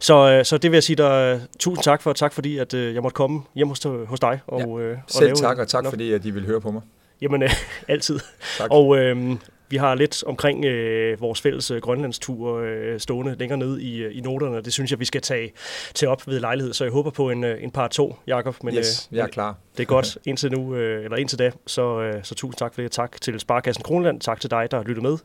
Så, 0.00 0.30
øh, 0.30 0.44
så 0.44 0.58
det 0.58 0.70
vil 0.70 0.76
jeg 0.76 0.82
sige 0.82 0.96
dig 0.96 1.34
øh, 1.34 1.40
tusind 1.58 1.84
tak 1.84 2.02
for. 2.02 2.12
Tak 2.12 2.32
fordi, 2.32 2.58
at 2.58 2.74
øh, 2.74 2.94
jeg 2.94 3.02
måtte 3.02 3.14
komme 3.14 3.42
hjem 3.54 3.68
hos, 3.68 3.86
hos 4.06 4.20
dig. 4.20 4.40
Og, 4.46 4.60
ja. 4.80 4.86
øh, 4.86 4.96
og 4.96 5.02
Selv 5.08 5.36
tak, 5.36 5.58
og 5.58 5.68
tak 5.68 5.84
nok. 5.84 5.92
fordi, 5.92 6.12
at 6.12 6.22
de 6.22 6.34
vil 6.34 6.46
høre 6.46 6.60
på 6.60 6.70
mig. 6.70 6.82
Jamen, 7.20 7.42
øh, 7.42 7.50
altid. 7.88 8.18
Tak. 8.58 8.70
Og 8.70 8.98
øh, 8.98 9.36
vi 9.70 9.76
har 9.76 9.94
lidt 9.94 10.24
omkring 10.24 10.64
øh, 10.64 11.20
vores 11.20 11.40
fælles 11.40 11.70
øh, 11.70 11.80
Grønlandstur 11.80 12.58
øh, 12.58 13.00
stående 13.00 13.36
længere 13.38 13.58
ned 13.58 13.78
i, 13.78 14.02
øh, 14.02 14.16
i 14.16 14.20
noterne. 14.20 14.62
Det 14.62 14.72
synes 14.72 14.90
jeg, 14.90 15.00
vi 15.00 15.04
skal 15.04 15.20
tage, 15.20 15.52
tage 15.94 16.10
op 16.10 16.26
ved 16.26 16.40
lejlighed. 16.40 16.72
Så 16.72 16.84
jeg 16.84 16.92
håber 16.92 17.10
på 17.10 17.30
en, 17.30 17.44
en 17.44 17.70
par 17.70 17.88
to, 17.88 18.16
Jakob. 18.26 18.56
Men, 18.64 18.74
yes, 18.74 19.08
øh, 19.12 19.16
jeg 19.16 19.22
er 19.24 19.28
klar. 19.28 19.56
Det 19.76 19.82
er 19.82 19.86
godt 19.86 20.18
indtil 20.24 20.52
nu, 20.52 20.74
øh, 20.74 21.04
eller 21.04 21.16
indtil 21.16 21.38
da. 21.38 21.50
Så, 21.66 22.00
øh, 22.00 22.24
så 22.24 22.34
tusind 22.34 22.58
tak 22.58 22.74
for 22.74 22.82
det. 22.82 22.92
Tak 22.92 23.20
til 23.20 23.40
Sparkassen 23.40 23.82
Kronland. 23.82 24.20
Tak 24.20 24.40
til 24.40 24.50
dig, 24.50 24.70
der 24.70 24.76
har 24.76 24.84
lyttet 24.84 25.02
med. 25.02 25.16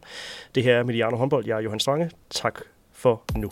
Det 0.56 0.64
her 0.64 0.76
er 0.76 0.84
Mediano 0.84 1.18
Håndbold. 1.18 1.46
Jeg 1.48 1.58
er 1.58 1.62
Johan 1.62 1.80
Strange. 1.80 2.12
Tak 2.30 2.60
for 2.94 3.24
nu. 3.36 3.52